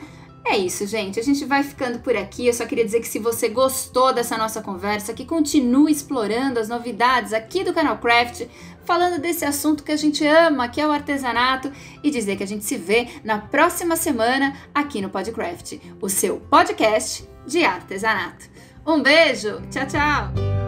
É 0.48 0.56
isso, 0.56 0.86
gente. 0.86 1.18
A 1.18 1.22
gente 1.22 1.44
vai 1.44 1.64
ficando 1.64 1.98
por 1.98 2.16
aqui. 2.16 2.46
Eu 2.46 2.54
só 2.54 2.64
queria 2.64 2.84
dizer 2.84 3.00
que 3.00 3.08
se 3.08 3.18
você 3.18 3.48
gostou 3.48 4.12
dessa 4.12 4.38
nossa 4.38 4.62
conversa, 4.62 5.12
que 5.12 5.24
continue 5.24 5.90
explorando 5.90 6.60
as 6.60 6.68
novidades 6.68 7.32
aqui 7.32 7.64
do 7.64 7.74
Canal 7.74 7.98
Craft, 7.98 8.46
falando 8.84 9.20
desse 9.20 9.44
assunto 9.44 9.82
que 9.82 9.90
a 9.90 9.96
gente 9.96 10.24
ama, 10.24 10.68
que 10.68 10.80
é 10.80 10.86
o 10.86 10.92
artesanato, 10.92 11.72
e 12.00 12.10
dizer 12.12 12.36
que 12.36 12.44
a 12.44 12.46
gente 12.46 12.64
se 12.64 12.76
vê 12.76 13.08
na 13.24 13.38
próxima 13.38 13.96
semana 13.96 14.56
aqui 14.72 15.02
no 15.02 15.10
Podcraft, 15.10 15.80
o 16.00 16.08
seu 16.08 16.38
podcast 16.38 17.28
de 17.44 17.64
artesanato. 17.64 18.46
Um 18.86 19.02
beijo, 19.02 19.60
tchau, 19.68 19.86
tchau! 19.86 20.65